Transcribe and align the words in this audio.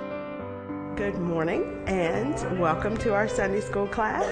Good 1.00 1.18
morning 1.18 1.82
and 1.88 2.60
welcome 2.60 2.98
to 2.98 3.14
our 3.14 3.30
Sunday 3.30 3.62
school 3.62 3.88
class. 3.88 4.26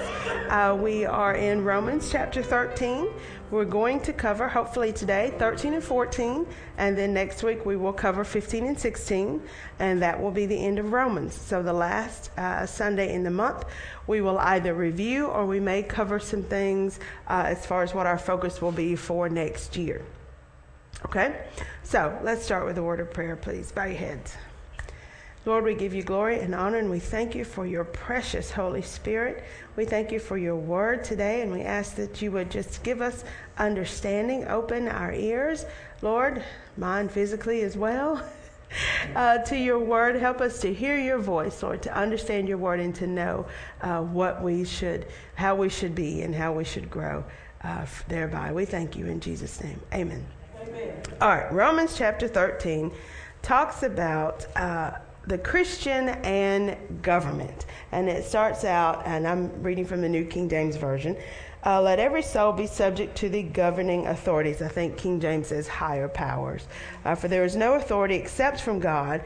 Uh, 0.50 0.76
we 0.76 1.06
are 1.06 1.34
in 1.34 1.64
Romans 1.64 2.12
chapter 2.12 2.44
13. 2.44 3.08
We're 3.52 3.64
going 3.64 4.02
to 4.02 4.12
cover, 4.12 4.50
hopefully 4.50 4.92
today, 4.92 5.34
13 5.40 5.76
and 5.76 5.84
14, 5.84 6.46
and 6.78 6.98
then 6.98 7.14
next 7.14 7.42
week 7.42 7.66
we 7.66 7.78
will 7.78 7.94
cover 7.94 8.26
15 8.26 8.66
and 8.66 8.78
16, 8.78 9.42
and 9.80 10.02
that 10.02 10.22
will 10.22 10.30
be 10.30 10.46
the 10.46 10.58
end 10.58 10.78
of 10.78 10.92
Romans. 10.92 11.36
So 11.36 11.64
the 11.64 11.72
last 11.72 12.38
uh, 12.38 12.66
Sunday 12.66 13.14
in 13.14 13.24
the 13.24 13.32
month, 13.32 13.64
we 14.06 14.20
will 14.20 14.38
either 14.38 14.74
review 14.74 15.28
or 15.28 15.46
we 15.46 15.62
may 15.62 15.84
cover 15.84 16.20
some 16.20 16.44
things 16.44 17.00
uh, 17.30 17.44
as 17.46 17.66
far 17.66 17.82
as 17.82 17.94
what 17.94 18.08
our 18.08 18.20
focus 18.20 18.62
will 18.62 18.74
be 18.74 18.98
for 18.98 19.30
next 19.30 19.78
year. 19.78 20.04
Okay? 21.06 21.46
So 21.84 22.20
let's 22.24 22.44
start 22.44 22.66
with 22.66 22.78
a 22.78 22.84
word 22.84 23.00
of 23.00 23.14
prayer, 23.14 23.38
please. 23.38 23.72
Bow 23.72 23.86
your 23.86 23.96
heads. 23.96 24.36
Lord, 25.48 25.64
we 25.64 25.76
give 25.76 25.94
you 25.94 26.04
glory 26.04 26.42
and 26.42 26.54
honor, 26.54 26.78
and 26.78 26.92
we 26.92 27.00
thank 27.00 27.34
you 27.34 27.46
for 27.46 27.66
your 27.66 27.86
precious 27.86 28.52
Holy 28.52 28.82
Spirit. 28.82 29.46
We 29.78 29.86
thank 29.86 30.12
you 30.12 30.20
for 30.20 30.38
your 30.38 30.58
word 30.58 31.06
today, 31.06 31.40
and 31.40 31.54
we 31.54 31.62
ask 31.62 31.96
that 31.96 32.22
you 32.22 32.34
would 32.34 32.52
just 32.52 32.84
give 32.84 33.02
us 33.02 33.24
understanding, 33.58 34.46
open 34.50 34.90
our 34.90 35.14
ears, 35.14 35.64
Lord, 36.02 36.44
mind 36.76 37.12
physically 37.12 37.62
as 37.62 37.78
well. 37.78 38.22
Uh, 39.16 39.38
to 39.38 39.56
your 39.58 39.80
word. 39.80 40.18
Help 40.18 40.42
us 40.42 40.60
to 40.60 40.74
hear 40.74 41.00
your 41.00 41.20
voice, 41.20 41.64
Lord, 41.64 41.82
to 41.84 41.98
understand 41.98 42.50
your 42.50 42.58
word 42.58 42.82
and 42.82 42.94
to 42.96 43.08
know 43.08 43.46
uh, 43.80 44.02
what 44.02 44.44
we 44.44 44.66
should, 44.66 45.08
how 45.36 45.56
we 45.56 45.70
should 45.70 45.96
be, 45.96 46.22
and 46.22 46.36
how 46.36 46.52
we 46.52 46.66
should 46.66 46.90
grow 46.90 47.24
uh, 47.64 47.86
thereby. 48.10 48.52
We 48.52 48.66
thank 48.66 48.98
you 48.98 49.06
in 49.06 49.22
Jesus' 49.22 49.64
name. 49.64 49.80
Amen. 49.94 50.28
Amen. 50.62 51.02
All 51.22 51.30
right, 51.30 51.50
Romans 51.54 51.98
chapter 51.98 52.28
13 52.28 52.92
talks 53.42 53.84
about 53.84 54.46
uh, 54.58 54.98
the 55.28 55.38
Christian 55.38 56.10
and 56.10 56.78
government. 57.02 57.66
And 57.92 58.10
it 58.10 58.24
starts 58.24 58.64
out, 58.64 59.04
and 59.06 59.28
I'm 59.28 59.62
reading 59.62 59.86
from 59.86 60.02
the 60.02 60.10
New 60.10 60.26
King 60.26 60.50
James 60.50 60.78
Version. 60.78 61.18
Uh, 61.66 61.82
let 61.82 62.00
every 62.00 62.22
soul 62.22 62.54
be 62.54 62.66
subject 62.66 63.18
to 63.18 63.30
the 63.30 63.44
governing 63.44 64.08
authorities. 64.08 64.62
I 64.62 64.70
think 64.70 64.98
King 64.98 65.20
James 65.20 65.48
says 65.48 65.68
higher 65.68 66.08
powers. 66.08 66.66
Uh, 67.04 67.14
for 67.14 67.28
there 67.28 67.44
is 67.44 67.58
no 67.58 67.74
authority 67.74 68.16
except 68.16 68.62
from 68.62 68.80
God, 68.80 69.22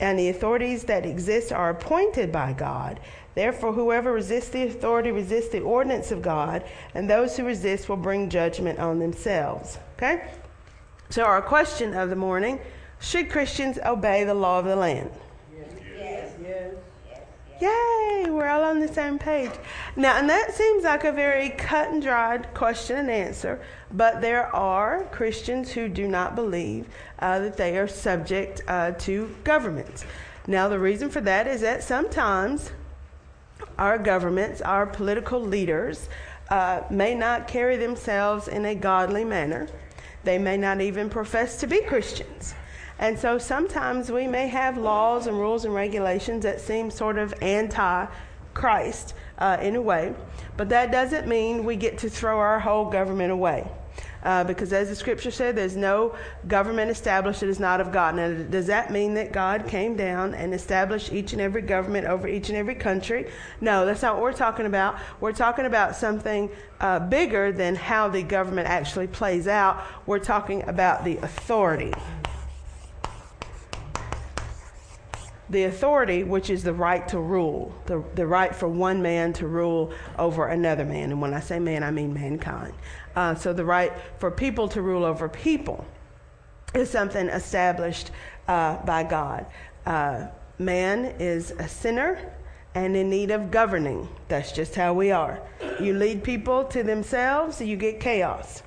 and 0.00 0.18
the 0.18 0.28
authorities 0.28 0.82
that 0.84 1.06
exist 1.06 1.52
are 1.52 1.70
appointed 1.70 2.32
by 2.32 2.52
God. 2.52 2.98
Therefore, 3.36 3.72
whoever 3.72 4.12
resists 4.12 4.48
the 4.48 4.66
authority 4.66 5.12
resists 5.12 5.50
the 5.50 5.60
ordinance 5.60 6.10
of 6.10 6.20
God, 6.20 6.64
and 6.94 7.08
those 7.08 7.36
who 7.36 7.44
resist 7.44 7.88
will 7.88 7.96
bring 7.96 8.28
judgment 8.28 8.80
on 8.80 8.98
themselves. 8.98 9.78
Okay? 9.96 10.24
So, 11.10 11.22
our 11.22 11.42
question 11.42 11.94
of 11.94 12.10
the 12.10 12.16
morning 12.16 12.58
should 13.00 13.30
Christians 13.30 13.78
obey 13.84 14.24
the 14.24 14.34
law 14.34 14.58
of 14.58 14.64
the 14.64 14.76
land? 14.76 15.10
Yay, 17.60 18.26
we're 18.28 18.48
all 18.48 18.64
on 18.64 18.80
the 18.80 18.88
same 18.88 19.18
page. 19.18 19.52
Now, 19.96 20.18
and 20.18 20.28
that 20.28 20.52
seems 20.52 20.84
like 20.84 21.04
a 21.04 21.12
very 21.12 21.50
cut 21.50 21.90
and 21.90 22.02
dried 22.02 22.52
question 22.52 22.96
and 22.96 23.10
answer, 23.10 23.60
but 23.92 24.20
there 24.20 24.54
are 24.54 25.04
Christians 25.12 25.70
who 25.70 25.88
do 25.88 26.08
not 26.08 26.34
believe 26.34 26.86
uh, 27.20 27.38
that 27.38 27.56
they 27.56 27.78
are 27.78 27.86
subject 27.86 28.62
uh, 28.66 28.90
to 28.92 29.34
governments. 29.44 30.04
Now, 30.46 30.68
the 30.68 30.78
reason 30.78 31.08
for 31.08 31.20
that 31.22 31.46
is 31.46 31.60
that 31.60 31.82
sometimes 31.82 32.72
our 33.78 33.98
governments, 33.98 34.60
our 34.60 34.84
political 34.84 35.40
leaders, 35.40 36.08
uh, 36.50 36.82
may 36.90 37.14
not 37.14 37.48
carry 37.48 37.76
themselves 37.76 38.48
in 38.48 38.66
a 38.66 38.74
godly 38.74 39.24
manner. 39.24 39.68
They 40.24 40.38
may 40.38 40.56
not 40.56 40.80
even 40.80 41.08
profess 41.08 41.58
to 41.60 41.66
be 41.66 41.82
Christians. 41.82 42.54
And 42.98 43.18
so 43.18 43.38
sometimes 43.38 44.10
we 44.10 44.26
may 44.26 44.48
have 44.48 44.78
laws 44.78 45.26
and 45.26 45.38
rules 45.38 45.64
and 45.64 45.74
regulations 45.74 46.44
that 46.44 46.60
seem 46.60 46.90
sort 46.90 47.18
of 47.18 47.34
anti 47.42 48.06
Christ 48.54 49.14
uh, 49.38 49.58
in 49.60 49.74
a 49.76 49.82
way, 49.82 50.14
but 50.56 50.68
that 50.68 50.92
doesn't 50.92 51.26
mean 51.26 51.64
we 51.64 51.76
get 51.76 51.98
to 51.98 52.08
throw 52.08 52.38
our 52.38 52.60
whole 52.60 52.88
government 52.88 53.32
away. 53.32 53.68
Uh, 54.22 54.42
because 54.42 54.72
as 54.72 54.88
the 54.88 54.96
scripture 54.96 55.30
said, 55.30 55.54
there's 55.54 55.76
no 55.76 56.14
government 56.48 56.90
established 56.90 57.40
that 57.40 57.48
is 57.48 57.60
not 57.60 57.78
of 57.78 57.92
God. 57.92 58.16
Now, 58.16 58.32
does 58.32 58.66
that 58.68 58.90
mean 58.90 59.12
that 59.14 59.32
God 59.32 59.68
came 59.68 59.96
down 59.96 60.34
and 60.34 60.54
established 60.54 61.12
each 61.12 61.34
and 61.34 61.42
every 61.42 61.60
government 61.60 62.06
over 62.06 62.26
each 62.26 62.48
and 62.48 62.56
every 62.56 62.74
country? 62.74 63.30
No, 63.60 63.84
that's 63.84 64.00
not 64.00 64.14
what 64.14 64.22
we're 64.22 64.32
talking 64.32 64.64
about. 64.64 64.98
We're 65.20 65.32
talking 65.32 65.66
about 65.66 65.94
something 65.94 66.48
uh, 66.80 67.00
bigger 67.00 67.52
than 67.52 67.74
how 67.74 68.08
the 68.08 68.22
government 68.22 68.66
actually 68.66 69.08
plays 69.08 69.46
out. 69.46 69.84
We're 70.06 70.20
talking 70.20 70.66
about 70.66 71.04
the 71.04 71.18
authority. 71.18 71.92
The 75.54 75.64
authority, 75.64 76.24
which 76.24 76.50
is 76.50 76.64
the 76.64 76.74
right 76.74 77.06
to 77.08 77.18
rule, 77.18 77.72
the, 77.86 78.04
the 78.16 78.26
right 78.26 78.54
for 78.54 78.68
one 78.68 79.00
man 79.00 79.32
to 79.34 79.46
rule 79.46 79.92
over 80.18 80.48
another 80.48 80.84
man. 80.84 81.12
And 81.12 81.22
when 81.22 81.32
I 81.32 81.40
say 81.40 81.60
man, 81.60 81.84
I 81.84 81.92
mean 81.92 82.12
mankind. 82.12 82.74
Uh, 83.14 83.36
so 83.36 83.52
the 83.52 83.64
right 83.64 83.92
for 84.18 84.30
people 84.30 84.68
to 84.68 84.82
rule 84.82 85.04
over 85.04 85.28
people 85.28 85.86
is 86.74 86.90
something 86.90 87.28
established 87.28 88.10
uh, 88.48 88.84
by 88.84 89.04
God. 89.04 89.46
Uh, 89.86 90.26
man 90.58 91.14
is 91.20 91.52
a 91.52 91.68
sinner 91.68 92.32
and 92.74 92.96
in 92.96 93.08
need 93.08 93.30
of 93.30 93.52
governing. 93.52 94.08
That's 94.26 94.50
just 94.50 94.74
how 94.74 94.92
we 94.92 95.12
are. 95.12 95.40
You 95.80 95.94
lead 95.94 96.24
people 96.24 96.64
to 96.64 96.82
themselves, 96.82 97.60
you 97.60 97.76
get 97.76 98.00
chaos. 98.00 98.63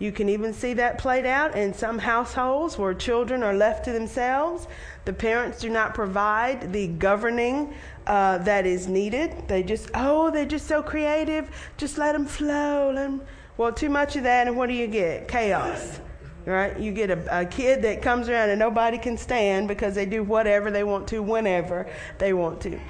You 0.00 0.12
can 0.12 0.30
even 0.30 0.54
see 0.54 0.72
that 0.74 0.96
played 0.96 1.26
out 1.26 1.54
in 1.54 1.74
some 1.74 1.98
households 1.98 2.78
where 2.78 2.94
children 2.94 3.42
are 3.42 3.52
left 3.52 3.84
to 3.84 3.92
themselves. 3.92 4.66
The 5.04 5.12
parents 5.12 5.60
do 5.60 5.68
not 5.68 5.94
provide 5.94 6.72
the 6.72 6.86
governing 6.86 7.74
uh, 8.06 8.38
that 8.38 8.64
is 8.64 8.88
needed. 8.88 9.46
They 9.46 9.62
just, 9.62 9.90
oh, 9.94 10.30
they're 10.30 10.46
just 10.46 10.66
so 10.66 10.82
creative. 10.82 11.50
Just 11.76 11.98
let 11.98 12.12
them 12.12 12.24
flow. 12.24 12.92
Let 12.94 13.02
them. 13.10 13.20
Well, 13.58 13.72
too 13.72 13.90
much 13.90 14.16
of 14.16 14.22
that, 14.22 14.46
and 14.46 14.56
what 14.56 14.70
do 14.70 14.74
you 14.74 14.86
get? 14.86 15.28
Chaos. 15.28 16.00
Right? 16.46 16.80
You 16.80 16.92
get 16.92 17.10
a, 17.10 17.40
a 17.40 17.44
kid 17.44 17.82
that 17.82 18.00
comes 18.00 18.30
around 18.30 18.48
and 18.48 18.58
nobody 18.58 18.96
can 18.96 19.18
stand 19.18 19.68
because 19.68 19.94
they 19.94 20.06
do 20.06 20.22
whatever 20.22 20.70
they 20.70 20.82
want 20.82 21.08
to, 21.08 21.22
whenever 21.22 21.86
they 22.16 22.32
want 22.32 22.62
to. 22.62 22.80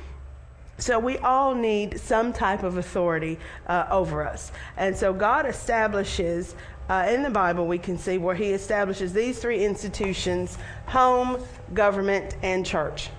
So 0.78 0.98
we 0.98 1.18
all 1.18 1.54
need 1.54 2.00
some 2.00 2.32
type 2.32 2.62
of 2.62 2.78
authority 2.78 3.38
uh, 3.66 3.86
over 3.90 4.26
us. 4.26 4.50
And 4.78 4.96
so 4.96 5.12
God 5.12 5.44
establishes 5.44 6.54
uh, 6.90 7.06
in 7.08 7.22
the 7.22 7.30
Bible, 7.30 7.68
we 7.68 7.78
can 7.78 7.96
see 7.96 8.18
where 8.18 8.34
he 8.34 8.50
establishes 8.50 9.12
these 9.12 9.38
three 9.38 9.64
institutions 9.64 10.58
home, 10.86 11.40
government, 11.72 12.34
and 12.42 12.66
church. 12.66 13.10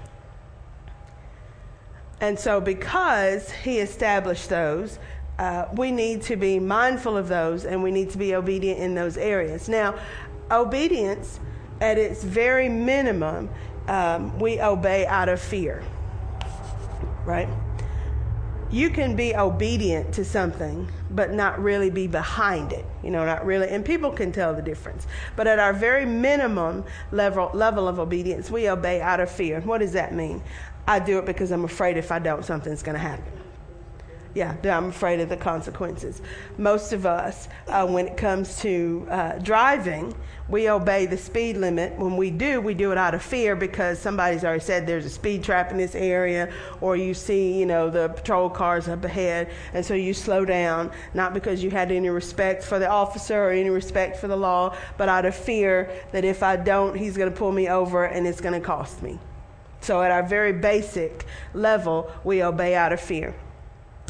And 2.20 2.38
so, 2.38 2.60
because 2.60 3.50
he 3.50 3.80
established 3.80 4.50
those, 4.50 5.00
uh, 5.40 5.68
we 5.74 5.90
need 5.90 6.22
to 6.24 6.36
be 6.36 6.60
mindful 6.60 7.16
of 7.16 7.30
those 7.30 7.64
and 7.64 7.82
we 7.82 7.92
need 7.92 8.10
to 8.10 8.18
be 8.18 8.36
obedient 8.36 8.82
in 8.82 8.94
those 8.94 9.16
areas. 9.16 9.70
Now, 9.70 9.98
obedience, 10.52 11.40
at 11.80 11.98
its 11.98 12.26
very 12.26 12.68
minimum, 12.68 13.50
um, 13.88 14.38
we 14.38 14.60
obey 14.62 15.06
out 15.06 15.30
of 15.30 15.40
fear, 15.40 15.82
right? 17.24 17.48
You 18.72 18.90
can 18.90 19.16
be 19.16 19.36
obedient 19.36 20.14
to 20.14 20.24
something 20.24 20.90
but 21.10 21.34
not 21.34 21.62
really 21.62 21.90
be 21.90 22.08
behind 22.08 22.72
it 22.72 22.86
you 23.04 23.12
know 23.12 23.26
not 23.26 23.46
really 23.46 23.68
and 23.70 23.84
people 23.84 24.12
can 24.12 24.32
tell 24.32 24.54
the 24.54 24.62
difference. 24.62 25.08
But 25.36 25.48
at 25.48 25.60
our 25.60 25.74
very 25.74 26.06
minimum 26.06 26.86
level 27.12 27.52
level 27.54 27.88
of 27.88 28.00
obedience 28.00 28.50
we 28.50 28.70
obey 28.70 29.02
out 29.02 29.20
of 29.20 29.30
fear. 29.30 29.62
What 29.62 29.80
does 29.80 29.94
that 29.94 30.14
mean? 30.14 30.42
I 30.88 31.00
do 31.00 31.20
it 31.20 31.26
because 31.26 31.52
i'm 31.52 31.64
afraid 31.64 31.98
if 31.98 32.12
i 32.12 32.20
don't 32.20 32.44
something's 32.44 32.84
going 32.84 32.96
to 32.96 33.00
happen 33.00 33.41
yeah, 34.34 34.56
I'm 34.64 34.90
afraid 34.90 35.20
of 35.20 35.30
the 35.30 35.38
consequences. 35.38 36.22
Most 36.58 36.94
of 36.94 37.06
us, 37.06 37.50
uh, 37.68 37.86
when 37.86 38.08
it 38.08 38.16
comes 38.16 38.60
to 38.62 39.06
uh, 39.10 39.38
driving, 39.40 40.16
we 40.48 40.70
obey 40.70 41.06
the 41.06 41.18
speed 41.18 41.58
limit. 41.58 41.98
When 41.98 42.16
we 42.16 42.30
do, 42.30 42.62
we 42.62 42.74
do 42.74 42.92
it 42.92 42.98
out 42.98 43.14
of 43.14 43.22
fear 43.22 43.56
because 43.56 44.00
somebody's 44.00 44.44
already 44.44 44.62
said 44.62 44.88
there's 44.88 45.06
a 45.06 45.10
speed 45.10 45.44
trap 45.44 45.72
in 45.72 45.78
this 45.78 45.96
area, 45.96 46.52
or 46.80 46.96
you 46.96 47.14
see, 47.14 47.60
you 47.60 47.66
know, 47.66 47.90
the 47.90 48.10
patrol 48.10 48.50
cars 48.50 48.88
up 48.88 49.04
ahead, 49.04 49.50
and 49.74 49.86
so 49.86 49.94
you 49.94 50.14
slow 50.14 50.46
down, 50.46 50.92
not 51.14 51.34
because 51.34 51.62
you 51.64 51.70
had 51.70 51.92
any 51.92 52.10
respect 52.10 52.64
for 52.64 52.80
the 52.80 52.90
officer 52.90 53.46
or 53.46 53.52
any 53.52 53.70
respect 53.70 54.18
for 54.18 54.28
the 54.28 54.36
law, 54.36 54.76
but 54.98 55.10
out 55.10 55.26
of 55.26 55.36
fear 55.36 55.92
that 56.12 56.24
if 56.24 56.42
I 56.42 56.56
don't, 56.56 56.96
he's 56.96 57.18
going 57.18 57.32
to 57.32 57.38
pull 57.38 57.52
me 57.52 57.68
over 57.68 58.06
and 58.06 58.26
it's 58.26 58.42
going 58.42 58.60
to 58.60 58.66
cost 58.66 59.02
me. 59.02 59.20
So, 59.82 60.02
at 60.02 60.12
our 60.12 60.24
very 60.24 60.54
basic 60.54 61.26
level, 61.54 62.12
we 62.24 62.44
obey 62.44 62.76
out 62.76 62.94
of 62.94 63.02
fear. 63.02 63.34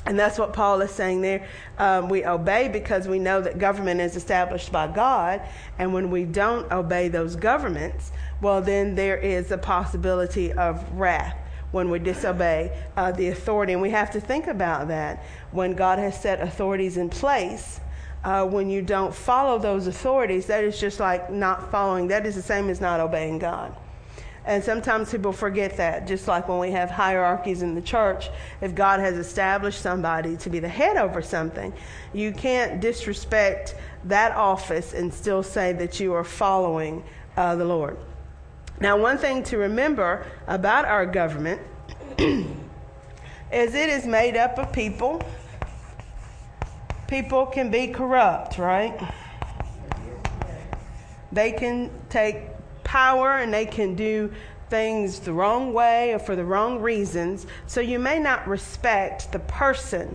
And 0.06 0.18
that's 0.18 0.40
what 0.40 0.54
Paul 0.54 0.82
is 0.82 0.92
saying 0.92 1.22
there. 1.22 1.48
Um, 1.78 2.10
we 2.10 2.26
obey 2.26 2.68
because 2.68 3.08
we 3.08 3.20
know 3.20 3.40
that 3.42 3.60
government 3.60 4.02
is 4.02 4.16
established 4.16 4.72
by 4.72 4.88
God. 4.88 5.42
And 5.78 5.94
when 5.94 6.10
we 6.10 6.24
don't 6.24 6.72
obey 6.72 7.08
those 7.08 7.36
governments, 7.36 8.12
well, 8.42 8.62
then 8.62 8.96
there 8.96 9.18
is 9.18 9.52
a 9.52 9.58
possibility 9.58 10.52
of 10.54 10.92
wrath 10.94 11.38
when 11.72 11.90
we 11.90 12.00
disobey 12.00 12.78
uh, 12.98 13.12
the 13.12 13.28
authority. 13.28 13.74
And 13.74 13.82
we 13.82 13.92
have 13.92 14.12
to 14.12 14.20
think 14.20 14.48
about 14.48 14.88
that. 14.88 15.24
When 15.52 15.74
God 15.74 16.00
has 16.00 16.20
set 16.20 16.42
authorities 16.42 16.98
in 16.98 17.10
place, 17.10 17.80
uh, 18.24 18.46
when 18.46 18.70
you 18.70 18.82
don't 18.82 19.14
follow 19.14 19.60
those 19.60 19.88
authorities, 19.88 20.48
that 20.48 20.64
is 20.64 20.80
just 20.80 21.00
like 21.00 21.32
not 21.32 21.72
following, 21.72 22.08
that 22.08 22.26
is 22.26 22.36
the 22.36 22.42
same 22.42 22.70
as 22.70 22.82
not 22.82 23.00
obeying 23.00 23.40
God. 23.40 23.76
And 24.44 24.64
sometimes 24.64 25.12
people 25.12 25.32
forget 25.32 25.78
that, 25.78 26.08
just 26.08 26.28
like 26.28 26.48
when 26.48 26.58
we 26.58 26.72
have 26.72 26.90
hierarchies 26.90 27.62
in 27.62 27.76
the 27.76 27.82
church, 27.82 28.30
if 28.60 28.74
God 28.74 29.00
has 29.00 29.16
established 29.16 29.82
somebody 29.82 30.36
to 30.38 30.50
be 30.50 30.60
the 30.60 30.68
head 30.68 30.98
over 30.98 31.22
something, 31.22 31.72
you 32.12 32.32
can't 32.32 32.82
disrespect 32.82 33.76
that 34.06 34.32
office 34.32 34.94
and 34.94 35.14
still 35.14 35.44
say 35.44 35.74
that 35.74 36.00
you 36.00 36.14
are 36.14 36.24
following 36.24 37.04
uh, 37.38 37.56
the 37.56 37.66
Lord. 37.66 37.98
Now, 38.80 38.98
one 38.98 39.20
thing 39.20 39.44
to 39.44 39.58
remember 39.58 40.26
about 40.48 40.86
our 40.86 41.06
government 41.06 41.62
is 42.18 43.76
it 43.76 43.90
is 43.90 44.08
made 44.08 44.36
up 44.36 44.58
of 44.58 44.74
people. 44.74 45.22
People 47.08 47.46
can 47.46 47.70
be 47.70 47.88
corrupt, 47.90 48.58
right? 48.58 49.00
They 51.32 51.52
can 51.52 51.92
take 52.10 52.51
power 52.92 53.38
and 53.38 53.54
they 53.54 53.66
can 53.66 53.96
do 53.96 54.30
things 54.70 55.22
the 55.22 55.32
wrong 55.32 55.72
way 55.72 56.14
or 56.14 56.20
for 56.20 56.36
the 56.36 56.44
wrong 56.44 56.82
reasons. 56.82 57.48
So 57.66 57.80
you 57.80 58.00
may 58.00 58.20
not 58.20 58.46
respect 58.46 59.32
the 59.32 59.40
person 59.40 60.14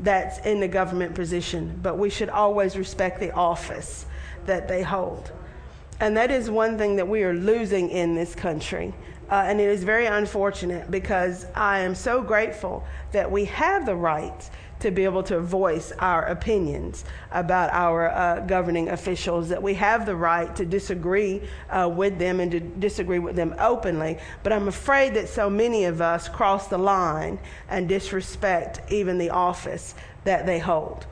that's 0.00 0.38
in 0.40 0.60
the 0.60 0.68
government 0.68 1.14
position, 1.14 1.80
but 1.82 1.96
we 1.96 2.10
should 2.10 2.28
always 2.28 2.76
respect 2.76 3.20
the 3.20 3.32
office 3.32 4.04
that 4.44 4.68
they 4.68 4.82
hold. 4.82 5.32
And 5.98 6.14
that 6.18 6.30
is 6.30 6.50
one 6.50 6.76
thing 6.76 6.96
that 6.96 7.08
we 7.08 7.22
are 7.22 7.32
losing 7.32 7.88
in 7.88 8.14
this 8.14 8.34
country. 8.34 8.92
Uh, 9.30 9.44
and 9.46 9.60
it 9.60 9.68
is 9.68 9.84
very 9.84 10.06
unfortunate 10.06 10.90
because 10.90 11.46
I 11.54 11.80
am 11.80 11.94
so 11.94 12.20
grateful 12.20 12.84
that 13.12 13.30
we 13.30 13.44
have 13.46 13.86
the 13.86 13.94
right 13.94 14.50
to 14.80 14.90
be 14.90 15.04
able 15.04 15.22
to 15.22 15.38
voice 15.40 15.92
our 15.98 16.24
opinions 16.24 17.04
about 17.30 17.70
our 17.72 18.10
uh, 18.10 18.40
governing 18.40 18.88
officials, 18.88 19.50
that 19.50 19.62
we 19.62 19.74
have 19.74 20.06
the 20.06 20.16
right 20.16 20.56
to 20.56 20.64
disagree 20.64 21.42
uh, 21.68 21.88
with 21.88 22.18
them 22.18 22.40
and 22.40 22.50
to 22.50 22.60
disagree 22.60 23.18
with 23.18 23.36
them 23.36 23.54
openly. 23.58 24.18
But 24.42 24.52
I'm 24.52 24.68
afraid 24.68 25.14
that 25.14 25.28
so 25.28 25.48
many 25.48 25.84
of 25.84 26.00
us 26.00 26.28
cross 26.28 26.66
the 26.68 26.78
line 26.78 27.38
and 27.68 27.88
disrespect 27.88 28.80
even 28.90 29.18
the 29.18 29.30
office 29.30 29.94
that 30.24 30.46
they 30.46 30.58
hold. 30.58 31.06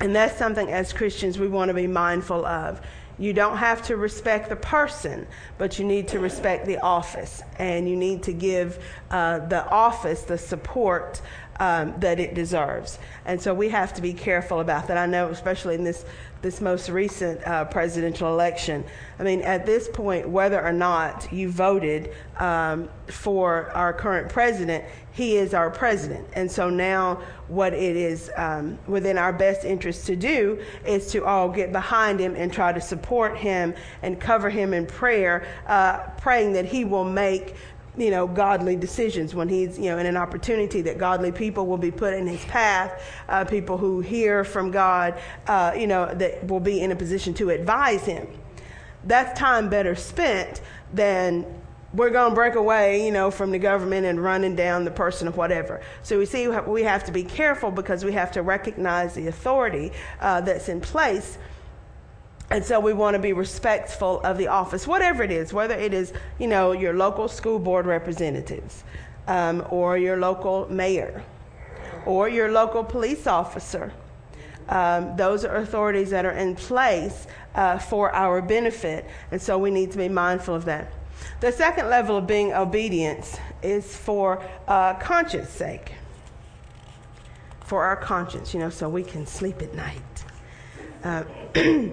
And 0.00 0.14
that's 0.14 0.38
something 0.38 0.70
as 0.70 0.92
Christians 0.92 1.38
we 1.38 1.48
want 1.48 1.70
to 1.70 1.74
be 1.74 1.86
mindful 1.86 2.46
of. 2.46 2.80
You 3.18 3.32
don't 3.32 3.56
have 3.56 3.82
to 3.86 3.96
respect 3.96 4.48
the 4.48 4.56
person, 4.56 5.26
but 5.58 5.78
you 5.78 5.84
need 5.84 6.08
to 6.08 6.20
respect 6.20 6.66
the 6.66 6.78
office. 6.78 7.42
And 7.58 7.88
you 7.88 7.96
need 7.96 8.22
to 8.24 8.32
give 8.32 8.82
uh, 9.10 9.40
the 9.40 9.68
office 9.68 10.22
the 10.22 10.38
support 10.38 11.20
um, 11.60 11.94
that 11.98 12.20
it 12.20 12.34
deserves. 12.34 12.98
And 13.24 13.40
so 13.40 13.52
we 13.52 13.68
have 13.70 13.92
to 13.94 14.02
be 14.02 14.12
careful 14.12 14.60
about 14.60 14.86
that. 14.88 14.96
I 14.96 15.06
know, 15.06 15.28
especially 15.28 15.74
in 15.74 15.84
this, 15.84 16.04
this 16.40 16.60
most 16.60 16.88
recent 16.88 17.44
uh, 17.46 17.64
presidential 17.64 18.28
election. 18.28 18.84
I 19.18 19.24
mean, 19.24 19.42
at 19.42 19.66
this 19.66 19.88
point, 19.88 20.28
whether 20.28 20.64
or 20.64 20.72
not 20.72 21.32
you 21.32 21.50
voted 21.50 22.12
um, 22.38 22.88
for 23.08 23.70
our 23.72 23.92
current 23.92 24.28
president, 24.28 24.84
he 25.18 25.36
is 25.36 25.52
our 25.52 25.68
president. 25.68 26.24
And 26.34 26.48
so 26.48 26.70
now, 26.70 27.20
what 27.48 27.74
it 27.74 27.96
is 27.96 28.30
um, 28.36 28.78
within 28.86 29.18
our 29.18 29.32
best 29.32 29.64
interest 29.64 30.06
to 30.06 30.14
do 30.14 30.62
is 30.86 31.10
to 31.10 31.24
all 31.24 31.48
get 31.48 31.72
behind 31.72 32.20
him 32.20 32.36
and 32.36 32.52
try 32.52 32.72
to 32.72 32.80
support 32.80 33.36
him 33.36 33.74
and 34.02 34.20
cover 34.20 34.48
him 34.48 34.72
in 34.72 34.86
prayer, 34.86 35.44
uh, 35.66 36.10
praying 36.18 36.52
that 36.52 36.66
he 36.66 36.84
will 36.84 37.02
make 37.02 37.56
you 37.96 38.12
know, 38.12 38.28
godly 38.28 38.76
decisions 38.76 39.34
when 39.34 39.48
he's, 39.48 39.76
you 39.76 39.86
know, 39.86 39.98
in 39.98 40.06
an 40.06 40.16
opportunity 40.16 40.82
that 40.82 40.98
godly 40.98 41.32
people 41.32 41.66
will 41.66 41.78
be 41.78 41.90
put 41.90 42.14
in 42.14 42.28
his 42.28 42.44
path, 42.44 43.02
uh, 43.28 43.44
people 43.44 43.76
who 43.76 43.98
hear 43.98 44.44
from 44.44 44.70
God, 44.70 45.20
uh, 45.48 45.72
you 45.76 45.88
know, 45.88 46.14
that 46.14 46.46
will 46.46 46.60
be 46.60 46.80
in 46.80 46.92
a 46.92 46.96
position 46.96 47.34
to 47.34 47.50
advise 47.50 48.04
him. 48.04 48.28
That's 49.02 49.36
time 49.36 49.68
better 49.68 49.96
spent 49.96 50.60
than 50.94 51.44
we're 51.92 52.10
going 52.10 52.30
to 52.30 52.34
break 52.34 52.54
away, 52.54 53.04
you 53.04 53.12
know, 53.12 53.30
from 53.30 53.50
the 53.50 53.58
government 53.58 54.06
and 54.06 54.22
running 54.22 54.54
down 54.54 54.84
the 54.84 54.90
person 54.90 55.28
or 55.28 55.32
whatever. 55.32 55.80
So 56.02 56.18
we 56.18 56.26
see 56.26 56.48
we 56.48 56.82
have 56.82 57.04
to 57.04 57.12
be 57.12 57.24
careful 57.24 57.70
because 57.70 58.04
we 58.04 58.12
have 58.12 58.30
to 58.32 58.42
recognize 58.42 59.14
the 59.14 59.28
authority 59.28 59.92
uh, 60.20 60.42
that's 60.42 60.68
in 60.68 60.80
place 60.80 61.38
and 62.50 62.64
so 62.64 62.80
we 62.80 62.94
want 62.94 63.14
to 63.14 63.18
be 63.18 63.32
respectful 63.34 64.20
of 64.20 64.38
the 64.38 64.48
office, 64.48 64.86
whatever 64.86 65.22
it 65.22 65.30
is, 65.30 65.52
whether 65.52 65.74
it 65.74 65.92
is, 65.92 66.14
you 66.38 66.46
know, 66.46 66.72
your 66.72 66.94
local 66.94 67.28
school 67.28 67.58
board 67.58 67.84
representatives, 67.84 68.84
um, 69.26 69.66
or 69.68 69.98
your 69.98 70.16
local 70.16 70.66
mayor, 70.70 71.22
or 72.06 72.28
your 72.28 72.50
local 72.50 72.82
police 72.82 73.26
officer. 73.26 73.92
Um, 74.70 75.14
those 75.16 75.44
are 75.44 75.56
authorities 75.56 76.10
that 76.10 76.24
are 76.24 76.32
in 76.32 76.54
place 76.54 77.26
uh, 77.54 77.78
for 77.78 78.14
our 78.14 78.40
benefit, 78.40 79.04
and 79.30 79.40
so 79.40 79.58
we 79.58 79.70
need 79.70 79.92
to 79.92 79.98
be 79.98 80.08
mindful 80.08 80.54
of 80.54 80.64
that. 80.66 80.90
The 81.40 81.52
second 81.52 81.88
level 81.88 82.16
of 82.16 82.26
being 82.26 82.52
obedience 82.52 83.36
is 83.62 83.96
for 83.96 84.42
uh, 84.66 84.94
conscience 84.94 85.50
sake, 85.50 85.92
for 87.64 87.84
our 87.84 87.96
conscience, 87.96 88.54
you 88.54 88.60
know, 88.60 88.70
so 88.70 88.88
we 88.88 89.04
can 89.04 89.26
sleep 89.26 89.62
at 89.62 89.74
night. 89.74 90.02
Uh, 91.04 91.24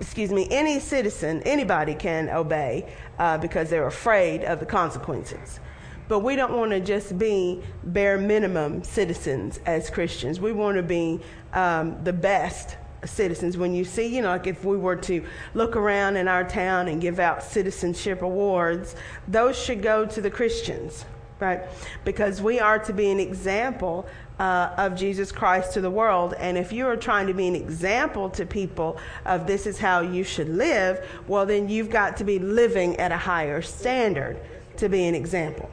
excuse 0.00 0.30
me, 0.30 0.46
any 0.50 0.80
citizen, 0.80 1.42
anybody 1.42 1.94
can 1.94 2.28
obey 2.30 2.92
uh, 3.18 3.38
because 3.38 3.70
they're 3.70 3.86
afraid 3.86 4.44
of 4.44 4.60
the 4.60 4.66
consequences. 4.66 5.60
But 6.08 6.20
we 6.20 6.34
don't 6.34 6.52
want 6.52 6.72
to 6.72 6.80
just 6.80 7.18
be 7.18 7.62
bare 7.84 8.18
minimum 8.18 8.82
citizens 8.82 9.60
as 9.66 9.90
Christians. 9.90 10.40
We 10.40 10.52
want 10.52 10.76
to 10.76 10.82
be 10.82 11.20
um, 11.52 12.02
the 12.02 12.12
best 12.12 12.76
citizens. 13.04 13.56
When 13.56 13.74
you 13.74 13.84
see, 13.84 14.06
you 14.06 14.22
know, 14.22 14.28
like 14.28 14.46
if 14.46 14.64
we 14.64 14.76
were 14.76 14.96
to 14.96 15.24
look 15.54 15.76
around 15.76 16.16
in 16.16 16.28
our 16.28 16.44
town 16.44 16.88
and 16.88 17.00
give 17.00 17.18
out 17.18 17.42
citizenship 17.42 18.22
awards, 18.22 18.94
those 19.28 19.58
should 19.58 19.82
go 19.82 20.06
to 20.06 20.20
the 20.20 20.30
Christians, 20.30 21.04
right? 21.38 21.62
Because 22.04 22.42
we 22.42 22.60
are 22.60 22.78
to 22.78 22.92
be 22.92 23.10
an 23.10 23.20
example 23.20 24.06
uh, 24.38 24.74
of 24.78 24.96
Jesus 24.96 25.30
Christ 25.30 25.74
to 25.74 25.80
the 25.80 25.90
world. 25.90 26.34
And 26.38 26.56
if 26.56 26.72
you 26.72 26.86
are 26.86 26.96
trying 26.96 27.26
to 27.26 27.34
be 27.34 27.46
an 27.46 27.54
example 27.54 28.30
to 28.30 28.46
people 28.46 28.98
of 29.26 29.46
this 29.46 29.66
is 29.66 29.78
how 29.78 30.00
you 30.00 30.24
should 30.24 30.48
live, 30.48 31.06
well, 31.28 31.44
then 31.44 31.68
you've 31.68 31.90
got 31.90 32.16
to 32.18 32.24
be 32.24 32.38
living 32.38 32.96
at 32.96 33.12
a 33.12 33.18
higher 33.18 33.60
standard 33.60 34.40
to 34.78 34.88
be 34.88 35.06
an 35.06 35.14
example. 35.14 35.70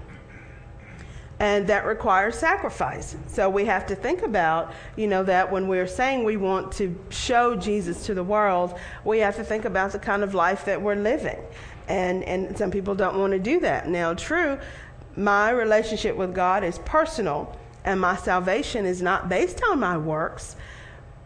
And 1.40 1.68
that 1.68 1.86
requires 1.86 2.36
sacrifice. 2.36 3.16
So 3.28 3.48
we 3.48 3.66
have 3.66 3.86
to 3.88 3.96
think 3.96 4.24
about, 4.24 4.74
you 4.96 5.06
know, 5.06 5.24
that 5.24 5.52
when 5.52 5.68
we're 5.68 5.88
saying 5.88 6.24
we 6.24 6.36
want 6.36 6.72
to 6.74 6.98
show 7.10 7.56
Jesus 7.56 8.08
to 8.08 8.16
the 8.16 8.24
world, 8.24 8.74
we 9.06 9.20
have 9.20 9.36
to 9.36 9.44
think 9.44 9.66
about 9.66 9.92
the 9.92 10.00
kind 10.00 10.24
of 10.24 10.34
life 10.34 10.66
that 10.66 10.82
we're 10.82 10.96
living. 10.96 11.38
And, 11.88 12.24
and 12.24 12.58
some 12.58 12.72
people 12.72 12.96
don't 12.96 13.20
want 13.20 13.34
to 13.34 13.40
do 13.40 13.60
that. 13.60 13.88
Now, 13.88 14.16
true, 14.16 14.58
my 15.16 15.52
relationship 15.52 16.16
with 16.16 16.34
God 16.34 16.64
is 16.64 16.80
personal 16.80 17.56
and 17.86 18.02
my 18.02 18.16
salvation 18.18 18.86
is 18.86 19.02
not 19.02 19.30
based 19.30 19.64
on 19.64 19.80
my 19.80 19.98
works, 19.98 20.56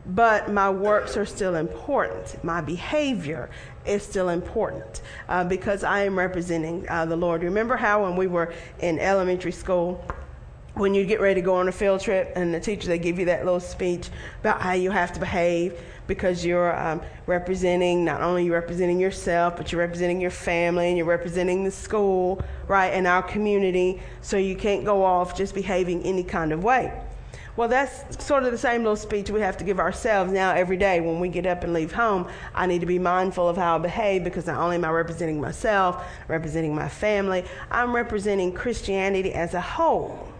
but 0.06 0.52
my 0.52 0.70
works 0.70 1.18
are 1.18 1.26
still 1.26 1.56
important. 1.56 2.44
My 2.44 2.62
behavior 2.62 3.50
is 3.86 4.04
still 4.04 4.30
important 4.30 5.02
uh, 5.30 5.44
because 5.44 5.84
I 5.84 6.02
am 6.02 6.18
representing 6.18 6.88
uh, 6.90 7.06
the 7.06 7.16
Lord. 7.16 7.44
Remember 7.44 7.78
how 7.78 8.04
when 8.04 8.16
we 8.16 8.28
were 8.28 8.54
in 8.80 9.00
elementary 9.00 9.52
school, 9.52 10.04
when 10.74 10.94
you 10.94 11.06
get 11.06 11.20
ready 11.20 11.42
to 11.42 11.46
go 11.46 11.56
on 11.56 11.68
a 11.68 11.72
field 11.72 12.00
trip 12.00 12.32
and 12.36 12.54
the 12.54 12.60
teacher 12.60 12.88
they 12.88 12.98
give 12.98 13.20
you 13.20 13.26
that 13.26 13.44
little 13.44 13.60
speech 13.60 14.10
about 14.40 14.62
how 14.62 14.72
you 14.72 14.90
have 14.90 15.12
to 15.12 15.20
behave 15.20 15.78
because 16.08 16.46
you're 16.46 16.78
um, 16.80 17.02
representing 17.26 18.06
not 18.06 18.22
only 18.22 18.46
you're 18.46 18.60
representing 18.60 19.00
yourself 19.00 19.58
but 19.58 19.72
you're 19.72 19.82
representing 19.82 20.22
your 20.22 20.32
family 20.32 20.88
and 20.88 20.98
you're 20.98 21.06
representing 21.06 21.64
the 21.64 21.72
school 21.72 22.42
right 22.68 22.90
and 22.90 23.06
our 23.06 23.22
community 23.22 24.02
so 24.22 24.38
you 24.38 24.56
can't 24.56 24.86
go 24.86 25.04
off 25.04 25.36
just 25.36 25.54
behaving 25.54 26.02
any 26.04 26.24
kind 26.24 26.54
of 26.54 26.64
way 26.64 27.02
well 27.56 27.68
that's 27.68 28.26
sort 28.26 28.44
of 28.44 28.52
the 28.52 28.58
same 28.58 28.84
little 28.84 28.96
speech 28.96 29.30
we 29.30 29.42
have 29.42 29.58
to 29.58 29.64
give 29.64 29.80
ourselves 29.80 30.32
now 30.32 30.52
every 30.52 30.78
day 30.78 31.00
when 31.02 31.20
we 31.20 31.28
get 31.28 31.46
up 31.46 31.64
and 31.64 31.74
leave 31.74 31.92
home 31.92 32.28
i 32.56 32.66
need 32.66 32.80
to 32.80 32.86
be 32.86 33.00
mindful 33.00 33.48
of 33.48 33.58
how 33.58 33.76
i 33.76 33.78
behave 33.78 34.24
because 34.24 34.48
not 34.48 34.60
only 34.60 34.76
am 34.76 34.86
i 34.86 34.90
representing 34.90 35.40
myself 35.40 36.06
representing 36.28 36.74
my 36.74 36.88
family 36.88 37.44
i'm 37.70 37.96
representing 37.96 38.54
christianity 38.54 39.34
as 39.34 39.54
a 39.54 39.62
whole 39.62 40.32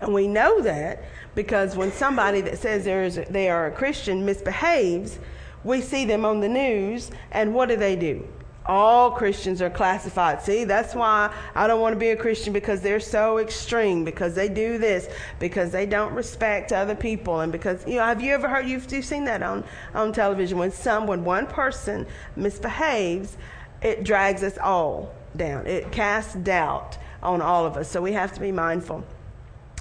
and 0.00 0.12
we 0.12 0.28
know 0.28 0.60
that 0.60 1.04
because 1.34 1.76
when 1.76 1.92
somebody 1.92 2.40
that 2.42 2.58
says 2.58 2.84
they 3.30 3.48
are 3.48 3.66
a 3.66 3.70
Christian 3.70 4.24
misbehaves, 4.24 5.18
we 5.64 5.80
see 5.80 6.04
them 6.04 6.24
on 6.24 6.40
the 6.40 6.48
news, 6.48 7.10
and 7.32 7.54
what 7.54 7.68
do 7.68 7.76
they 7.76 7.96
do? 7.96 8.26
All 8.66 9.10
Christians 9.10 9.60
are 9.60 9.68
classified. 9.68 10.40
See, 10.40 10.64
that's 10.64 10.94
why 10.94 11.34
I 11.54 11.66
don't 11.66 11.80
want 11.80 11.94
to 11.94 11.98
be 11.98 12.10
a 12.10 12.16
Christian 12.16 12.52
because 12.52 12.80
they're 12.80 13.00
so 13.00 13.38
extreme, 13.38 14.04
because 14.04 14.34
they 14.34 14.48
do 14.48 14.78
this, 14.78 15.08
because 15.38 15.70
they 15.70 15.84
don't 15.84 16.14
respect 16.14 16.72
other 16.72 16.94
people, 16.94 17.40
and 17.40 17.52
because 17.52 17.86
you 17.86 17.96
know. 17.96 18.04
Have 18.04 18.22
you 18.22 18.32
ever 18.32 18.48
heard? 18.48 18.66
You've, 18.66 18.90
you've 18.90 19.04
seen 19.04 19.24
that 19.26 19.42
on 19.42 19.64
on 19.94 20.12
television 20.12 20.56
when 20.56 20.72
some 20.72 21.06
when 21.06 21.24
one 21.24 21.46
person 21.46 22.06
misbehaves, 22.36 23.36
it 23.82 24.02
drags 24.04 24.42
us 24.42 24.56
all 24.58 25.14
down. 25.36 25.66
It 25.66 25.92
casts 25.92 26.34
doubt 26.34 26.96
on 27.22 27.42
all 27.42 27.66
of 27.66 27.76
us. 27.76 27.90
So 27.90 28.00
we 28.00 28.12
have 28.12 28.32
to 28.34 28.40
be 28.40 28.52
mindful 28.52 29.04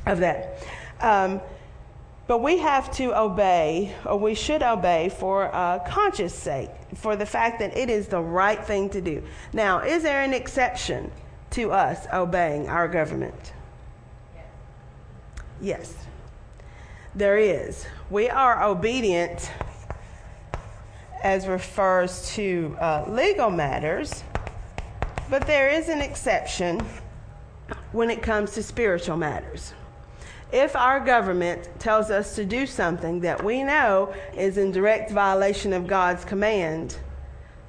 of 0.05 0.19
that. 0.19 0.65
Um, 0.99 1.41
but 2.25 2.39
we 2.41 2.57
have 2.59 2.89
to 2.95 3.17
obey, 3.17 3.93
or 4.05 4.17
we 4.17 4.33
should 4.33 4.63
obey 4.63 5.09
for 5.09 5.43
a 5.43 5.81
conscious 5.85 6.33
sake, 6.33 6.69
for 6.95 7.15
the 7.15 7.25
fact 7.25 7.59
that 7.59 7.75
it 7.75 7.89
is 7.89 8.07
the 8.07 8.21
right 8.21 8.63
thing 8.63 8.89
to 8.91 9.01
do. 9.01 9.21
Now, 9.51 9.79
is 9.79 10.03
there 10.03 10.21
an 10.21 10.33
exception 10.33 11.11
to 11.51 11.71
us 11.71 12.07
obeying 12.13 12.69
our 12.69 12.87
government? 12.87 13.53
Yes, 15.61 15.95
there 17.13 17.37
is. 17.37 17.85
We 18.09 18.29
are 18.29 18.63
obedient 18.63 19.51
as 21.23 21.47
refers 21.47 22.29
to 22.35 22.75
uh, 22.79 23.05
legal 23.07 23.49
matters, 23.49 24.23
but 25.29 25.45
there 25.45 25.69
is 25.69 25.89
an 25.89 25.99
exception 25.99 26.85
when 27.91 28.09
it 28.09 28.21
comes 28.21 28.51
to 28.53 28.63
spiritual 28.63 29.17
matters 29.17 29.73
if 30.53 30.75
our 30.75 30.99
government 30.99 31.67
tells 31.79 32.11
us 32.11 32.35
to 32.35 32.45
do 32.45 32.67
something 32.67 33.21
that 33.21 33.43
we 33.43 33.63
know 33.63 34.13
is 34.37 34.57
in 34.59 34.71
direct 34.71 35.09
violation 35.09 35.73
of 35.73 35.87
God's 35.87 36.23
command, 36.23 36.95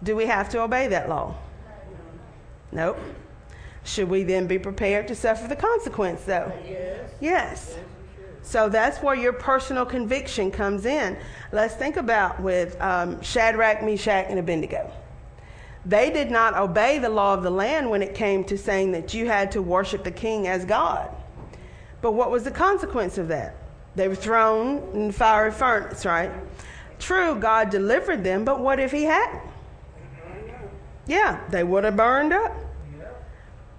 do 0.02 0.14
we 0.14 0.26
have 0.26 0.50
to 0.50 0.60
obey 0.60 0.88
that 0.88 1.08
law? 1.08 1.34
Nope. 2.72 2.98
Should 3.84 4.10
we 4.10 4.22
then 4.22 4.46
be 4.46 4.58
prepared 4.58 5.08
to 5.08 5.14
suffer 5.14 5.48
the 5.48 5.56
consequence, 5.56 6.24
though? 6.24 6.52
Yes. 6.68 7.10
Yes. 7.20 7.78
So 8.42 8.68
that's 8.68 8.98
where 8.98 9.14
your 9.14 9.32
personal 9.32 9.86
conviction 9.86 10.50
comes 10.50 10.84
in. 10.84 11.16
Let's 11.52 11.74
think 11.74 11.96
about 11.96 12.38
with 12.40 12.78
um, 12.82 13.22
Shadrach, 13.22 13.82
Meshach, 13.82 14.26
and 14.28 14.38
Abednego. 14.38 14.92
They 15.86 16.10
did 16.10 16.30
not 16.30 16.54
obey 16.54 16.98
the 16.98 17.08
law 17.08 17.32
of 17.32 17.42
the 17.42 17.50
land 17.50 17.88
when 17.88 18.02
it 18.02 18.14
came 18.14 18.44
to 18.44 18.58
saying 18.58 18.92
that 18.92 19.14
you 19.14 19.26
had 19.26 19.52
to 19.52 19.62
worship 19.62 20.04
the 20.04 20.10
king 20.10 20.46
as 20.46 20.66
God. 20.66 21.10
But 22.04 22.12
what 22.12 22.30
was 22.30 22.44
the 22.44 22.50
consequence 22.50 23.16
of 23.16 23.28
that? 23.28 23.56
They 23.94 24.08
were 24.08 24.14
thrown 24.14 24.90
in 24.92 25.06
the 25.06 25.12
fiery 25.14 25.50
furnace, 25.50 26.04
right? 26.04 26.30
True, 26.98 27.34
God 27.34 27.70
delivered 27.70 28.22
them, 28.22 28.44
but 28.44 28.60
what 28.60 28.78
if 28.78 28.92
He 28.92 29.04
hadn't? 29.04 29.40
Yeah, 31.06 31.40
they 31.48 31.64
would 31.64 31.84
have 31.84 31.96
burned 31.96 32.34
up. 32.34 32.54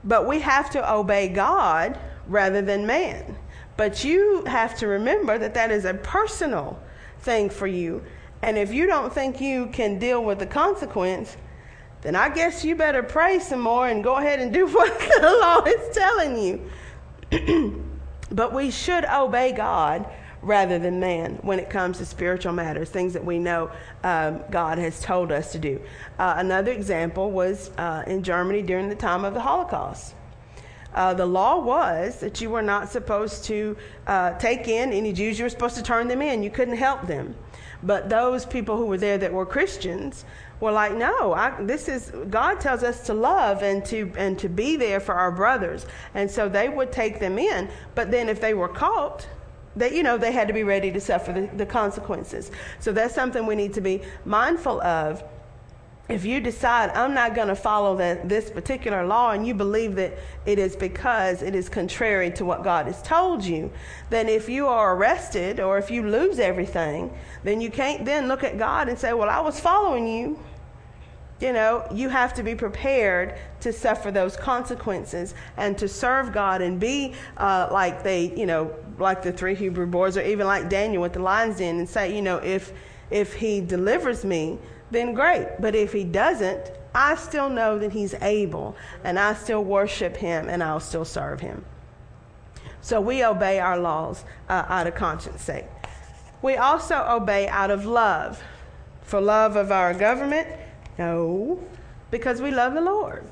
But 0.03 0.27
we 0.27 0.39
have 0.39 0.72
to 0.72 0.91
obey 0.91 1.27
God 1.27 2.00
rather 2.27 2.63
than 2.63 2.88
man. 2.88 3.38
But 3.77 4.03
you 4.03 4.44
have 4.46 4.75
to 4.79 4.88
remember 4.88 5.38
that 5.38 5.53
that 5.53 5.70
is 5.70 5.86
a 5.86 5.94
personal 5.94 6.79
thing 7.20 7.48
for 7.51 7.67
you. 7.67 8.01
And 8.41 8.58
if 8.58 8.74
you 8.74 8.88
don't 8.88 9.13
think 9.13 9.39
you 9.39 9.67
can 9.67 10.00
deal 10.00 10.24
with 10.24 10.39
the 10.39 10.48
consequence, 10.48 11.38
then 12.01 12.15
I 12.15 12.29
guess 12.29 12.65
you 12.65 12.75
better 12.75 13.03
pray 13.03 13.38
some 13.38 13.62
more 13.62 13.88
and 13.88 14.03
go 14.03 14.15
ahead 14.15 14.39
and 14.39 14.51
do 14.51 14.65
what 14.74 14.98
the 14.98 15.29
law 15.29 15.63
is 15.63 15.96
telling 15.96 16.65
you. 17.32 17.82
But 18.35 18.53
we 18.53 18.69
should 18.69 19.05
obey 19.05 19.53
God 19.53 20.05
rather 20.41 20.77
than 20.77 20.99
man 20.99 21.39
when 21.41 21.57
it 21.57 21.69
comes 21.69 21.97
to 21.99 22.05
spiritual 22.05 22.51
matters, 22.51 22.89
things 22.89 23.13
that 23.13 23.23
we 23.23 23.39
know 23.39 23.71
um, 24.03 24.41
God 24.51 24.77
has 24.77 24.99
told 24.99 25.31
us 25.31 25.53
to 25.53 25.57
do. 25.57 25.79
Uh, 26.19 26.35
another 26.37 26.71
example 26.71 27.31
was 27.31 27.71
uh, 27.77 28.03
in 28.05 28.23
Germany 28.23 28.61
during 28.61 28.89
the 28.89 28.95
time 28.95 29.23
of 29.23 29.33
the 29.33 29.39
Holocaust. 29.39 30.13
Uh, 30.93 31.13
the 31.13 31.25
law 31.25 31.59
was 31.59 32.19
that 32.19 32.41
you 32.41 32.49
were 32.49 32.61
not 32.61 32.89
supposed 32.89 33.45
to 33.45 33.75
uh, 34.07 34.37
take 34.37 34.67
in 34.67 34.91
any 34.91 35.13
Jews, 35.13 35.39
you 35.39 35.45
were 35.45 35.49
supposed 35.49 35.77
to 35.77 35.83
turn 35.83 36.07
them 36.09 36.21
in. 36.21 36.43
You 36.43 36.49
couldn't 36.49 36.77
help 36.77 37.07
them. 37.07 37.35
But 37.83 38.09
those 38.09 38.45
people 38.45 38.77
who 38.77 38.85
were 38.85 38.97
there 38.97 39.17
that 39.17 39.31
were 39.31 39.45
Christians 39.45 40.25
were 40.59 40.71
like, 40.71 40.95
no, 40.95 41.33
I, 41.33 41.62
this 41.62 41.88
is 41.88 42.12
God 42.29 42.59
tells 42.59 42.83
us 42.83 43.05
to 43.07 43.13
love 43.13 43.62
and 43.62 43.85
to 43.85 44.12
and 44.17 44.38
to 44.39 44.50
be 44.50 44.75
there 44.75 45.00
for 45.00 45.15
our 45.15 45.31
brothers, 45.31 45.85
and 46.13 46.29
so 46.29 46.47
they 46.47 46.69
would 46.69 46.91
take 46.91 47.19
them 47.19 47.38
in. 47.38 47.69
But 47.93 48.12
then 48.12 48.29
if 48.29 48.39
they 48.39 48.53
were 48.53 48.69
caught, 48.69 49.27
they 49.75 49.95
you 49.95 50.03
know 50.03 50.17
they 50.17 50.31
had 50.31 50.47
to 50.47 50.53
be 50.53 50.63
ready 50.63 50.91
to 50.91 51.01
suffer 51.01 51.33
the, 51.33 51.50
the 51.55 51.65
consequences. 51.65 52.51
So 52.79 52.91
that's 52.91 53.13
something 53.13 53.45
we 53.45 53.55
need 53.55 53.74
to 53.74 53.81
be 53.81 54.01
mindful 54.24 54.81
of 54.81 55.24
if 56.07 56.24
you 56.24 56.39
decide 56.39 56.91
I'm 56.91 57.13
not 57.13 57.33
going 57.33 57.47
to 57.47 57.55
follow 57.55 57.95
that, 57.97 58.29
this 58.29 58.51
particular 58.51 59.05
law 59.05 59.31
and 59.31 59.45
you 59.45 59.55
believe 59.55 59.95
that 59.95 60.13
it 60.45 60.59
is 60.59 60.75
because 60.75 61.41
it 61.41 61.55
is 61.55 61.67
contrary 61.67 62.29
to 62.31 62.45
what 62.45 62.63
God 62.63 62.85
has 62.85 63.01
told 63.01 63.43
you, 63.43 63.71
then 64.12 64.29
if 64.29 64.47
you 64.47 64.67
are 64.67 64.95
arrested 64.95 65.59
or 65.59 65.79
if 65.79 65.89
you 65.89 66.07
lose 66.07 66.38
everything, 66.38 67.12
then 67.43 67.59
you 67.59 67.71
can't 67.71 68.05
then 68.05 68.27
look 68.27 68.43
at 68.43 68.57
God 68.57 68.88
and 68.88 68.97
say, 69.00 69.13
Well, 69.13 69.29
I 69.29 69.39
was 69.39 69.59
following 69.59 70.07
you. 70.07 70.39
You 71.41 71.51
know, 71.51 71.85
you 71.91 72.07
have 72.07 72.33
to 72.35 72.43
be 72.43 72.55
prepared 72.55 73.38
to 73.59 73.74
suffer 73.74 74.09
those 74.09 74.38
consequences 74.38 75.33
and 75.57 75.77
to 75.79 75.88
serve 75.88 76.31
God 76.31 76.62
and 76.62 76.79
be 76.79 77.13
uh, 77.35 77.67
like 77.71 78.03
they, 78.03 78.33
you 78.35 78.45
know, 78.45 78.74
like 79.00 79.21
the 79.21 79.33
three 79.33 79.53
Hebrew 79.53 79.85
boys 79.85 80.15
or 80.15 80.21
even 80.21 80.47
like 80.47 80.69
Daniel 80.69 81.01
with 81.01 81.12
the 81.12 81.19
lions 81.19 81.57
den 81.57 81.79
and 81.79 81.89
say, 81.89 82.15
you 82.15 82.21
know, 82.21 82.38
if 82.38 82.71
if 83.12 83.33
he 83.33 83.59
delivers 83.59 84.24
me, 84.24 84.57
then 84.91 85.13
great. 85.13 85.47
But 85.59 85.75
if 85.75 85.93
he 85.93 86.03
doesn't, 86.03 86.71
I 86.93 87.15
still 87.15 87.49
know 87.49 87.77
that 87.79 87.91
he's 87.91 88.13
able 88.15 88.75
and 89.03 89.19
I 89.19 89.33
still 89.33 89.63
worship 89.63 90.15
him 90.17 90.47
and 90.49 90.63
I'll 90.63 90.79
still 90.79 91.05
serve 91.05 91.41
him. 91.41 91.65
So 92.81 93.01
we 93.01 93.23
obey 93.23 93.59
our 93.59 93.77
laws 93.77 94.23
uh, 94.47 94.63
out 94.67 94.87
of 94.87 94.95
conscience 94.95 95.41
sake. 95.41 95.65
We 96.41 96.55
also 96.55 97.03
obey 97.09 97.47
out 97.47 97.71
of 97.71 97.85
love. 97.85 98.41
For 99.01 99.19
love 99.19 99.55
of 99.55 99.71
our 99.71 99.93
government? 99.93 100.47
No, 100.97 101.59
because 102.11 102.41
we 102.41 102.51
love 102.51 102.73
the 102.73 102.81
Lord. 102.81 103.23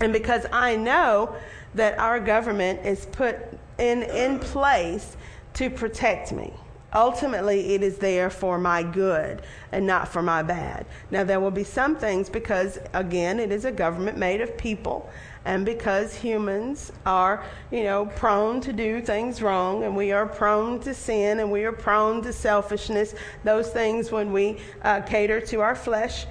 And 0.00 0.12
because 0.12 0.46
I 0.52 0.76
know 0.76 1.34
that 1.74 1.98
our 1.98 2.20
government 2.20 2.84
is 2.84 3.06
put 3.06 3.38
in, 3.78 4.02
in 4.02 4.38
place 4.38 5.16
to 5.54 5.70
protect 5.70 6.32
me. 6.32 6.52
Ultimately, 6.94 7.74
it 7.74 7.82
is 7.82 7.96
there 7.98 8.28
for 8.28 8.58
my 8.58 8.82
good 8.82 9.42
and 9.70 9.86
not 9.86 10.08
for 10.08 10.20
my 10.20 10.42
bad. 10.42 10.84
Now, 11.10 11.24
there 11.24 11.40
will 11.40 11.50
be 11.50 11.64
some 11.64 11.96
things 11.96 12.28
because, 12.28 12.78
again, 12.92 13.40
it 13.40 13.50
is 13.50 13.64
a 13.64 13.72
government 13.72 14.18
made 14.18 14.42
of 14.42 14.58
people, 14.58 15.08
and 15.46 15.64
because 15.64 16.14
humans 16.14 16.92
are, 17.06 17.44
you 17.70 17.84
know, 17.84 18.06
prone 18.06 18.60
to 18.60 18.74
do 18.74 19.00
things 19.00 19.40
wrong, 19.40 19.84
and 19.84 19.96
we 19.96 20.12
are 20.12 20.26
prone 20.26 20.80
to 20.80 20.92
sin, 20.92 21.40
and 21.40 21.50
we 21.50 21.64
are 21.64 21.72
prone 21.72 22.20
to 22.22 22.32
selfishness, 22.32 23.14
those 23.42 23.70
things 23.70 24.12
when 24.12 24.30
we 24.30 24.58
uh, 24.82 25.00
cater 25.00 25.40
to 25.40 25.60
our 25.60 25.74
flesh. 25.74 26.26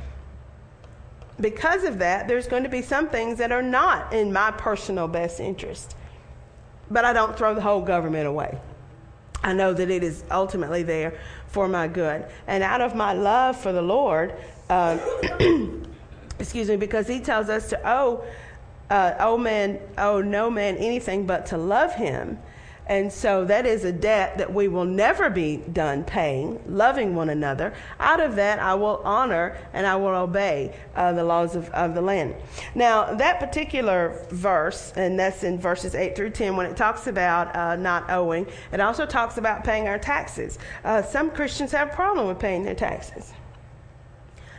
Because 1.40 1.84
of 1.86 1.98
that, 2.00 2.28
there's 2.28 2.46
going 2.46 2.64
to 2.64 2.70
be 2.70 2.84
some 2.84 3.10
things 3.10 3.40
that 3.40 3.52
are 3.52 3.64
not 3.64 4.14
in 4.14 4.32
my 4.32 4.52
personal 4.52 5.08
best 5.08 5.40
interest. 5.40 5.96
But 6.92 7.04
I 7.04 7.14
don't 7.14 7.36
throw 7.36 7.56
the 7.56 7.62
whole 7.62 7.82
government 7.82 8.28
away. 8.28 8.60
I 9.44 9.54
know 9.54 9.74
that 9.74 9.90
it 9.90 10.04
is 10.04 10.24
ultimately 10.30 10.84
there 10.84 11.20
for 11.48 11.68
my 11.68 11.88
good. 11.88 12.26
And 12.48 12.64
out 12.64 12.82
of 12.82 12.96
my 12.96 13.14
love 13.14 13.58
for 13.58 13.72
the 13.72 13.82
Lord, 13.82 14.34
uh, 14.70 14.98
excuse 16.40 16.70
me, 16.70 16.78
because 16.78 17.08
He 17.08 17.20
tells 17.20 17.50
us 17.50 17.70
to 17.70 17.80
owe, 17.90 18.24
uh, 18.90 19.16
owe 19.20 19.38
man, 19.38 19.80
owe 19.98 20.22
no 20.22 20.50
man 20.50 20.78
anything 20.78 21.26
but 21.26 21.48
to 21.48 21.58
love 21.58 21.96
Him. 21.96 22.38
And 22.88 23.12
so 23.14 23.46
that 23.46 23.66
is 23.66 23.86
a 23.86 23.92
debt 23.92 24.38
that 24.38 24.52
we 24.52 24.68
will 24.68 24.86
never 24.86 25.30
be 25.30 25.58
done 25.58 26.04
paying, 26.04 26.62
loving 26.68 27.16
one 27.16 27.30
another. 27.30 27.74
Out 28.00 28.20
of 28.20 28.36
that, 28.36 28.60
I 28.60 28.74
will 28.74 29.02
honor 29.06 29.58
and 29.74 29.86
I 29.86 29.96
will 29.96 30.10
obey 30.10 30.76
uh, 30.96 31.14
the 31.14 31.24
laws 31.24 31.56
of, 31.56 31.70
of 31.70 31.94
the 31.94 32.02
land. 32.02 32.36
Now, 32.76 33.14
that 33.14 33.40
particular 33.40 34.26
verse, 34.32 34.92
and 34.96 35.18
that's 35.18 35.44
in 35.44 35.60
verses 35.60 35.96
8 35.96 36.16
through 36.16 36.32
10, 36.32 36.56
when 36.56 36.66
it 36.66 36.76
talks 36.76 37.08
about 37.08 37.56
uh, 37.56 37.76
not 37.76 38.10
owing, 38.10 38.48
it 38.72 38.82
also 38.82 39.06
talks 39.06 39.38
about 39.38 39.64
paying 39.64 39.88
our 39.88 40.00
taxes. 40.00 40.58
Uh, 40.84 41.02
some 41.02 41.32
Christians 41.32 41.72
have 41.72 41.90
a 41.90 41.96
problem 41.96 42.28
with 42.28 42.40
paying 42.40 42.64
their 42.64 42.76
taxes. 42.76 43.32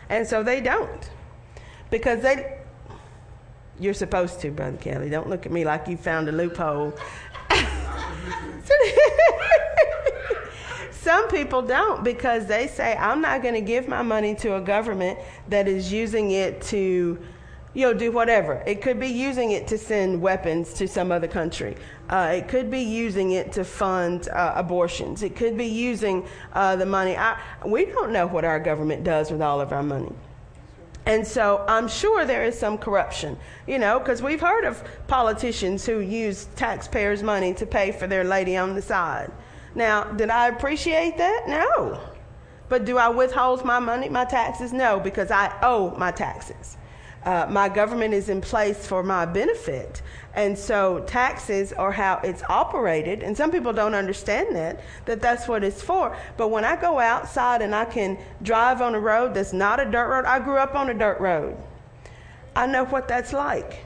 And 0.09 0.26
so 0.26 0.43
they 0.43 0.61
don't. 0.61 1.11
Because 1.91 2.23
they, 2.23 2.59
you're 3.79 3.95
supposed 3.95 4.41
to, 4.41 4.50
Brother 4.50 4.76
Kelly. 4.76 5.11
Don't 5.11 5.29
look 5.29 5.45
at 5.45 5.52
me 5.52 5.64
like 5.64 5.88
you 5.88 5.97
found 5.97 6.29
a 6.29 6.33
loophole 6.33 6.95
Some 11.02 11.29
people 11.29 11.62
don't 11.62 12.05
because 12.05 12.47
they 12.47 12.69
say, 12.69 12.97
I'm 12.97 13.21
not 13.21 13.43
going 13.43 13.55
to 13.55 13.61
give 13.61 13.88
my 13.88 14.02
money 14.02 14.37
to 14.37 14.55
a 14.55 14.61
government 14.61 15.19
that 15.49 15.67
is 15.67 15.93
using 15.93 16.31
it 16.31 16.62
to, 16.62 17.19
you 17.75 17.87
know, 17.87 17.93
do 17.93 18.12
whatever. 18.12 18.62
It 18.67 18.83
could 18.83 19.00
be 19.00 19.09
using 19.09 19.50
it 19.50 19.67
to 19.67 19.79
send 19.79 20.23
weapons 20.23 20.73
to 20.75 20.87
some 20.87 21.11
other 21.11 21.26
country. 21.26 21.76
Uh, 22.09 22.35
it 22.37 22.47
could 22.47 22.71
be 22.71 22.83
using 22.83 23.33
it 23.33 23.50
to 23.55 23.64
fund 23.64 24.29
uh, 24.29 24.52
abortions. 24.55 25.25
It 25.25 25.35
could 25.35 25.59
be 25.59 25.67
using 25.67 26.25
uh, 26.52 26.76
the 26.76 26.87
money. 26.87 27.17
I, 27.17 27.37
we 27.67 27.87
don't 27.87 28.12
know 28.12 28.29
what 28.29 28.45
our 28.45 28.61
government 28.61 29.02
does 29.02 29.33
with 29.33 29.43
all 29.43 29.61
of 29.61 29.73
our 29.73 29.83
money. 29.83 30.12
And 31.04 31.26
so 31.26 31.64
I'm 31.68 31.88
sure 31.88 32.25
there 32.25 32.44
is 32.44 32.59
some 32.59 32.78
corruption, 32.78 33.37
you 33.66 33.78
know, 33.78 33.99
because 33.99 34.23
we've 34.23 34.40
heard 34.40 34.64
of 34.64 34.82
politicians 35.09 35.85
who 35.85 35.99
use 35.99 36.47
taxpayers' 36.54 37.23
money 37.23 37.52
to 37.54 37.66
pay 37.66 37.90
for 37.90 38.06
their 38.06 38.23
lady 38.23 38.56
on 38.56 38.75
the 38.75 38.82
side. 38.82 39.30
Now, 39.75 40.04
did 40.04 40.30
I 40.30 40.49
appreciate 40.49 41.18
that? 41.18 41.49
No. 41.49 42.00
But 42.68 42.85
do 42.85 42.99
I 42.99 43.09
withhold 43.09 43.64
my 43.64 43.80
money, 43.80 44.09
my 44.09 44.25
taxes? 44.25 44.73
No, 44.73 45.00
because 45.00 45.30
I 45.30 45.52
owe 45.62 45.94
my 45.99 46.12
taxes. 46.12 46.76
Uh, 47.25 47.47
my 47.49 47.69
government 47.69 48.14
is 48.14 48.29
in 48.29 48.41
place 48.41 48.87
for 48.87 49.02
my 49.02 49.25
benefit. 49.25 50.02
And 50.35 50.59
so 50.59 51.05
taxes 51.07 51.73
are 51.73 51.93
how 51.93 52.21
it's 52.25 52.43
operated. 52.49 53.23
And 53.23 53.37
some 53.37 53.50
people 53.50 53.73
don't 53.73 53.95
understand 53.95 54.57
that, 54.57 54.81
that 55.05 55.21
that's 55.21 55.47
what 55.47 55.62
it's 55.62 55.83
for. 55.83 56.17
But 56.37 56.49
when 56.49 56.64
I 56.64 56.76
go 56.76 56.99
outside 56.99 57.62
and 57.62 57.75
I 57.75 57.85
can 57.85 58.19
drive 58.43 58.81
on 58.81 58.95
a 58.95 59.00
road 59.00 59.35
that's 59.35 59.52
not 59.52 59.79
a 59.79 59.85
dirt 59.85 60.09
road, 60.09 60.25
I 60.25 60.38
grew 60.38 60.57
up 60.57 60.75
on 60.75 60.88
a 60.88 60.95
dirt 60.95 61.21
road. 61.21 61.57
I 62.57 62.67
know 62.67 62.85
what 62.85 63.09
that's 63.09 63.33
like. 63.33 63.85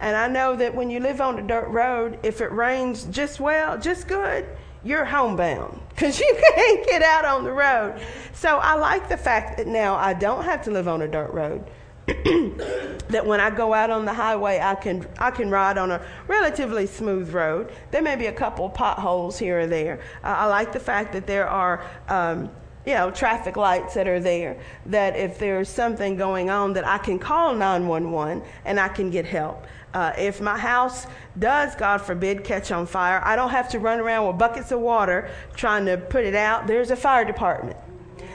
And 0.00 0.16
I 0.16 0.28
know 0.28 0.56
that 0.56 0.74
when 0.74 0.90
you 0.90 1.00
live 1.00 1.20
on 1.20 1.38
a 1.38 1.42
dirt 1.42 1.68
road, 1.68 2.18
if 2.22 2.40
it 2.40 2.52
rains 2.52 3.04
just 3.04 3.40
well, 3.40 3.78
just 3.78 4.08
good, 4.08 4.46
you're 4.84 5.04
homebound 5.04 5.80
because 5.88 6.18
you 6.18 6.42
can't 6.54 6.86
get 6.86 7.02
out 7.02 7.24
on 7.24 7.44
the 7.44 7.52
road. 7.52 8.00
So 8.32 8.58
I 8.58 8.74
like 8.74 9.08
the 9.08 9.16
fact 9.16 9.58
that 9.58 9.66
now 9.66 9.94
I 9.94 10.14
don't 10.14 10.44
have 10.44 10.62
to 10.64 10.70
live 10.70 10.88
on 10.88 11.02
a 11.02 11.08
dirt 11.08 11.32
road. 11.32 11.64
that 13.08 13.26
when 13.26 13.40
I 13.40 13.50
go 13.50 13.74
out 13.74 13.90
on 13.90 14.04
the 14.04 14.12
highway, 14.12 14.60
I 14.62 14.76
can 14.76 15.06
I 15.18 15.32
can 15.32 15.50
ride 15.50 15.76
on 15.76 15.90
a 15.90 16.00
relatively 16.28 16.86
smooth 16.86 17.32
road. 17.32 17.72
There 17.90 18.02
may 18.02 18.14
be 18.14 18.26
a 18.26 18.32
couple 18.32 18.68
potholes 18.68 19.38
here 19.38 19.60
or 19.60 19.66
there. 19.66 20.00
Uh, 20.22 20.28
I 20.28 20.46
like 20.46 20.72
the 20.72 20.80
fact 20.80 21.12
that 21.14 21.26
there 21.26 21.48
are. 21.48 21.84
Um, 22.08 22.50
you 22.84 22.94
know, 22.94 23.10
traffic 23.10 23.56
lights 23.56 23.94
that 23.94 24.06
are 24.06 24.20
there, 24.20 24.56
that 24.86 25.16
if 25.16 25.40
there's 25.40 25.68
something 25.68 26.14
going 26.16 26.50
on, 26.50 26.72
that 26.74 26.86
I 26.86 26.98
can 26.98 27.18
call 27.18 27.52
911 27.52 28.44
and 28.64 28.78
I 28.78 28.86
can 28.86 29.10
get 29.10 29.26
help. 29.26 29.66
Uh, 29.92 30.12
if 30.16 30.40
my 30.40 30.56
house 30.56 31.08
does, 31.36 31.74
God 31.74 31.98
forbid, 31.98 32.44
catch 32.44 32.70
on 32.70 32.86
fire, 32.86 33.20
I 33.24 33.34
don't 33.34 33.50
have 33.50 33.68
to 33.70 33.80
run 33.80 33.98
around 33.98 34.28
with 34.28 34.38
buckets 34.38 34.70
of 34.70 34.78
water 34.78 35.28
trying 35.56 35.84
to 35.86 35.96
put 35.96 36.24
it 36.24 36.36
out. 36.36 36.68
There's 36.68 36.92
a 36.92 36.96
fire 36.96 37.24
department. 37.24 37.76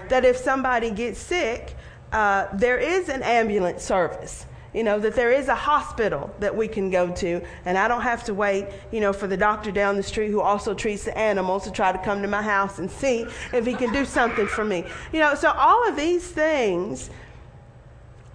That 0.10 0.26
if 0.26 0.36
somebody 0.36 0.92
gets 0.92 1.18
sick, 1.18 1.78
uh, 2.12 2.48
there 2.54 2.78
is 2.78 3.10
an 3.10 3.24
ambulance 3.24 3.84
service. 3.84 4.46
You 4.74 4.84
know, 4.84 5.00
that 5.00 5.16
there 5.16 5.34
is 5.34 5.50
a 5.50 5.56
hospital 5.56 6.34
that 6.40 6.56
we 6.56 6.70
can 6.70 6.90
go 6.90 7.12
to, 7.16 7.42
and 7.66 7.78
I 7.78 7.90
don't 7.90 8.04
have 8.04 8.24
to 8.26 8.34
wait, 8.34 8.68
you 8.90 9.02
know, 9.02 9.12
for 9.12 9.28
the 9.28 9.36
doctor 9.36 9.70
down 9.70 9.98
the 9.98 10.04
street 10.04 10.30
who 10.32 10.40
also 10.40 10.74
treats 10.74 11.04
the 11.04 11.18
animals 11.18 11.66
to 11.66 11.72
try 11.72 11.92
to 11.92 11.98
come 11.98 12.22
to 12.22 12.28
my 12.30 12.42
house 12.42 12.80
and 12.80 12.90
see 12.90 13.26
if 13.52 13.66
he 13.66 13.74
can 13.74 13.92
do 13.92 14.06
something 14.06 14.48
for 14.48 14.64
me. 14.64 14.86
You 15.12 15.20
know, 15.20 15.36
so 15.36 15.52
all 15.52 15.86
of 15.90 15.98
these 15.98 16.26
things 16.26 17.10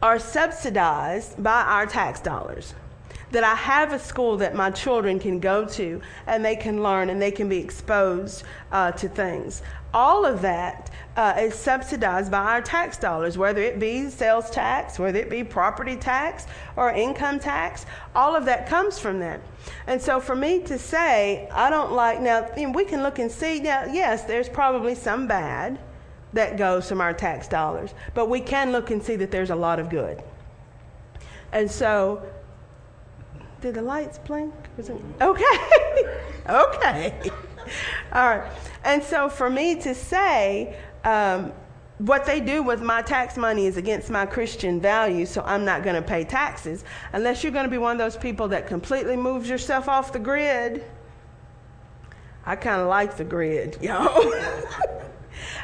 are 0.02 0.18
subsidized 0.18 1.42
by 1.42 1.62
our 1.62 1.86
tax 1.86 2.20
dollars 2.20 2.74
that 3.32 3.42
I 3.42 3.54
have 3.54 3.92
a 3.92 3.98
school 3.98 4.36
that 4.38 4.54
my 4.54 4.70
children 4.70 5.18
can 5.18 5.40
go 5.40 5.64
to 5.66 6.00
and 6.26 6.44
they 6.44 6.56
can 6.56 6.82
learn 6.82 7.10
and 7.10 7.20
they 7.20 7.30
can 7.30 7.48
be 7.48 7.58
exposed 7.58 8.44
uh, 8.72 8.92
to 8.92 9.08
things. 9.08 9.62
All 9.96 10.26
of 10.26 10.42
that 10.42 10.90
uh, 11.16 11.36
is 11.38 11.54
subsidized 11.54 12.30
by 12.30 12.42
our 12.42 12.60
tax 12.60 12.98
dollars, 12.98 13.38
whether 13.38 13.62
it 13.62 13.78
be 13.78 14.10
sales 14.10 14.50
tax, 14.50 14.98
whether 14.98 15.18
it 15.18 15.30
be 15.30 15.42
property 15.42 15.96
tax 15.96 16.46
or 16.76 16.90
income 16.90 17.40
tax. 17.40 17.86
All 18.14 18.36
of 18.36 18.44
that 18.44 18.68
comes 18.68 18.98
from 18.98 19.20
that. 19.20 19.40
And 19.86 19.98
so 19.98 20.20
for 20.20 20.36
me 20.36 20.60
to 20.64 20.78
say, 20.78 21.48
I 21.50 21.70
don't 21.70 21.92
like, 21.92 22.20
now 22.20 22.46
we 22.74 22.84
can 22.84 23.02
look 23.02 23.18
and 23.18 23.32
see, 23.32 23.58
now, 23.58 23.86
yes, 23.86 24.24
there's 24.24 24.50
probably 24.50 24.94
some 24.94 25.26
bad 25.26 25.78
that 26.34 26.58
goes 26.58 26.86
from 26.86 27.00
our 27.00 27.14
tax 27.14 27.48
dollars, 27.48 27.94
but 28.12 28.28
we 28.28 28.40
can 28.40 28.72
look 28.72 28.90
and 28.90 29.02
see 29.02 29.16
that 29.16 29.30
there's 29.30 29.48
a 29.48 29.56
lot 29.56 29.78
of 29.78 29.88
good. 29.88 30.22
And 31.52 31.70
so 31.70 32.22
did 33.62 33.72
the 33.72 33.82
lights 33.82 34.18
blink? 34.18 34.52
Okay. 35.22 35.44
okay. 36.50 37.30
All 38.12 38.28
right. 38.28 38.50
And 38.84 39.02
so 39.02 39.28
for 39.28 39.50
me 39.50 39.74
to 39.82 39.94
say, 39.94 40.76
um, 41.04 41.52
what 41.98 42.26
they 42.26 42.40
do 42.40 42.62
with 42.62 42.82
my 42.82 43.00
tax 43.00 43.36
money 43.36 43.66
is 43.66 43.76
against 43.76 44.10
my 44.10 44.26
Christian 44.26 44.80
values, 44.80 45.30
so 45.30 45.42
I'm 45.46 45.64
not 45.64 45.82
going 45.82 45.96
to 45.96 46.02
pay 46.02 46.24
taxes. 46.24 46.84
Unless 47.12 47.42
you're 47.42 47.52
going 47.52 47.64
to 47.64 47.70
be 47.70 47.78
one 47.78 47.92
of 47.92 47.98
those 47.98 48.16
people 48.16 48.48
that 48.48 48.66
completely 48.66 49.16
moves 49.16 49.48
yourself 49.48 49.88
off 49.88 50.12
the 50.12 50.18
grid. 50.18 50.84
I 52.44 52.54
kind 52.56 52.80
of 52.80 52.88
like 52.88 53.16
the 53.16 53.24
grid, 53.24 53.78
yo. 53.82 54.30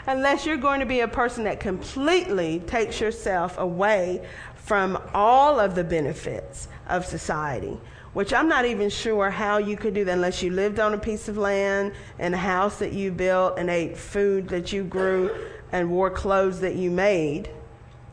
Unless 0.06 0.46
you're 0.46 0.56
going 0.56 0.80
to 0.80 0.86
be 0.86 1.00
a 1.00 1.08
person 1.08 1.44
that 1.44 1.60
completely 1.60 2.60
takes 2.60 3.00
yourself 3.00 3.58
away 3.58 4.26
from 4.56 4.98
all 5.12 5.60
of 5.60 5.74
the 5.74 5.84
benefits 5.84 6.68
of 6.88 7.04
society 7.04 7.78
which 8.12 8.32
I'm 8.32 8.48
not 8.48 8.64
even 8.64 8.90
sure 8.90 9.30
how 9.30 9.58
you 9.58 9.76
could 9.76 9.94
do 9.94 10.04
that 10.04 10.12
unless 10.12 10.42
you 10.42 10.50
lived 10.50 10.78
on 10.78 10.94
a 10.94 10.98
piece 10.98 11.28
of 11.28 11.38
land 11.38 11.92
and 12.18 12.34
a 12.34 12.38
house 12.38 12.78
that 12.78 12.92
you 12.92 13.10
built 13.10 13.58
and 13.58 13.70
ate 13.70 13.96
food 13.96 14.48
that 14.48 14.72
you 14.72 14.84
grew 14.84 15.30
and 15.72 15.90
wore 15.90 16.10
clothes 16.10 16.60
that 16.60 16.76
you 16.76 16.90
made. 16.90 17.48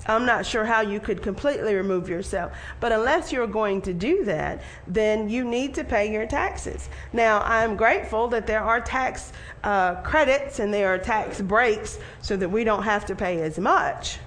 I'm 0.07 0.25
not 0.25 0.45
sure 0.45 0.63
how 0.63 0.81
you 0.81 0.99
could 0.99 1.21
completely 1.21 1.75
remove 1.75 2.07
yourself. 2.07 2.53
But 2.79 2.93
unless 2.93 3.31
you're 3.31 3.47
going 3.47 3.81
to 3.83 3.93
do 3.93 4.23
that, 4.25 4.61
then 4.87 5.29
you 5.29 5.43
need 5.43 5.73
to 5.75 5.83
pay 5.83 6.11
your 6.11 6.25
taxes. 6.25 6.89
Now, 7.11 7.41
I'm 7.41 7.75
grateful 7.75 8.29
that 8.29 8.47
there 8.47 8.63
are 8.63 8.79
tax 8.79 9.33
uh, 9.63 9.95
credits 9.95 10.59
and 10.59 10.73
there 10.73 10.87
are 10.93 10.97
tax 10.97 11.41
breaks 11.41 11.99
so 12.21 12.37
that 12.37 12.49
we 12.49 12.63
don't 12.63 12.83
have 12.83 13.05
to 13.07 13.15
pay 13.15 13.41
as 13.41 13.59
much. 13.59 14.19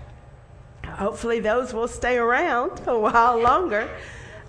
Hopefully, 0.86 1.40
those 1.40 1.72
will 1.72 1.88
stay 1.88 2.18
around 2.18 2.82
a 2.86 2.98
while 2.98 3.40
longer. 3.40 3.88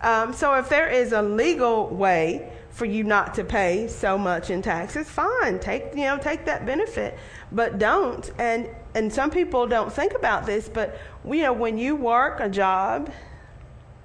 Um, 0.03 0.33
so 0.33 0.53
if 0.55 0.67
there 0.67 0.89
is 0.89 1.13
a 1.13 1.21
legal 1.21 1.87
way 1.87 2.51
for 2.69 2.85
you 2.85 3.03
not 3.03 3.33
to 3.35 3.43
pay 3.43 3.87
so 3.87 4.17
much 4.17 4.49
in 4.49 4.61
taxes, 4.61 5.09
fine. 5.09 5.59
Take 5.59 5.95
you 5.95 6.01
know 6.01 6.17
take 6.17 6.45
that 6.45 6.65
benefit, 6.65 7.17
but 7.51 7.79
don't. 7.79 8.29
And 8.37 8.69
and 8.93 9.11
some 9.11 9.31
people 9.31 9.65
don't 9.65 9.91
think 9.91 10.13
about 10.13 10.45
this, 10.45 10.67
but 10.67 10.99
you 11.25 11.41
know 11.43 11.53
when 11.53 11.77
you 11.77 11.95
work 11.95 12.39
a 12.39 12.49
job. 12.49 13.11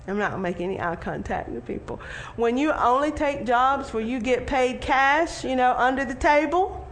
I'm 0.07 0.17
not 0.17 0.41
making 0.41 0.71
any 0.71 0.81
eye 0.81 0.97
contact 0.97 1.51
with 1.51 1.67
people. 1.67 2.01
When 2.37 2.57
you 2.57 2.73
only 2.73 3.11
take 3.11 3.45
jobs 3.45 3.93
where 3.93 4.03
you 4.03 4.21
get 4.21 4.47
paid 4.47 4.81
cash, 4.81 5.45
you 5.45 5.55
know, 5.55 5.75
under 5.77 6.03
the 6.03 6.15
table, 6.15 6.89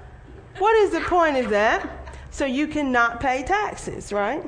what 0.59 0.77
is 0.77 0.91
the 0.91 1.01
point 1.01 1.39
of 1.39 1.49
that? 1.49 1.89
So 2.31 2.45
you 2.45 2.67
cannot 2.67 3.21
pay 3.21 3.43
taxes, 3.43 4.13
right? 4.13 4.45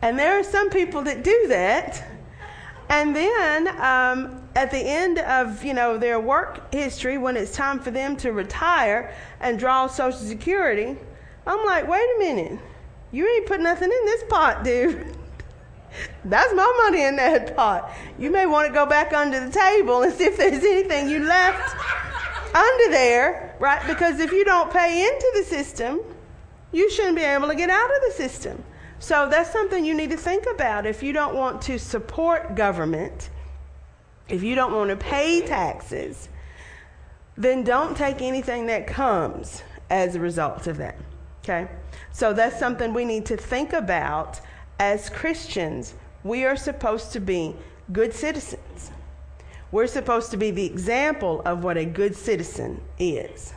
And 0.00 0.18
there 0.18 0.38
are 0.38 0.42
some 0.42 0.70
people 0.70 1.02
that 1.02 1.22
do 1.22 1.48
that 1.48 2.02
and 2.92 3.16
then 3.16 3.68
um, 3.80 4.42
at 4.54 4.70
the 4.70 4.78
end 4.78 5.18
of 5.20 5.64
you 5.64 5.72
know 5.72 5.96
their 5.96 6.20
work 6.20 6.72
history, 6.74 7.16
when 7.16 7.38
it's 7.38 7.52
time 7.52 7.80
for 7.80 7.90
them 7.90 8.18
to 8.18 8.32
retire 8.32 9.14
and 9.40 9.58
draw 9.58 9.86
Social 9.86 10.20
Security, 10.20 10.98
I'm 11.46 11.64
like, 11.64 11.88
wait 11.88 12.04
a 12.16 12.18
minute, 12.18 12.58
you 13.10 13.26
ain't 13.26 13.46
put 13.46 13.60
nothing 13.60 13.90
in 13.90 14.04
this 14.04 14.24
pot, 14.28 14.62
dude. 14.62 15.16
That's 16.26 16.52
my 16.54 16.82
money 16.84 17.04
in 17.04 17.16
that 17.16 17.56
pot. 17.56 17.90
You 18.18 18.30
may 18.30 18.44
want 18.44 18.68
to 18.68 18.74
go 18.74 18.84
back 18.84 19.14
under 19.14 19.40
the 19.40 19.50
table 19.50 20.02
and 20.02 20.12
see 20.12 20.24
if 20.24 20.36
there's 20.36 20.62
anything 20.62 21.08
you 21.08 21.20
left 21.20 21.74
under 22.54 22.90
there, 22.90 23.56
right? 23.58 23.86
Because 23.86 24.20
if 24.20 24.32
you 24.32 24.44
don't 24.44 24.70
pay 24.70 25.06
into 25.06 25.32
the 25.34 25.44
system, 25.44 26.00
you 26.72 26.90
shouldn't 26.90 27.16
be 27.16 27.22
able 27.22 27.48
to 27.48 27.54
get 27.54 27.70
out 27.70 27.90
of 27.90 28.02
the 28.06 28.12
system. 28.16 28.62
So 29.02 29.28
that's 29.28 29.50
something 29.50 29.84
you 29.84 29.94
need 29.94 30.10
to 30.10 30.16
think 30.16 30.46
about. 30.46 30.86
If 30.86 31.02
you 31.02 31.12
don't 31.12 31.34
want 31.34 31.60
to 31.62 31.76
support 31.76 32.54
government, 32.54 33.30
if 34.28 34.44
you 34.44 34.54
don't 34.54 34.72
want 34.72 34.90
to 34.90 34.96
pay 34.96 35.44
taxes, 35.44 36.28
then 37.36 37.64
don't 37.64 37.96
take 37.96 38.22
anything 38.22 38.66
that 38.66 38.86
comes 38.86 39.64
as 39.90 40.14
a 40.14 40.20
result 40.20 40.68
of 40.68 40.76
that. 40.76 40.96
Okay? 41.42 41.66
So 42.12 42.32
that's 42.32 42.60
something 42.60 42.94
we 42.94 43.04
need 43.04 43.26
to 43.26 43.36
think 43.36 43.72
about 43.72 44.40
as 44.78 45.10
Christians. 45.10 45.94
We 46.22 46.44
are 46.44 46.54
supposed 46.54 47.10
to 47.14 47.18
be 47.18 47.56
good 47.90 48.14
citizens. 48.14 48.92
We're 49.72 49.88
supposed 49.88 50.30
to 50.30 50.36
be 50.36 50.52
the 50.52 50.64
example 50.64 51.42
of 51.44 51.64
what 51.64 51.76
a 51.76 51.84
good 51.84 52.14
citizen 52.14 52.80
is. 53.00 53.52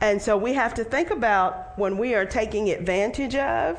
And 0.00 0.20
so 0.20 0.38
we 0.38 0.54
have 0.54 0.72
to 0.74 0.82
think 0.82 1.10
about 1.10 1.78
when 1.78 1.98
we 1.98 2.14
are 2.14 2.24
taking 2.24 2.70
advantage 2.70 3.34
of 3.34 3.78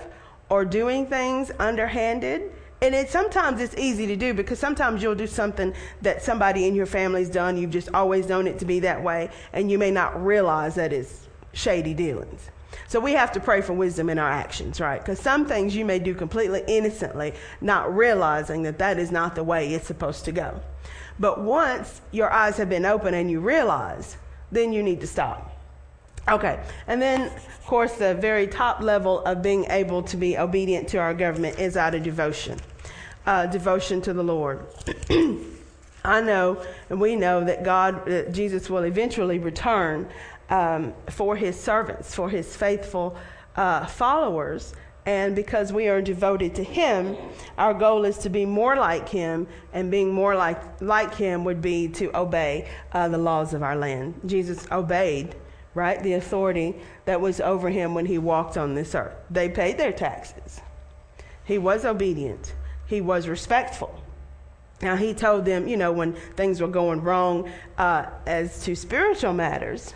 or 0.54 0.64
doing 0.64 1.08
things 1.08 1.52
underhanded. 1.58 2.52
And 2.80 2.94
it 2.94 3.10
sometimes 3.10 3.60
it's 3.60 3.76
easy 3.76 4.06
to 4.06 4.16
do 4.16 4.36
because 4.36 4.60
sometimes 4.60 5.02
you'll 5.02 5.16
do 5.16 5.26
something 5.26 5.74
that 6.04 6.22
somebody 6.22 6.68
in 6.68 6.76
your 6.76 6.86
family's 6.86 7.30
done. 7.30 7.58
You've 7.58 7.72
just 7.72 7.90
always 7.92 8.30
known 8.30 8.46
it 8.46 8.60
to 8.60 8.66
be 8.66 8.80
that 8.82 9.02
way, 9.02 9.32
and 9.52 9.72
you 9.72 9.80
may 9.80 9.90
not 9.90 10.24
realize 10.24 10.76
that 10.76 10.94
it's 10.94 11.28
shady 11.54 11.96
dealings. 11.96 12.52
So 12.88 13.00
we 13.00 13.14
have 13.14 13.32
to 13.32 13.40
pray 13.40 13.62
for 13.62 13.74
wisdom 13.74 14.12
in 14.12 14.20
our 14.20 14.30
actions, 14.30 14.80
right? 14.80 15.00
Because 15.00 15.20
some 15.20 15.48
things 15.48 15.76
you 15.76 15.86
may 15.86 15.98
do 15.98 16.14
completely 16.14 16.64
innocently, 16.68 17.34
not 17.60 17.96
realizing 17.96 18.62
that 18.64 18.78
that 18.78 19.00
is 19.00 19.12
not 19.12 19.34
the 19.34 19.44
way 19.44 19.74
it's 19.74 19.88
supposed 19.88 20.24
to 20.26 20.32
go. 20.32 20.62
But 21.20 21.42
once 21.42 22.02
your 22.12 22.32
eyes 22.32 22.58
have 22.58 22.70
been 22.70 22.86
open 22.86 23.16
and 23.16 23.32
you 23.32 23.40
realize, 23.40 24.18
then 24.52 24.72
you 24.72 24.84
need 24.84 25.02
to 25.02 25.08
stop. 25.08 25.53
Okay, 26.30 26.64
and 26.88 27.02
then, 27.02 27.24
of 27.24 27.66
course, 27.66 27.94
the 27.94 28.16
very 28.16 28.48
top 28.48 28.82
level 28.82 29.20
of 29.26 29.42
being 29.42 29.66
able 29.66 30.02
to 30.04 30.16
be 30.16 30.38
obedient 30.38 30.88
to 30.90 30.98
our 30.98 31.14
government 31.14 31.60
is 31.60 31.76
out 31.76 31.96
of 31.96 32.04
devotion, 32.04 32.60
uh, 33.26 33.46
devotion 33.48 34.02
to 34.02 34.14
the 34.14 34.24
Lord. 34.24 34.66
I 36.06 36.22
know, 36.22 36.64
and 36.90 37.02
we 37.02 37.18
know 37.18 37.44
that 37.44 37.64
God, 37.64 38.06
that 38.06 38.32
Jesus 38.32 38.70
will 38.70 38.84
eventually 38.84 39.38
return 39.38 40.08
um, 40.50 40.94
for 41.10 41.36
His 41.36 41.60
servants, 41.60 42.16
for 42.16 42.30
His 42.30 42.56
faithful 42.56 43.18
uh, 43.58 43.86
followers. 43.86 44.74
And 45.06 45.36
because 45.36 45.74
we 45.74 45.90
are 45.90 46.02
devoted 46.02 46.56
to 46.56 46.64
Him, 46.64 47.18
our 47.58 47.74
goal 47.74 48.06
is 48.06 48.18
to 48.20 48.30
be 48.30 48.46
more 48.46 48.78
like 48.78 49.10
Him, 49.10 49.48
and 49.74 49.92
being 49.92 50.14
more 50.14 50.36
like, 50.36 50.82
like 50.82 51.16
Him 51.16 51.44
would 51.44 51.62
be 51.62 51.90
to 51.90 52.18
obey 52.18 52.70
uh, 52.94 53.10
the 53.10 53.18
laws 53.18 53.54
of 53.54 53.62
our 53.62 53.76
land. 53.76 54.22
Jesus 54.26 54.66
obeyed 54.72 55.36
right? 55.74 56.02
The 56.02 56.14
authority 56.14 56.76
that 57.06 57.20
was 57.20 57.40
over 57.40 57.70
him 57.70 57.94
when 57.94 58.06
he 58.06 58.18
walked 58.18 58.58
on 58.58 58.76
this 58.76 58.96
earth. 58.96 59.16
They 59.30 59.50
paid 59.50 59.78
their 59.78 59.92
taxes. 59.92 60.62
He 61.46 61.58
was 61.58 61.86
obedient. 61.86 62.54
He 62.88 63.02
was 63.02 63.28
respectful. 63.28 64.00
Now, 64.82 64.96
he 64.96 65.14
told 65.14 65.46
them, 65.46 65.68
you 65.68 65.78
know, 65.78 65.92
when 65.92 66.14
things 66.36 66.60
were 66.60 66.68
going 66.68 67.02
wrong 67.02 67.50
uh, 67.78 68.08
as 68.26 68.64
to 68.66 68.76
spiritual 68.76 69.34
matters, 69.34 69.94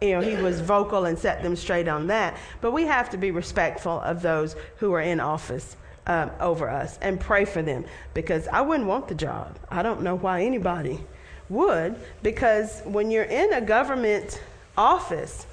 you 0.00 0.10
know, 0.10 0.20
he 0.20 0.36
was 0.36 0.60
vocal 0.60 1.04
and 1.04 1.18
set 1.18 1.42
them 1.42 1.56
straight 1.56 1.88
on 1.88 2.08
that. 2.08 2.36
But 2.60 2.72
we 2.72 2.84
have 2.84 3.10
to 3.10 3.16
be 3.16 3.30
respectful 3.30 4.00
of 4.00 4.22
those 4.22 4.56
who 4.78 4.92
are 4.92 5.00
in 5.00 5.20
office 5.20 5.76
um, 6.06 6.30
over 6.40 6.68
us 6.68 6.98
and 7.00 7.18
pray 7.18 7.44
for 7.44 7.62
them 7.62 7.84
because 8.12 8.46
I 8.48 8.60
wouldn't 8.60 8.88
want 8.88 9.08
the 9.08 9.14
job. 9.14 9.58
I 9.70 9.82
don't 9.82 10.02
know 10.02 10.16
why 10.16 10.42
anybody 10.42 11.00
would 11.48 11.96
because 12.22 12.82
when 12.84 13.10
you're 13.10 13.24
in 13.24 13.52
a 13.52 13.60
government 13.60 14.40
office, 14.76 15.46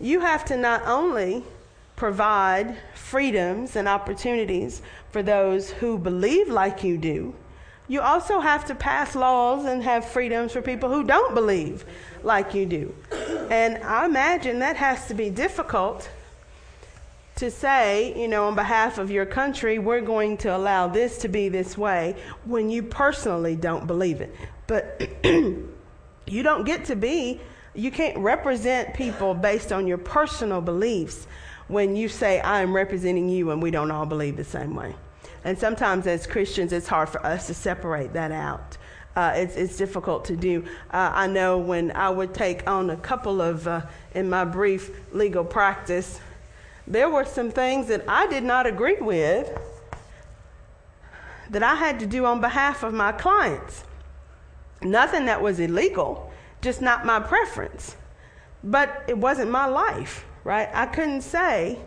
you 0.00 0.20
have 0.20 0.44
to 0.46 0.56
not 0.56 0.86
only 0.86 1.42
provide 1.96 2.76
freedoms 2.94 3.76
and 3.76 3.88
opportunities 3.88 4.82
for 5.10 5.22
those 5.22 5.70
who 5.70 5.98
believe 5.98 6.48
like 6.48 6.84
you 6.84 6.98
do, 6.98 7.34
you 7.88 8.00
also 8.00 8.40
have 8.40 8.64
to 8.66 8.74
pass 8.74 9.14
laws 9.14 9.64
and 9.64 9.82
have 9.82 10.04
freedoms 10.04 10.52
for 10.52 10.60
people 10.60 10.90
who 10.90 11.04
don't 11.04 11.34
believe 11.34 11.84
like 12.22 12.52
you 12.52 12.66
do. 12.66 12.94
And 13.50 13.82
I 13.84 14.04
imagine 14.04 14.58
that 14.58 14.76
has 14.76 15.06
to 15.08 15.14
be 15.14 15.30
difficult 15.30 16.10
to 17.36 17.50
say, 17.50 18.18
you 18.18 18.28
know, 18.28 18.46
on 18.46 18.54
behalf 18.54 18.98
of 18.98 19.10
your 19.10 19.26
country, 19.26 19.78
we're 19.78 20.00
going 20.00 20.36
to 20.38 20.56
allow 20.56 20.88
this 20.88 21.18
to 21.18 21.28
be 21.28 21.48
this 21.48 21.78
way 21.78 22.16
when 22.44 22.70
you 22.70 22.82
personally 22.82 23.54
don't 23.54 23.86
believe 23.86 24.20
it. 24.20 24.34
But 24.66 25.08
you 25.24 26.42
don't 26.42 26.64
get 26.64 26.86
to 26.86 26.96
be 26.96 27.40
you 27.76 27.90
can't 27.90 28.16
represent 28.18 28.94
people 28.94 29.34
based 29.34 29.72
on 29.72 29.86
your 29.86 29.98
personal 29.98 30.60
beliefs 30.60 31.26
when 31.68 31.96
you 31.96 32.08
say, 32.08 32.40
I 32.40 32.62
am 32.62 32.74
representing 32.74 33.28
you, 33.28 33.50
and 33.50 33.62
we 33.62 33.70
don't 33.70 33.90
all 33.90 34.06
believe 34.06 34.36
the 34.36 34.44
same 34.44 34.74
way. 34.74 34.94
And 35.44 35.58
sometimes 35.58 36.06
as 36.06 36.26
Christians, 36.26 36.72
it's 36.72 36.88
hard 36.88 37.08
for 37.08 37.24
us 37.24 37.46
to 37.48 37.54
separate 37.54 38.12
that 38.14 38.32
out. 38.32 38.78
Uh, 39.14 39.32
it's, 39.34 39.56
it's 39.56 39.76
difficult 39.76 40.24
to 40.26 40.36
do. 40.36 40.62
Uh, 40.90 41.10
I 41.14 41.26
know 41.26 41.58
when 41.58 41.90
I 41.92 42.10
would 42.10 42.34
take 42.34 42.68
on 42.68 42.90
a 42.90 42.96
couple 42.96 43.40
of, 43.40 43.66
uh, 43.66 43.82
in 44.14 44.28
my 44.28 44.44
brief 44.44 44.90
legal 45.12 45.44
practice, 45.44 46.20
there 46.86 47.08
were 47.08 47.24
some 47.24 47.50
things 47.50 47.88
that 47.88 48.04
I 48.06 48.26
did 48.26 48.44
not 48.44 48.66
agree 48.66 48.98
with 49.00 49.50
that 51.50 51.62
I 51.62 51.74
had 51.74 52.00
to 52.00 52.06
do 52.06 52.26
on 52.26 52.40
behalf 52.40 52.82
of 52.82 52.92
my 52.92 53.12
clients. 53.12 53.84
Nothing 54.82 55.26
that 55.26 55.40
was 55.40 55.58
illegal, 55.58 56.30
just 56.66 56.82
not 56.82 57.06
my 57.06 57.20
preference. 57.20 57.96
But 58.64 59.04
it 59.06 59.16
wasn't 59.16 59.52
my 59.52 59.66
life, 59.66 60.26
right? 60.42 60.68
I 60.74 60.86
couldn't 60.86 61.20
say, 61.20 61.78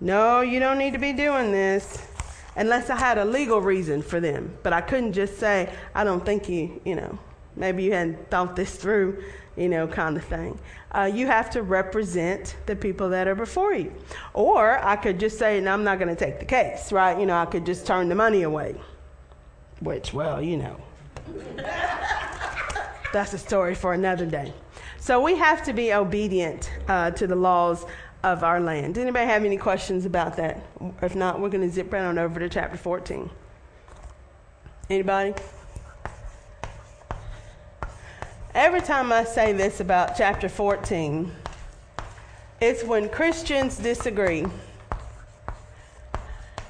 no, 0.00 0.42
you 0.42 0.60
don't 0.60 0.78
need 0.78 0.92
to 0.92 1.00
be 1.00 1.12
doing 1.12 1.50
this 1.50 2.06
unless 2.54 2.88
I 2.88 2.96
had 2.96 3.18
a 3.18 3.24
legal 3.24 3.60
reason 3.60 4.00
for 4.00 4.20
them. 4.20 4.56
But 4.62 4.72
I 4.72 4.80
couldn't 4.80 5.12
just 5.12 5.38
say, 5.38 5.74
I 5.92 6.04
don't 6.04 6.24
think 6.24 6.48
you, 6.48 6.80
you 6.84 6.94
know, 6.94 7.18
maybe 7.56 7.82
you 7.82 7.92
hadn't 7.92 8.30
thought 8.30 8.54
this 8.54 8.76
through, 8.76 9.24
you 9.56 9.68
know, 9.68 9.88
kind 9.88 10.16
of 10.16 10.24
thing. 10.24 10.56
Uh, 10.92 11.10
you 11.12 11.26
have 11.26 11.50
to 11.50 11.62
represent 11.62 12.54
the 12.66 12.76
people 12.76 13.08
that 13.08 13.26
are 13.26 13.34
before 13.34 13.74
you. 13.74 13.92
Or 14.34 14.78
I 14.84 14.94
could 14.94 15.18
just 15.18 15.36
say, 15.36 15.60
no, 15.60 15.72
I'm 15.72 15.82
not 15.82 15.98
going 15.98 16.14
to 16.14 16.24
take 16.24 16.38
the 16.38 16.46
case, 16.46 16.92
right? 16.92 17.18
You 17.18 17.26
know, 17.26 17.36
I 17.36 17.46
could 17.46 17.66
just 17.66 17.84
turn 17.84 18.08
the 18.08 18.14
money 18.14 18.42
away, 18.42 18.76
which, 19.80 20.14
well, 20.14 20.40
you 20.40 20.58
know. 20.58 20.76
That's 23.14 23.32
a 23.32 23.38
story 23.38 23.76
for 23.76 23.94
another 23.94 24.26
day. 24.26 24.52
So 24.98 25.22
we 25.22 25.36
have 25.36 25.62
to 25.66 25.72
be 25.72 25.92
obedient 25.92 26.68
uh, 26.88 27.12
to 27.12 27.28
the 27.28 27.36
laws 27.36 27.86
of 28.24 28.42
our 28.42 28.58
land. 28.58 28.94
Does 28.94 29.02
anybody 29.02 29.26
have 29.26 29.44
any 29.44 29.56
questions 29.56 30.04
about 30.04 30.36
that? 30.38 30.66
If 31.00 31.14
not, 31.14 31.38
we're 31.38 31.48
going 31.48 31.62
to 31.62 31.72
zip 31.72 31.92
right 31.92 32.02
on 32.02 32.18
over 32.18 32.40
to 32.40 32.48
chapter 32.48 32.76
14. 32.76 33.30
Anybody? 34.90 35.32
Every 38.52 38.80
time 38.80 39.12
I 39.12 39.22
say 39.22 39.52
this 39.52 39.78
about 39.78 40.16
chapter 40.16 40.48
14, 40.48 41.30
it's 42.60 42.82
when 42.82 43.08
Christians 43.08 43.78
disagree. 43.78 44.44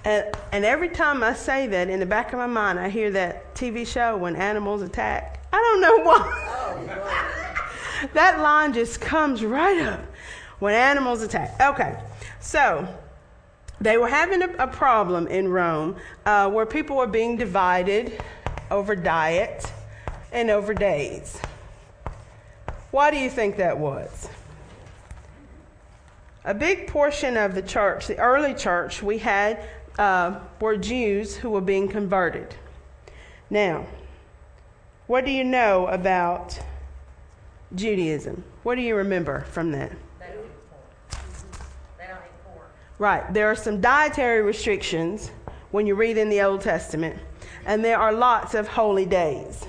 And, 0.05 0.27
and 0.53 0.67
every 0.67 0.91
time 0.91 1.23
I 1.23 1.33
say 1.33 1.69
that, 1.69 1.89
in 1.89 2.01
the 2.01 2.07
back 2.07 2.35
of 2.35 2.39
my 2.39 2.47
mind, 2.47 2.79
I 2.79 2.91
hear 2.91 3.11
that 3.13 3.55
TV 3.55 3.87
show 3.87 4.19
when 4.19 4.37
animals 4.37 4.83
attack. 4.83 5.41
I 5.55 5.61
don't 5.61 5.81
know 5.81 5.99
why. 6.01 8.09
that 8.13 8.41
line 8.41 8.73
just 8.73 9.01
comes 9.01 9.45
right 9.45 9.81
up 9.83 10.01
when 10.59 10.75
animals 10.75 11.23
attack. 11.23 11.55
Okay, 11.61 11.97
so 12.41 12.89
they 13.81 13.97
were 13.97 14.09
having 14.09 14.43
a, 14.43 14.49
a 14.59 14.67
problem 14.67 15.29
in 15.29 15.47
Rome 15.47 15.95
uh, 16.27 16.51
where 16.51 16.67
people 16.67 16.97
were 16.97 17.07
being 17.07 17.37
divided 17.37 18.21
over 18.73 18.97
diet 18.97 19.73
and 20.33 20.51
over 20.51 20.75
days. 20.75 21.41
Why 22.91 23.13
do 23.13 23.17
you 23.17 23.31
think 23.31 23.57
that 23.59 23.79
was? 23.79 24.29
A 26.45 26.55
big 26.55 26.89
portion 26.89 27.37
of 27.37 27.55
the 27.55 27.63
church, 27.63 28.09
the 28.09 28.19
early 28.19 28.55
church, 28.55 29.05
we 29.05 29.19
had 29.19 29.69
uh, 30.01 30.41
were 30.61 30.77
Jews 30.77 31.37
who 31.37 31.51
were 31.51 31.61
being 31.61 31.87
converted. 31.87 32.57
Now, 33.51 33.87
what 35.07 35.25
do 35.25 35.31
you 35.31 35.45
know 35.45 35.87
about 35.89 36.59
Judaism? 37.75 38.43
What 38.63 38.77
do 38.77 38.83
you 38.83 38.97
remember 38.97 39.41
from 39.51 39.73
that? 39.73 39.93
Right. 42.99 43.35
There 43.35 43.49
are 43.49 43.57
some 43.57 43.81
dietary 43.81 44.43
restrictions 44.43 45.31
when 45.73 45.87
you 45.87 45.97
read 45.97 46.17
in 46.17 46.29
the 46.29 46.41
Old 46.43 46.61
Testament, 46.61 47.19
and 47.67 47.85
there 47.85 47.99
are 47.99 48.13
lots 48.13 48.55
of 48.55 48.69
holy 48.69 49.05
days. 49.05 49.67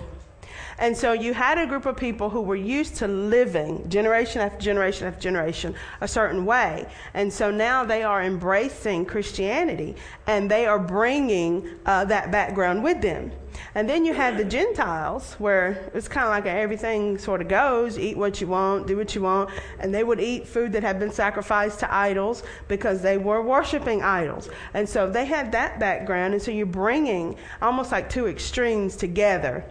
And 0.77 0.95
so 0.95 1.13
you 1.13 1.33
had 1.33 1.57
a 1.57 1.65
group 1.65 1.85
of 1.85 1.95
people 1.95 2.29
who 2.29 2.41
were 2.41 2.55
used 2.55 2.97
to 2.97 3.07
living 3.07 3.89
generation 3.89 4.41
after 4.41 4.59
generation 4.59 5.07
after 5.07 5.21
generation 5.21 5.73
a 6.01 6.07
certain 6.07 6.45
way. 6.45 6.85
And 7.13 7.31
so 7.31 7.49
now 7.49 7.85
they 7.85 8.03
are 8.03 8.21
embracing 8.21 9.05
Christianity 9.05 9.95
and 10.27 10.51
they 10.51 10.65
are 10.65 10.79
bringing 10.79 11.69
uh, 11.85 12.05
that 12.05 12.29
background 12.29 12.83
with 12.83 13.01
them. 13.01 13.31
And 13.73 13.89
then 13.89 14.05
you 14.05 14.13
had 14.13 14.37
the 14.37 14.45
Gentiles, 14.45 15.33
where 15.33 15.89
it's 15.93 16.07
kind 16.07 16.25
of 16.25 16.31
like 16.31 16.45
everything 16.45 17.17
sort 17.17 17.41
of 17.41 17.47
goes 17.47 17.99
eat 17.99 18.17
what 18.17 18.41
you 18.41 18.47
want, 18.47 18.87
do 18.87 18.97
what 18.97 19.15
you 19.15 19.21
want. 19.21 19.49
And 19.79 19.93
they 19.93 20.03
would 20.03 20.19
eat 20.19 20.47
food 20.47 20.71
that 20.73 20.83
had 20.83 20.99
been 20.99 21.11
sacrificed 21.11 21.79
to 21.79 21.93
idols 21.93 22.43
because 22.67 23.01
they 23.01 23.17
were 23.17 23.41
worshiping 23.41 24.01
idols. 24.01 24.49
And 24.73 24.87
so 24.87 25.09
they 25.09 25.25
had 25.25 25.51
that 25.51 25.79
background. 25.79 26.33
And 26.33 26.41
so 26.41 26.51
you're 26.51 26.65
bringing 26.65 27.35
almost 27.61 27.91
like 27.91 28.09
two 28.09 28.27
extremes 28.27 28.95
together 28.95 29.65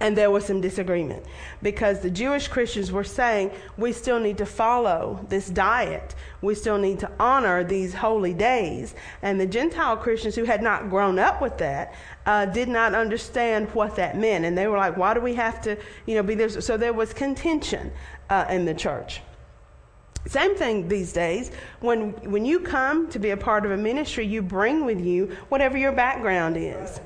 and 0.00 0.16
there 0.16 0.30
was 0.30 0.44
some 0.44 0.60
disagreement 0.60 1.24
because 1.62 2.00
the 2.00 2.10
Jewish 2.10 2.48
Christians 2.48 2.92
were 2.92 3.04
saying 3.04 3.50
we 3.76 3.92
still 3.92 4.20
need 4.20 4.38
to 4.38 4.46
follow 4.46 5.24
this 5.28 5.48
diet. 5.48 6.14
We 6.40 6.54
still 6.54 6.78
need 6.78 7.00
to 7.00 7.10
honor 7.18 7.64
these 7.64 7.94
holy 7.94 8.32
days. 8.32 8.94
And 9.22 9.40
the 9.40 9.46
Gentile 9.46 9.96
Christians 9.96 10.36
who 10.36 10.44
had 10.44 10.62
not 10.62 10.88
grown 10.88 11.18
up 11.18 11.42
with 11.42 11.58
that 11.58 11.94
uh, 12.26 12.46
did 12.46 12.68
not 12.68 12.94
understand 12.94 13.68
what 13.74 13.96
that 13.96 14.16
meant. 14.16 14.44
And 14.44 14.56
they 14.56 14.68
were 14.68 14.76
like, 14.76 14.96
why 14.96 15.14
do 15.14 15.20
we 15.20 15.34
have 15.34 15.60
to, 15.62 15.76
you 16.06 16.14
know, 16.14 16.22
be 16.22 16.36
there? 16.36 16.48
So 16.48 16.76
there 16.76 16.92
was 16.92 17.12
contention 17.12 17.90
uh, 18.30 18.46
in 18.48 18.64
the 18.64 18.74
church. 18.74 19.20
Same 20.26 20.54
thing 20.56 20.88
these 20.88 21.12
days. 21.12 21.50
When, 21.80 22.10
when 22.30 22.44
you 22.44 22.60
come 22.60 23.08
to 23.08 23.18
be 23.18 23.30
a 23.30 23.36
part 23.36 23.64
of 23.64 23.72
a 23.72 23.76
ministry, 23.76 24.26
you 24.26 24.42
bring 24.42 24.84
with 24.84 25.00
you 25.00 25.36
whatever 25.48 25.78
your 25.78 25.92
background 25.92 26.56
is. 26.56 27.00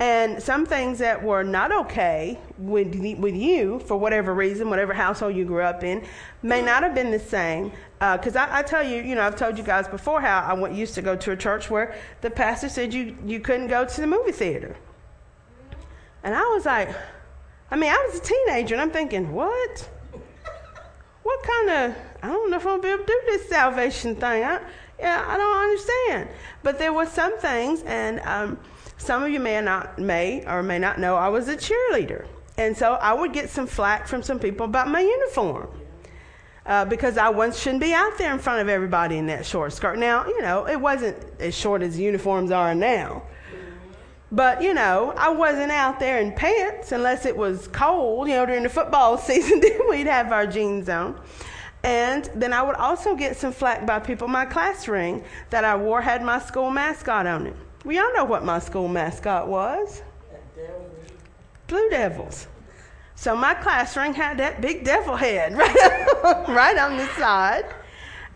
And 0.00 0.42
some 0.42 0.66
things 0.66 0.98
that 0.98 1.22
were 1.22 1.44
not 1.44 1.70
okay 1.72 2.38
with, 2.58 2.94
with 3.18 3.36
you, 3.36 3.78
for 3.80 3.96
whatever 3.96 4.34
reason, 4.34 4.68
whatever 4.68 4.92
household 4.92 5.36
you 5.36 5.44
grew 5.44 5.62
up 5.62 5.84
in, 5.84 6.04
may 6.42 6.60
not 6.62 6.82
have 6.82 6.94
been 6.94 7.10
the 7.10 7.18
same. 7.18 7.72
Because 8.00 8.34
uh, 8.34 8.46
I, 8.50 8.58
I, 8.58 8.62
tell 8.62 8.82
you, 8.82 9.02
you 9.02 9.14
know, 9.14 9.22
I've 9.22 9.36
told 9.36 9.58
you 9.58 9.64
guys 9.64 9.86
before 9.86 10.20
how 10.20 10.40
I 10.40 10.54
went, 10.54 10.74
used 10.74 10.94
to 10.94 11.02
go 11.02 11.14
to 11.14 11.32
a 11.32 11.36
church 11.36 11.70
where 11.70 11.94
the 12.20 12.30
pastor 12.30 12.68
said 12.68 12.92
you, 12.92 13.16
you 13.24 13.38
couldn't 13.38 13.68
go 13.68 13.84
to 13.84 14.00
the 14.00 14.06
movie 14.06 14.32
theater. 14.32 14.76
And 16.24 16.34
I 16.34 16.42
was 16.54 16.66
like, 16.66 16.88
I 17.70 17.76
mean, 17.76 17.90
I 17.90 18.08
was 18.10 18.18
a 18.18 18.22
teenager 18.22 18.74
and 18.74 18.82
I'm 18.82 18.90
thinking, 18.90 19.32
what? 19.32 19.88
What 21.22 21.42
kind 21.42 21.70
of, 21.70 21.96
I 22.22 22.28
don't 22.28 22.50
know 22.50 22.56
if 22.56 22.66
I'm 22.66 22.80
to 22.80 22.82
be 22.82 22.88
able 22.88 23.04
to 23.04 23.06
do 23.06 23.20
this 23.26 23.48
salvation 23.48 24.16
thing. 24.16 24.42
I, 24.42 24.60
yeah, 24.98 25.24
I 25.26 25.36
don't 25.36 25.56
understand. 25.56 26.28
But 26.62 26.78
there 26.78 26.92
were 26.92 27.06
some 27.06 27.38
things, 27.38 27.82
and 27.82 28.20
um, 28.20 28.58
some 29.02 29.22
of 29.22 29.30
you 29.30 29.40
may 29.40 29.60
not 29.60 29.98
may 29.98 30.44
or 30.46 30.62
may 30.62 30.78
not 30.78 30.98
know 30.98 31.16
I 31.16 31.28
was 31.28 31.48
a 31.48 31.56
cheerleader, 31.56 32.26
and 32.56 32.76
so 32.76 32.94
I 32.94 33.12
would 33.12 33.32
get 33.32 33.50
some 33.50 33.66
flack 33.66 34.06
from 34.06 34.22
some 34.22 34.38
people 34.38 34.66
about 34.66 34.88
my 34.88 35.00
uniform. 35.00 35.68
Uh, 36.64 36.84
because 36.84 37.18
I 37.18 37.28
once 37.28 37.58
shouldn't 37.58 37.82
be 37.82 37.92
out 37.92 38.16
there 38.18 38.32
in 38.32 38.38
front 38.38 38.60
of 38.60 38.68
everybody 38.68 39.18
in 39.18 39.26
that 39.26 39.44
short 39.44 39.72
skirt. 39.72 39.98
Now, 39.98 40.26
you 40.28 40.40
know, 40.42 40.68
it 40.68 40.80
wasn't 40.80 41.16
as 41.40 41.56
short 41.56 41.82
as 41.82 41.98
uniforms 41.98 42.52
are 42.52 42.72
now. 42.72 43.24
But, 44.30 44.62
you 44.62 44.72
know, 44.72 45.12
I 45.16 45.28
wasn't 45.30 45.72
out 45.72 45.98
there 45.98 46.20
in 46.20 46.32
pants 46.32 46.92
unless 46.92 47.26
it 47.26 47.36
was 47.36 47.66
cold. 47.68 48.28
You 48.28 48.34
know, 48.34 48.46
during 48.46 48.62
the 48.62 48.68
football 48.68 49.18
season, 49.28 49.58
then 49.58 49.80
we'd 49.90 50.06
have 50.06 50.30
our 50.30 50.46
jeans 50.46 50.88
on. 50.88 51.20
And 51.82 52.30
then 52.34 52.52
I 52.52 52.62
would 52.62 52.76
also 52.76 53.16
get 53.16 53.36
some 53.36 53.52
flack 53.52 53.84
by 53.84 53.98
people. 53.98 54.28
My 54.28 54.46
class 54.46 54.86
ring 54.86 55.24
that 55.50 55.64
I 55.64 55.74
wore 55.76 56.00
had 56.00 56.22
my 56.22 56.38
school 56.38 56.70
mascot 56.70 57.26
on 57.26 57.48
it. 57.48 57.56
We 57.84 57.98
all 57.98 58.12
know 58.14 58.24
what 58.24 58.44
my 58.44 58.58
school 58.58 58.88
mascot 58.88 59.48
was 59.48 60.02
Blue 61.66 61.88
Devils. 61.90 62.46
So 63.14 63.34
my 63.34 63.54
class 63.54 63.96
ring 63.96 64.14
had 64.14 64.38
that 64.38 64.60
big 64.60 64.84
devil 64.84 65.16
head 65.16 65.52
right, 65.56 66.44
right 66.48 66.78
on 66.78 66.96
the 66.96 67.06
side. 67.14 67.64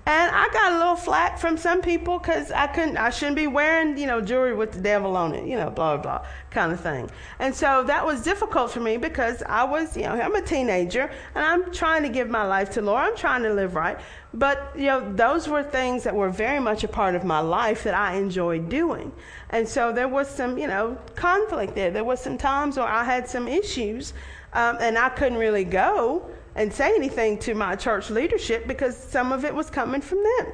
And 0.08 0.30
I 0.32 0.48
got 0.50 0.70
a 0.70 0.78
little 0.78 0.94
flack 0.94 1.36
from 1.36 1.56
some 1.56 1.82
people 1.82 2.20
because 2.20 2.52
I 2.52 2.68
couldn't, 2.68 2.96
I 2.96 3.10
shouldn't 3.10 3.34
be 3.34 3.48
wearing, 3.48 3.98
you 3.98 4.06
know, 4.06 4.20
jewelry 4.20 4.54
with 4.54 4.70
the 4.70 4.80
devil 4.80 5.16
on 5.16 5.34
it, 5.34 5.48
you 5.48 5.56
know, 5.56 5.68
blah, 5.68 5.96
blah, 5.96 6.18
blah, 6.18 6.26
kind 6.50 6.70
of 6.70 6.78
thing. 6.78 7.10
And 7.40 7.52
so 7.52 7.82
that 7.82 8.06
was 8.06 8.22
difficult 8.22 8.70
for 8.70 8.78
me 8.78 8.98
because 8.98 9.42
I 9.42 9.64
was, 9.64 9.96
you 9.96 10.04
know, 10.04 10.12
I'm 10.12 10.36
a 10.36 10.40
teenager 10.40 11.10
and 11.34 11.44
I'm 11.44 11.72
trying 11.72 12.04
to 12.04 12.08
give 12.08 12.30
my 12.30 12.44
life 12.44 12.70
to 12.74 12.82
Lord. 12.82 13.02
I'm 13.02 13.16
trying 13.16 13.42
to 13.42 13.52
live 13.52 13.74
right. 13.74 13.98
But, 14.32 14.74
you 14.76 14.86
know, 14.86 15.12
those 15.12 15.48
were 15.48 15.64
things 15.64 16.04
that 16.04 16.14
were 16.14 16.30
very 16.30 16.60
much 16.60 16.84
a 16.84 16.88
part 16.88 17.16
of 17.16 17.24
my 17.24 17.40
life 17.40 17.82
that 17.82 17.94
I 17.94 18.14
enjoyed 18.14 18.68
doing. 18.68 19.10
And 19.50 19.68
so 19.68 19.92
there 19.92 20.06
was 20.08 20.28
some, 20.28 20.56
you 20.56 20.68
know, 20.68 20.96
conflict 21.16 21.74
there. 21.74 21.90
There 21.90 22.04
was 22.04 22.20
some 22.20 22.38
times 22.38 22.76
where 22.76 22.86
I 22.86 23.02
had 23.02 23.28
some 23.28 23.48
issues 23.48 24.12
um, 24.52 24.76
and 24.80 24.96
I 24.96 25.08
couldn't 25.08 25.38
really 25.38 25.64
go 25.64 26.30
and 26.56 26.72
say 26.72 26.94
anything 26.94 27.38
to 27.38 27.54
my 27.54 27.76
church 27.76 28.10
leadership 28.10 28.66
because 28.66 28.96
some 28.96 29.30
of 29.30 29.44
it 29.44 29.54
was 29.54 29.70
coming 29.70 30.00
from 30.00 30.22
them. 30.22 30.52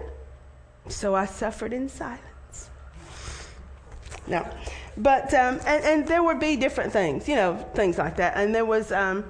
So 0.88 1.14
I 1.14 1.26
suffered 1.26 1.72
in 1.72 1.88
silence. 1.88 2.70
No, 4.26 4.46
but 4.96 5.32
um, 5.32 5.60
and, 5.66 5.84
and 5.84 6.06
there 6.06 6.22
would 6.22 6.38
be 6.38 6.56
different 6.56 6.92
things, 6.92 7.28
you 7.28 7.36
know, 7.36 7.56
things 7.74 7.98
like 7.98 8.16
that. 8.16 8.36
And 8.36 8.54
there 8.54 8.64
was 8.64 8.92
um, 8.92 9.24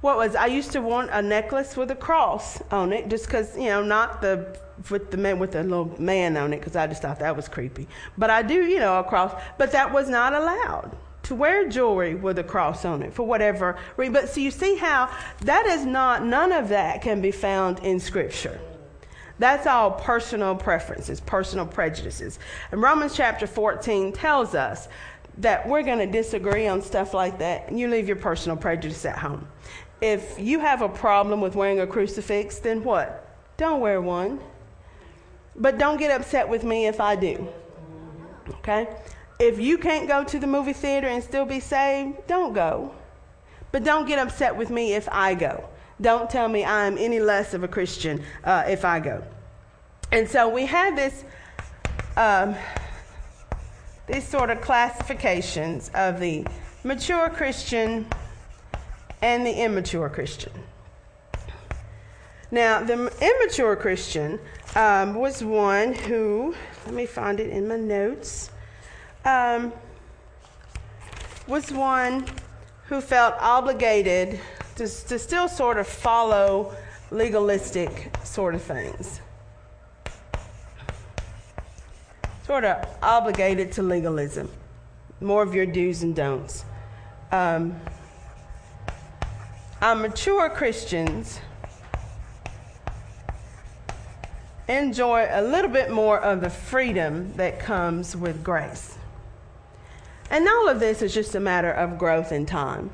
what 0.00 0.16
was 0.16 0.34
I 0.34 0.46
used 0.46 0.72
to 0.72 0.80
want 0.80 1.10
a 1.12 1.22
necklace 1.22 1.76
with 1.76 1.90
a 1.92 1.96
cross 1.96 2.60
on 2.70 2.92
it, 2.92 3.08
just 3.08 3.26
because 3.26 3.56
you 3.56 3.66
know, 3.66 3.82
not 3.82 4.20
the 4.20 4.58
with 4.90 5.10
the 5.10 5.16
man 5.16 5.38
with 5.38 5.52
the 5.52 5.62
little 5.62 5.94
man 6.00 6.36
on 6.36 6.52
it, 6.52 6.58
because 6.58 6.76
I 6.76 6.86
just 6.88 7.02
thought 7.02 7.20
that 7.20 7.36
was 7.36 7.48
creepy. 7.48 7.88
But 8.18 8.30
I 8.30 8.42
do, 8.42 8.66
you 8.66 8.78
know, 8.80 8.98
a 8.98 9.04
cross. 9.04 9.40
But 9.58 9.72
that 9.72 9.92
was 9.92 10.08
not 10.08 10.34
allowed 10.34 10.96
to 11.24 11.34
wear 11.34 11.68
jewelry 11.68 12.14
with 12.14 12.38
a 12.38 12.44
cross 12.44 12.84
on 12.84 13.02
it 13.02 13.12
for 13.12 13.24
whatever 13.24 13.78
reason. 13.96 14.12
But 14.12 14.28
so 14.28 14.40
you 14.40 14.50
see 14.50 14.76
how 14.76 15.10
that 15.42 15.66
is 15.66 15.84
not, 15.84 16.24
none 16.24 16.52
of 16.52 16.68
that 16.70 17.02
can 17.02 17.20
be 17.20 17.30
found 17.30 17.78
in 17.80 18.00
Scripture. 18.00 18.60
That's 19.38 19.66
all 19.66 19.92
personal 19.92 20.54
preferences, 20.54 21.20
personal 21.20 21.66
prejudices. 21.66 22.38
And 22.70 22.82
Romans 22.82 23.16
chapter 23.16 23.46
14 23.46 24.12
tells 24.12 24.54
us 24.54 24.88
that 25.38 25.66
we're 25.66 25.82
going 25.82 25.98
to 25.98 26.06
disagree 26.06 26.66
on 26.66 26.82
stuff 26.82 27.14
like 27.14 27.38
that, 27.38 27.68
and 27.68 27.80
you 27.80 27.88
leave 27.88 28.06
your 28.06 28.16
personal 28.16 28.56
prejudice 28.56 29.04
at 29.04 29.18
home. 29.18 29.48
If 30.00 30.38
you 30.38 30.58
have 30.58 30.82
a 30.82 30.88
problem 30.88 31.40
with 31.40 31.54
wearing 31.54 31.80
a 31.80 31.86
crucifix, 31.86 32.58
then 32.58 32.84
what? 32.84 33.28
Don't 33.56 33.80
wear 33.80 34.00
one. 34.00 34.40
But 35.56 35.78
don't 35.78 35.96
get 35.96 36.10
upset 36.10 36.48
with 36.48 36.64
me 36.64 36.86
if 36.86 37.00
I 37.00 37.16
do. 37.16 37.48
Okay? 38.58 38.88
If 39.42 39.58
you 39.58 39.76
can't 39.76 40.06
go 40.06 40.22
to 40.22 40.38
the 40.38 40.46
movie 40.46 40.72
theater 40.72 41.08
and 41.08 41.20
still 41.20 41.44
be 41.44 41.58
saved, 41.58 42.28
don't 42.28 42.52
go. 42.52 42.94
But 43.72 43.82
don't 43.82 44.06
get 44.06 44.20
upset 44.20 44.54
with 44.54 44.70
me 44.70 44.94
if 44.94 45.08
I 45.10 45.34
go. 45.34 45.68
Don't 46.00 46.30
tell 46.30 46.46
me 46.46 46.64
I'm 46.64 46.96
any 46.96 47.18
less 47.18 47.52
of 47.52 47.64
a 47.64 47.68
Christian 47.68 48.22
uh, 48.44 48.62
if 48.68 48.84
I 48.84 49.00
go. 49.00 49.24
And 50.12 50.28
so 50.28 50.48
we 50.48 50.66
have 50.66 50.94
this, 50.94 51.24
um, 52.16 52.54
these 54.06 54.28
sort 54.28 54.48
of 54.48 54.60
classifications 54.60 55.90
of 55.92 56.20
the 56.20 56.46
mature 56.84 57.28
Christian 57.28 58.06
and 59.22 59.44
the 59.44 59.64
immature 59.64 60.08
Christian. 60.08 60.52
Now, 62.52 62.80
the 62.80 62.94
immature 63.20 63.74
Christian 63.74 64.38
um, 64.76 65.16
was 65.16 65.42
one 65.42 65.94
who, 65.94 66.54
let 66.86 66.94
me 66.94 67.06
find 67.06 67.40
it 67.40 67.50
in 67.50 67.66
my 67.66 67.76
notes 67.76 68.51
um, 69.24 69.72
was 71.46 71.70
one 71.70 72.26
who 72.86 73.00
felt 73.00 73.34
obligated 73.40 74.40
to, 74.76 74.86
to 74.86 75.18
still 75.18 75.48
sort 75.48 75.78
of 75.78 75.86
follow 75.86 76.74
legalistic 77.10 78.10
sort 78.24 78.54
of 78.54 78.62
things. 78.62 79.20
Sort 82.46 82.64
of 82.64 82.86
obligated 83.02 83.72
to 83.72 83.82
legalism, 83.82 84.50
more 85.20 85.42
of 85.42 85.54
your 85.54 85.66
do's 85.66 86.02
and 86.02 86.14
don'ts. 86.14 86.64
Um, 87.30 87.80
our 89.80 89.94
mature 89.94 90.48
Christians 90.50 91.40
enjoy 94.68 95.26
a 95.30 95.42
little 95.42 95.70
bit 95.70 95.90
more 95.90 96.18
of 96.20 96.40
the 96.40 96.50
freedom 96.50 97.32
that 97.36 97.58
comes 97.58 98.16
with 98.16 98.42
grace. 98.44 98.91
And 100.32 100.48
all 100.48 100.66
of 100.66 100.80
this 100.80 101.02
is 101.02 101.12
just 101.12 101.34
a 101.34 101.40
matter 101.40 101.70
of 101.70 101.98
growth 101.98 102.32
and 102.32 102.48
time. 102.48 102.90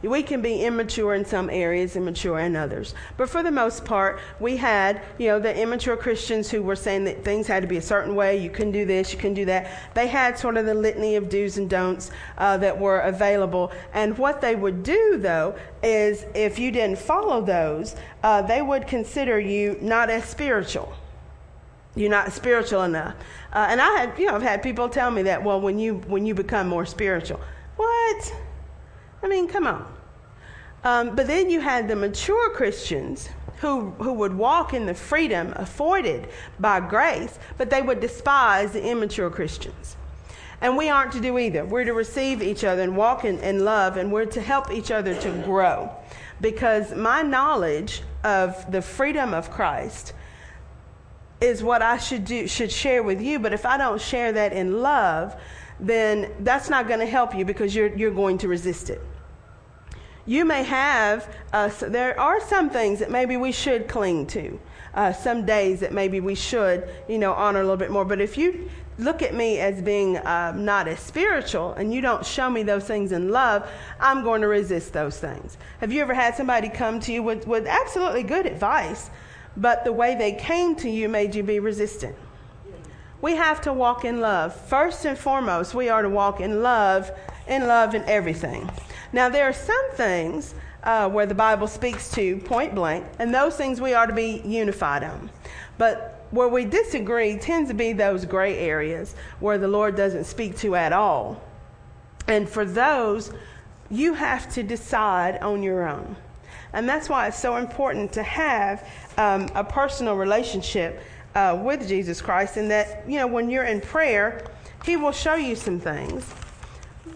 We 0.00 0.22
can 0.22 0.40
be 0.40 0.62
immature 0.62 1.12
in 1.14 1.24
some 1.24 1.50
areas, 1.50 1.96
immature 1.96 2.38
in 2.38 2.54
others. 2.54 2.94
But 3.16 3.28
for 3.28 3.42
the 3.42 3.50
most 3.50 3.84
part, 3.84 4.20
we 4.38 4.56
had, 4.56 5.02
you 5.18 5.26
know, 5.26 5.40
the 5.40 5.60
immature 5.60 5.96
Christians 5.96 6.48
who 6.48 6.62
were 6.62 6.76
saying 6.76 7.02
that 7.06 7.24
things 7.24 7.48
had 7.48 7.62
to 7.62 7.66
be 7.66 7.78
a 7.78 7.82
certain 7.82 8.14
way. 8.14 8.36
You 8.36 8.48
couldn't 8.48 8.74
do 8.74 8.84
this, 8.84 9.12
you 9.12 9.18
couldn't 9.18 9.34
do 9.34 9.46
that. 9.46 9.72
They 9.94 10.06
had 10.06 10.38
sort 10.38 10.56
of 10.56 10.66
the 10.66 10.74
litany 10.74 11.16
of 11.16 11.28
do's 11.28 11.58
and 11.58 11.68
don'ts 11.68 12.12
uh, 12.38 12.58
that 12.58 12.78
were 12.78 13.00
available. 13.00 13.72
And 13.92 14.16
what 14.16 14.40
they 14.40 14.54
would 14.54 14.84
do, 14.84 15.16
though, 15.18 15.56
is 15.82 16.26
if 16.32 16.60
you 16.60 16.70
didn't 16.70 17.00
follow 17.00 17.40
those, 17.40 17.96
uh, 18.22 18.42
they 18.42 18.62
would 18.62 18.86
consider 18.86 19.40
you 19.40 19.78
not 19.80 20.10
as 20.10 20.24
spiritual. 20.26 20.92
You're 21.94 22.10
not 22.10 22.32
spiritual 22.32 22.82
enough. 22.82 23.14
Uh, 23.52 23.66
and 23.70 23.80
I 23.80 23.88
had, 23.98 24.18
you 24.18 24.26
know, 24.26 24.34
I've 24.34 24.42
had 24.42 24.62
people 24.62 24.88
tell 24.88 25.10
me 25.10 25.22
that, 25.22 25.42
well, 25.42 25.60
when 25.60 25.78
you, 25.78 25.96
when 26.06 26.26
you 26.26 26.34
become 26.34 26.68
more 26.68 26.86
spiritual. 26.86 27.40
What? 27.76 28.34
I 29.22 29.28
mean, 29.28 29.48
come 29.48 29.66
on. 29.66 29.92
Um, 30.84 31.16
but 31.16 31.26
then 31.26 31.50
you 31.50 31.60
had 31.60 31.88
the 31.88 31.96
mature 31.96 32.50
Christians 32.50 33.28
who, 33.60 33.90
who 33.98 34.12
would 34.12 34.34
walk 34.34 34.72
in 34.74 34.86
the 34.86 34.94
freedom 34.94 35.52
afforded 35.56 36.28
by 36.60 36.80
grace, 36.80 37.38
but 37.56 37.70
they 37.70 37.82
would 37.82 38.00
despise 38.00 38.72
the 38.72 38.84
immature 38.84 39.30
Christians. 39.30 39.96
And 40.60 40.76
we 40.76 40.88
aren't 40.88 41.12
to 41.12 41.20
do 41.20 41.38
either. 41.38 41.64
We're 41.64 41.84
to 41.84 41.94
receive 41.94 42.42
each 42.42 42.64
other 42.64 42.82
and 42.82 42.96
walk 42.96 43.24
in, 43.24 43.38
in 43.40 43.64
love, 43.64 43.96
and 43.96 44.12
we're 44.12 44.26
to 44.26 44.40
help 44.40 44.70
each 44.70 44.90
other 44.90 45.14
to 45.20 45.30
grow. 45.44 45.90
Because 46.40 46.94
my 46.94 47.22
knowledge 47.22 48.02
of 48.24 48.70
the 48.70 48.82
freedom 48.82 49.34
of 49.34 49.50
Christ 49.50 50.12
is 51.40 51.62
what 51.62 51.82
I 51.82 51.98
should 51.98 52.24
do 52.24 52.46
should 52.48 52.72
share 52.72 53.02
with 53.02 53.20
you. 53.20 53.38
But 53.38 53.52
if 53.52 53.64
I 53.66 53.76
don't 53.76 54.00
share 54.00 54.32
that 54.32 54.52
in 54.52 54.82
love, 54.82 55.36
then 55.80 56.32
that's 56.40 56.68
not 56.68 56.88
going 56.88 57.00
to 57.00 57.06
help 57.06 57.34
you 57.34 57.44
because 57.44 57.74
you're 57.74 57.94
you're 57.96 58.10
going 58.14 58.38
to 58.38 58.48
resist 58.48 58.90
it. 58.90 59.00
You 60.26 60.44
may 60.44 60.62
have 60.62 61.34
uh, 61.52 61.70
so 61.70 61.88
there 61.88 62.18
are 62.18 62.40
some 62.40 62.70
things 62.70 62.98
that 62.98 63.10
maybe 63.10 63.36
we 63.36 63.52
should 63.52 63.88
cling 63.88 64.26
to. 64.28 64.60
Uh, 64.94 65.12
some 65.12 65.46
days 65.46 65.80
that 65.80 65.92
maybe 65.92 66.18
we 66.18 66.34
should, 66.34 66.88
you 67.08 67.18
know, 67.18 67.32
honor 67.32 67.60
a 67.60 67.62
little 67.62 67.76
bit 67.76 67.90
more. 67.90 68.04
But 68.04 68.20
if 68.20 68.36
you 68.36 68.68
look 68.98 69.22
at 69.22 69.32
me 69.32 69.60
as 69.60 69.80
being 69.80 70.16
uh, 70.16 70.52
not 70.56 70.88
as 70.88 70.98
spiritual 70.98 71.72
and 71.74 71.94
you 71.94 72.00
don't 72.00 72.26
show 72.26 72.50
me 72.50 72.62
those 72.64 72.84
things 72.84 73.12
in 73.12 73.30
love, 73.30 73.70
I'm 74.00 74.24
going 74.24 74.40
to 74.40 74.48
resist 74.48 74.92
those 74.92 75.18
things. 75.18 75.56
Have 75.80 75.92
you 75.92 76.02
ever 76.02 76.14
had 76.14 76.34
somebody 76.34 76.68
come 76.68 76.98
to 77.00 77.12
you 77.12 77.22
with, 77.22 77.46
with 77.46 77.66
absolutely 77.66 78.24
good 78.24 78.46
advice, 78.46 79.10
but 79.56 79.84
the 79.84 79.92
way 79.92 80.14
they 80.14 80.32
came 80.32 80.74
to 80.76 80.88
you 80.88 81.08
made 81.08 81.34
you 81.34 81.42
be 81.42 81.58
resistant. 81.58 82.16
We 83.20 83.34
have 83.34 83.60
to 83.62 83.72
walk 83.72 84.04
in 84.04 84.20
love. 84.20 84.54
First 84.54 85.04
and 85.04 85.18
foremost, 85.18 85.74
we 85.74 85.88
are 85.88 86.02
to 86.02 86.08
walk 86.08 86.40
in 86.40 86.62
love, 86.62 87.10
in 87.48 87.66
love 87.66 87.94
in 87.94 88.04
everything. 88.04 88.70
Now, 89.12 89.28
there 89.28 89.48
are 89.48 89.52
some 89.52 89.90
things 89.94 90.54
uh, 90.84 91.08
where 91.08 91.26
the 91.26 91.34
Bible 91.34 91.66
speaks 91.66 92.10
to 92.12 92.36
point 92.38 92.74
blank, 92.74 93.04
and 93.18 93.34
those 93.34 93.56
things 93.56 93.80
we 93.80 93.94
are 93.94 94.06
to 94.06 94.12
be 94.12 94.42
unified 94.44 95.02
on. 95.02 95.30
But 95.76 96.26
where 96.30 96.48
we 96.48 96.64
disagree 96.64 97.36
tends 97.38 97.70
to 97.70 97.74
be 97.74 97.92
those 97.92 98.24
gray 98.24 98.58
areas 98.58 99.14
where 99.40 99.58
the 99.58 99.68
Lord 99.68 99.96
doesn't 99.96 100.24
speak 100.24 100.56
to 100.58 100.76
at 100.76 100.92
all. 100.92 101.42
And 102.26 102.48
for 102.48 102.64
those, 102.64 103.32
you 103.90 104.14
have 104.14 104.52
to 104.54 104.62
decide 104.62 105.38
on 105.38 105.62
your 105.62 105.88
own. 105.88 106.16
And 106.72 106.88
that's 106.88 107.08
why 107.08 107.28
it's 107.28 107.38
so 107.38 107.56
important 107.56 108.12
to 108.12 108.22
have 108.22 108.86
um, 109.16 109.48
a 109.54 109.64
personal 109.64 110.16
relationship 110.16 111.02
uh, 111.34 111.58
with 111.62 111.86
Jesus 111.86 112.20
Christ, 112.20 112.56
and 112.56 112.70
that, 112.70 113.08
you 113.08 113.16
know, 113.16 113.26
when 113.26 113.48
you're 113.50 113.64
in 113.64 113.80
prayer, 113.80 114.44
He 114.84 114.96
will 114.96 115.12
show 115.12 115.34
you 115.34 115.54
some 115.56 115.78
things. 115.80 116.26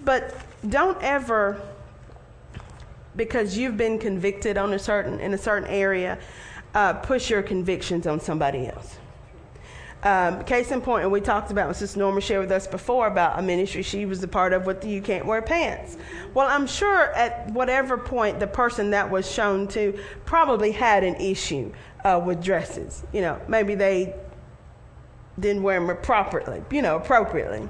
But 0.05 0.35
don't 0.69 1.01
ever, 1.03 1.61
because 3.17 3.57
you've 3.57 3.77
been 3.77 3.99
convicted 3.99 4.57
on 4.57 4.73
a 4.73 4.79
certain, 4.79 5.21
in 5.21 5.35
a 5.35 5.39
certain 5.39 5.69
area, 5.69 6.19
uh, 6.75 6.95
push 6.95 7.31
your 7.31 7.43
convictions 7.43 8.07
on 8.07 8.21
somebody 8.21 8.67
else. 8.67 8.97
Um, 10.05 10.43
case 10.43 10.73
in 10.73 10.81
point, 10.81 11.05
and 11.05 11.13
we 11.13 11.21
talked 11.21 11.53
about, 11.53 11.77
Sister 11.77 12.01
Norma 12.01 12.21
shared 12.21 12.41
with 12.41 12.51
us 12.51 12.67
before 12.67 13.07
about 13.07 13.39
a 13.39 13.43
ministry 13.43 13.83
she 13.83 14.05
was 14.05 14.21
a 14.23 14.29
part 14.29 14.53
of 14.53 14.67
with 14.67 14.81
the 14.81 14.89
You 14.89 15.01
Can't 15.01 15.25
Wear 15.25 15.43
Pants. 15.43 15.97
Well, 16.35 16.49
I'm 16.49 16.67
sure 16.67 17.13
at 17.15 17.49
whatever 17.53 17.97
point 17.97 18.41
the 18.41 18.49
person 18.49 18.91
that 18.91 19.09
was 19.09 19.31
shown 19.31 19.69
to 19.69 19.97
probably 20.25 20.73
had 20.73 21.05
an 21.05 21.15
issue 21.17 21.73
uh, 22.05 22.21
with 22.25 22.43
dresses. 22.43 23.05
You 23.13 23.21
know, 23.21 23.41
maybe 23.47 23.77
they 23.77 24.17
didn't 25.39 25.63
wear 25.63 25.85
them 25.85 25.97
properly, 25.99 26.63
you 26.71 26.83
know, 26.83 26.97
appropriately. 26.97 27.69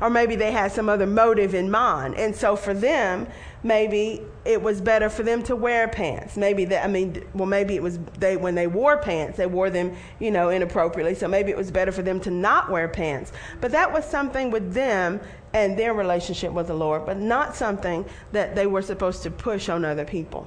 Or 0.00 0.08
maybe 0.08 0.36
they 0.36 0.52
had 0.52 0.72
some 0.72 0.88
other 0.88 1.06
motive 1.06 1.54
in 1.54 1.70
mind. 1.70 2.14
And 2.16 2.34
so 2.34 2.56
for 2.56 2.72
them, 2.72 3.26
maybe 3.64 4.20
it 4.44 4.62
was 4.62 4.80
better 4.80 5.08
for 5.08 5.24
them 5.24 5.42
to 5.42 5.56
wear 5.56 5.88
pants. 5.88 6.36
Maybe 6.36 6.66
that 6.66 6.84
I 6.84 6.88
mean, 6.88 7.24
well, 7.34 7.46
maybe 7.46 7.74
it 7.74 7.82
was 7.82 7.98
they 8.18 8.36
when 8.36 8.54
they 8.54 8.68
wore 8.68 8.98
pants, 8.98 9.38
they 9.38 9.46
wore 9.46 9.70
them, 9.70 9.96
you 10.20 10.30
know, 10.30 10.50
inappropriately. 10.50 11.16
So 11.16 11.26
maybe 11.26 11.50
it 11.50 11.56
was 11.56 11.72
better 11.72 11.90
for 11.90 12.02
them 12.02 12.20
to 12.20 12.30
not 12.30 12.70
wear 12.70 12.86
pants. 12.86 13.32
But 13.60 13.72
that 13.72 13.92
was 13.92 14.04
something 14.04 14.52
with 14.52 14.74
them 14.74 15.20
and 15.52 15.76
their 15.76 15.94
relationship 15.94 16.52
with 16.52 16.68
the 16.68 16.74
Lord, 16.74 17.06
but 17.06 17.18
not 17.18 17.56
something 17.56 18.04
that 18.32 18.54
they 18.54 18.66
were 18.66 18.82
supposed 18.82 19.22
to 19.22 19.30
push 19.30 19.68
on 19.68 19.84
other 19.84 20.04
people. 20.04 20.46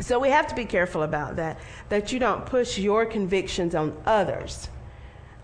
So 0.00 0.20
we 0.20 0.28
have 0.28 0.46
to 0.48 0.54
be 0.54 0.64
careful 0.64 1.02
about 1.02 1.36
that, 1.36 1.58
that 1.88 2.12
you 2.12 2.20
don't 2.20 2.46
push 2.46 2.78
your 2.78 3.04
convictions 3.04 3.74
on 3.74 3.96
others 4.06 4.68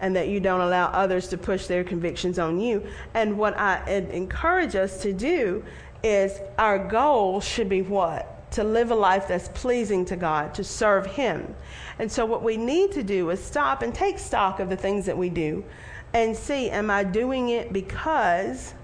and 0.00 0.14
that 0.16 0.28
you 0.28 0.40
don't 0.40 0.60
allow 0.60 0.86
others 0.88 1.28
to 1.28 1.38
push 1.38 1.66
their 1.66 1.84
convictions 1.84 2.38
on 2.38 2.60
you. 2.60 2.86
And 3.14 3.38
what 3.38 3.58
I 3.58 3.82
encourage 3.88 4.74
us 4.76 5.00
to 5.02 5.12
do 5.12 5.64
is 6.04 6.38
our 6.58 6.78
goal 6.78 7.40
should 7.40 7.68
be 7.68 7.82
what? 7.82 8.52
To 8.52 8.62
live 8.62 8.92
a 8.92 8.94
life 8.94 9.26
that's 9.26 9.48
pleasing 9.48 10.04
to 10.04 10.16
God, 10.16 10.54
to 10.54 10.62
serve 10.62 11.06
Him. 11.06 11.56
And 11.98 12.12
so, 12.12 12.24
what 12.24 12.44
we 12.44 12.56
need 12.56 12.92
to 12.92 13.02
do 13.02 13.30
is 13.30 13.42
stop 13.42 13.82
and 13.82 13.92
take 13.92 14.18
stock 14.18 14.60
of 14.60 14.68
the 14.68 14.76
things 14.76 15.06
that 15.06 15.18
we 15.18 15.30
do 15.30 15.64
and 16.12 16.36
see, 16.36 16.70
am 16.70 16.90
I 16.90 17.02
doing 17.02 17.48
it 17.48 17.72
because 17.72 18.74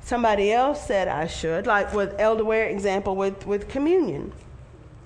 somebody 0.00 0.52
else 0.52 0.84
said 0.84 1.06
I 1.06 1.28
should? 1.28 1.66
Like 1.66 1.92
with 1.94 2.18
Elder 2.18 2.44
Ware 2.44 2.66
example 2.66 3.14
with, 3.14 3.46
with 3.46 3.68
communion. 3.68 4.32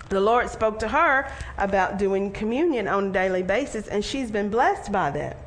The 0.09 0.19
Lord 0.19 0.49
spoke 0.49 0.79
to 0.79 0.87
her 0.87 1.31
about 1.57 1.99
doing 1.99 2.31
communion 2.31 2.87
on 2.87 3.09
a 3.09 3.11
daily 3.11 3.43
basis, 3.43 3.87
and 3.87 4.03
she's 4.03 4.31
been 4.31 4.49
blessed 4.49 4.91
by 4.91 5.11
that. 5.11 5.37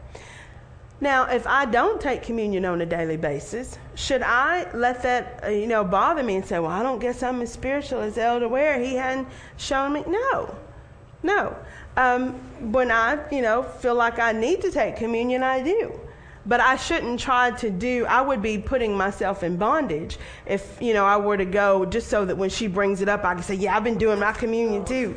Now, 1.03 1.25
if 1.25 1.47
I 1.47 1.65
don't 1.65 1.99
take 2.01 2.23
communion 2.23 2.67
on 2.67 2.83
a 2.83 2.87
daily 2.87 3.17
basis, 3.17 3.79
should 3.95 4.23
I 4.23 4.71
let 4.75 5.03
that, 5.03 5.41
uh, 5.45 5.49
you 5.49 5.67
know, 5.67 5.83
bother 5.83 6.23
me 6.23 6.37
and 6.37 6.45
say, 6.45 6.59
well, 6.59 6.71
I 6.71 6.83
don't 6.83 6.99
guess 6.99 7.23
I'm 7.23 7.41
as 7.41 7.51
spiritual 7.51 8.01
as 8.01 8.19
Elder 8.19 8.49
Ware. 8.49 8.79
He 8.79 8.97
hadn't 8.97 9.27
shown 9.57 9.95
me. 9.95 10.05
No, 10.07 10.55
no. 11.23 11.57
Um, 11.97 12.33
when 12.73 12.91
I, 12.91 13.19
you 13.31 13.41
know, 13.41 13.63
feel 13.63 13.95
like 13.95 14.19
I 14.19 14.33
need 14.33 14.61
to 14.61 14.71
take 14.71 14.97
communion, 14.97 15.43
I 15.43 15.63
do. 15.63 15.99
But 16.45 16.61
I 16.61 16.77
shouldn't 16.77 17.21
try 17.21 17.51
to 17.53 17.71
do, 17.71 18.07
I 18.07 18.21
would 18.21 18.43
be 18.43 18.59
putting 18.59 18.97
myself 18.97 19.43
in 19.43 19.57
bondage 19.57 20.19
if, 20.47 20.79
you 20.81 20.95
know, 20.95 21.05
I 21.05 21.17
were 21.17 21.37
to 21.37 21.45
go 21.45 21.85
just 21.85 22.09
so 22.09 22.25
that 22.25 22.37
when 22.37 22.51
she 22.51 22.67
brings 22.67 23.01
it 23.01 23.09
up, 23.09 23.25
I 23.25 23.35
can 23.35 23.43
say, 23.43 23.55
yeah, 23.55 23.77
I've 23.77 23.85
been 23.85 23.99
doing 23.99 24.19
my 24.19 24.33
communion 24.33 24.85
too. 24.85 25.17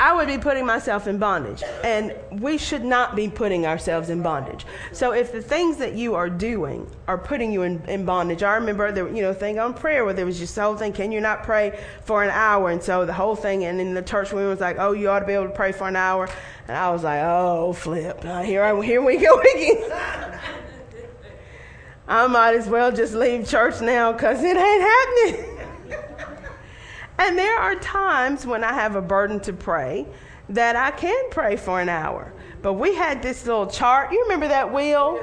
I 0.00 0.14
would 0.14 0.26
be 0.26 0.38
putting 0.38 0.66
myself 0.66 1.06
in 1.06 1.18
bondage. 1.18 1.62
And 1.84 2.14
we 2.30 2.58
should 2.58 2.84
not 2.84 3.16
be 3.16 3.28
putting 3.28 3.66
ourselves 3.66 4.10
in 4.10 4.22
bondage. 4.22 4.66
So 4.92 5.12
if 5.12 5.32
the 5.32 5.42
things 5.42 5.76
that 5.78 5.94
you 5.94 6.14
are 6.14 6.28
doing 6.28 6.90
are 7.08 7.18
putting 7.18 7.52
you 7.52 7.62
in, 7.62 7.82
in 7.88 8.04
bondage, 8.04 8.42
I 8.42 8.54
remember 8.54 8.92
the 8.92 9.06
you 9.06 9.22
know 9.22 9.32
thing 9.32 9.58
on 9.58 9.74
prayer 9.74 10.04
where 10.04 10.14
there 10.14 10.26
was 10.26 10.38
just 10.38 10.54
the 10.54 10.62
whole 10.62 10.76
thing, 10.76 10.92
can 10.92 11.12
you 11.12 11.20
not 11.20 11.42
pray 11.42 11.78
for 12.04 12.22
an 12.22 12.30
hour? 12.30 12.70
And 12.70 12.82
so 12.82 13.06
the 13.06 13.12
whole 13.12 13.36
thing, 13.36 13.64
and 13.64 13.78
then 13.78 13.94
the 13.94 14.02
church 14.02 14.32
women 14.32 14.48
was 14.48 14.60
like, 14.60 14.76
oh, 14.78 14.92
you 14.92 15.08
ought 15.10 15.20
to 15.20 15.26
be 15.26 15.32
able 15.32 15.46
to 15.46 15.54
pray 15.54 15.72
for 15.72 15.88
an 15.88 15.96
hour. 15.96 16.28
And 16.68 16.76
I 16.76 16.90
was 16.90 17.04
like, 17.04 17.20
oh, 17.22 17.72
flip. 17.72 18.22
Here, 18.22 18.62
I, 18.62 18.84
here 18.84 19.02
we 19.02 19.16
go 19.18 19.40
again. 19.54 20.40
I 22.08 22.26
might 22.28 22.54
as 22.54 22.68
well 22.68 22.92
just 22.92 23.14
leave 23.14 23.48
church 23.48 23.80
now 23.80 24.12
because 24.12 24.42
it 24.42 24.56
ain't 24.56 24.82
happening. 24.82 25.55
And 27.18 27.38
there 27.38 27.58
are 27.58 27.74
times 27.76 28.46
when 28.46 28.62
I 28.62 28.72
have 28.72 28.94
a 28.94 29.00
burden 29.00 29.40
to 29.40 29.52
pray 29.52 30.06
that 30.48 30.76
I 30.76 30.90
can 30.90 31.30
pray 31.30 31.56
for 31.56 31.80
an 31.80 31.88
hour. 31.88 32.32
But 32.62 32.74
we 32.74 32.94
had 32.94 33.22
this 33.22 33.46
little 33.46 33.66
chart. 33.66 34.12
You 34.12 34.22
remember 34.22 34.48
that 34.48 34.72
wheel? 34.72 35.20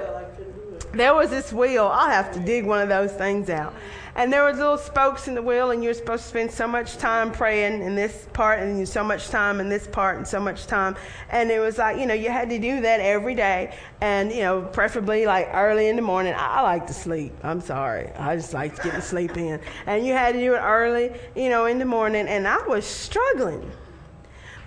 There 0.93 1.13
was 1.13 1.29
this 1.29 1.51
wheel. 1.51 1.88
I'll 1.88 2.10
have 2.10 2.34
to 2.34 2.39
dig 2.39 2.65
one 2.65 2.82
of 2.82 2.89
those 2.89 3.12
things 3.12 3.49
out. 3.49 3.73
And 4.15 4.32
there 4.32 4.43
was 4.43 4.58
little 4.58 4.78
spokes 4.78 5.28
in 5.28 5.34
the 5.34 5.41
wheel, 5.41 5.71
and 5.71 5.84
you're 5.84 5.95
supposed 5.95 6.23
to 6.23 6.30
spend 6.30 6.52
so 6.52 6.67
much 6.67 6.97
time 6.97 7.32
praying 7.32 7.82
in 7.82 7.95
this 7.95 8.28
part, 8.32 8.60
and 8.60 8.88
so 8.88 9.04
much 9.04 9.30
time 9.30 9.60
in 9.60 9.69
this 9.69 9.88
part, 9.88 10.17
and 10.17 10.28
so 10.28 10.39
much 10.39 10.67
time. 10.67 10.95
And 11.32 11.49
it 11.49 11.60
was 11.60 11.80
like, 11.80 11.97
you 11.97 12.06
know, 12.06 12.13
you 12.13 12.30
had 12.30 12.49
to 12.49 12.60
do 12.60 12.82
that 12.82 12.99
every 12.99 13.34
day, 13.34 13.76
and 14.02 14.32
you 14.32 14.41
know, 14.41 14.62
preferably 14.62 15.26
like 15.26 15.49
early 15.52 15.88
in 15.88 15.95
the 15.95 16.04
morning. 16.04 16.36
I, 16.38 16.62
like 16.62 16.86
to 16.88 16.93
sleep. 16.93 17.34
I'm 17.43 17.60
sorry, 17.60 18.10
I 18.12 18.36
just 18.36 18.54
like 18.54 18.76
to 18.76 18.84
get 18.84 18.93
to 18.93 19.02
sleep 19.02 19.36
in. 19.36 19.60
And 19.88 20.06
you 20.06 20.13
had 20.13 20.34
to 20.34 20.39
do 20.39 20.54
it 20.54 20.60
early, 20.60 21.12
you 21.36 21.49
know, 21.49 21.65
in 21.65 21.80
the 21.80 21.86
morning, 21.86 22.28
and 22.28 22.47
I 22.47 22.62
was 22.67 22.86
struggling. 22.86 23.71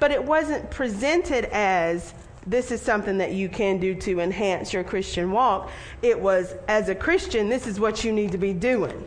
But 0.00 0.10
it 0.10 0.22
wasn't 0.22 0.70
presented 0.70 1.46
as 1.46 2.14
this 2.46 2.70
is 2.70 2.82
something 2.82 3.18
that 3.18 3.32
you 3.32 3.48
can 3.48 3.78
do 3.78 3.94
to 3.94 4.20
enhance 4.20 4.72
your 4.72 4.84
Christian 4.84 5.30
walk. 5.30 5.70
It 6.02 6.20
was, 6.20 6.54
as 6.68 6.88
a 6.88 6.94
Christian, 6.94 7.48
this 7.48 7.66
is 7.66 7.80
what 7.80 8.04
you 8.04 8.12
need 8.12 8.32
to 8.32 8.38
be 8.38 8.52
doing. 8.52 9.04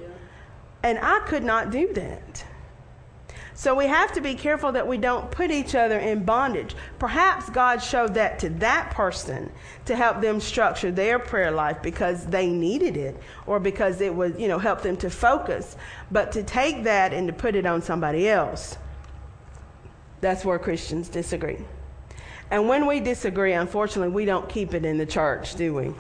And 0.84 1.00
I 1.00 1.20
could 1.28 1.44
not 1.44 1.72
do 1.72 1.92
that. 1.94 2.46
So 3.60 3.76
we 3.76 3.88
have 3.88 4.14
to 4.14 4.22
be 4.22 4.36
careful 4.36 4.72
that 4.72 4.88
we 4.88 4.98
don't 4.98 5.30
put 5.32 5.52
each 5.52 5.76
other 5.76 6.00
in 6.00 6.24
bondage. 6.24 6.78
Perhaps 6.98 7.50
God 7.50 7.84
showed 7.84 8.14
that 8.14 8.40
to 8.40 8.50
that 8.52 8.92
person 8.92 9.52
to 9.84 9.98
help 9.98 10.22
them 10.22 10.40
structure 10.40 10.92
their 10.92 11.20
prayer 11.20 11.52
life 11.52 11.82
because 11.82 12.26
they 12.26 12.48
needed 12.48 12.96
it 12.96 13.22
or 13.48 13.60
because 13.60 14.00
it 14.00 14.16
would, 14.16 14.40
you 14.40 14.48
know, 14.48 14.60
help 14.60 14.82
them 14.82 14.96
to 14.96 15.10
focus. 15.10 15.76
But 16.10 16.32
to 16.32 16.44
take 16.44 16.86
that 16.86 17.14
and 17.14 17.28
to 17.28 17.34
put 17.34 17.54
it 17.54 17.66
on 17.66 17.82
somebody 17.82 18.30
else, 18.30 18.78
that's 20.22 20.46
where 20.46 20.58
Christians 20.58 21.10
disagree. 21.10 21.58
And 22.52 22.70
when 22.70 22.88
we 22.88 23.02
disagree, 23.02 23.52
unfortunately, 23.52 24.14
we 24.14 24.24
don't 24.24 24.48
keep 24.48 24.74
it 24.74 24.86
in 24.86 24.98
the 24.98 25.06
church, 25.06 25.56
do 25.56 25.74
we? 25.74 25.94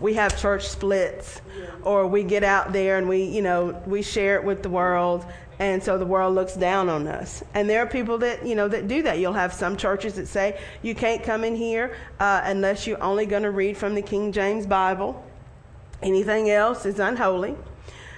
We 0.00 0.14
have 0.14 0.38
church 0.38 0.68
splits 0.68 1.40
or 1.82 2.06
we 2.06 2.22
get 2.22 2.44
out 2.44 2.72
there 2.72 2.98
and 2.98 3.08
we, 3.08 3.24
you 3.24 3.42
know, 3.42 3.80
we 3.86 4.02
share 4.02 4.36
it 4.36 4.44
with 4.44 4.62
the 4.62 4.70
world 4.70 5.24
and 5.58 5.82
so 5.82 5.96
the 5.98 6.06
world 6.06 6.34
looks 6.34 6.54
down 6.54 6.88
on 6.88 7.06
us. 7.06 7.44
And 7.54 7.70
there 7.70 7.80
are 7.80 7.86
people 7.86 8.18
that, 8.18 8.44
you 8.44 8.54
know, 8.54 8.66
that 8.68 8.88
do 8.88 9.02
that. 9.02 9.18
You'll 9.18 9.34
have 9.34 9.52
some 9.52 9.76
churches 9.76 10.14
that 10.14 10.26
say 10.26 10.60
you 10.82 10.94
can't 10.94 11.22
come 11.22 11.44
in 11.44 11.54
here 11.54 11.96
uh, 12.18 12.42
unless 12.44 12.86
you're 12.86 13.02
only 13.02 13.26
going 13.26 13.44
to 13.44 13.52
read 13.52 13.76
from 13.76 13.94
the 13.94 14.02
King 14.02 14.32
James 14.32 14.66
Bible. 14.66 15.24
Anything 16.02 16.50
else 16.50 16.84
is 16.86 16.98
unholy 16.98 17.56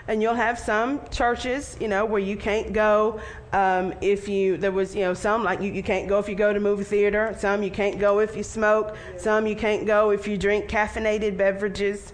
and 0.09 0.23
you'll 0.23 0.35
have 0.35 0.59
some 0.59 1.01
churches, 1.11 1.77
you 1.81 1.89
know, 1.89 2.05
where 2.05 2.21
you 2.21 2.37
can't 2.37 2.73
go 2.73 3.21
um, 3.53 3.93
if 4.01 4.29
you, 4.29 4.57
there 4.57 4.73
was, 4.73 4.95
you 4.95 5.03
know, 5.03 5.15
some 5.15 5.43
like 5.43 5.61
you, 5.61 5.73
you 5.73 5.83
can't 5.83 6.09
go 6.09 6.19
if 6.19 6.29
you 6.29 6.35
go 6.35 6.53
to 6.53 6.61
movie 6.61 6.85
theater, 6.85 7.35
some 7.39 7.63
you 7.63 7.71
can't 7.71 7.99
go 7.99 8.21
if 8.21 8.37
you 8.37 8.43
smoke, 8.43 8.97
some 9.17 9.47
you 9.47 9.57
can't 9.57 9.87
go 9.87 10.11
if 10.11 10.29
you 10.29 10.39
drink 10.39 10.69
caffeinated 10.69 11.37
beverages. 11.37 12.13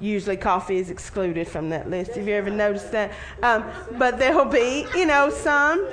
Usually 0.00 0.36
coffee 0.36 0.78
is 0.78 0.90
excluded 0.90 1.46
from 1.46 1.68
that 1.70 1.90
list. 1.90 2.14
Have 2.14 2.26
you 2.26 2.34
ever 2.34 2.50
noticed 2.50 2.90
that? 2.92 3.12
Um, 3.42 3.64
but 3.98 4.18
there'll 4.18 4.46
be, 4.46 4.86
you 4.96 5.04
know, 5.04 5.28
some, 5.28 5.86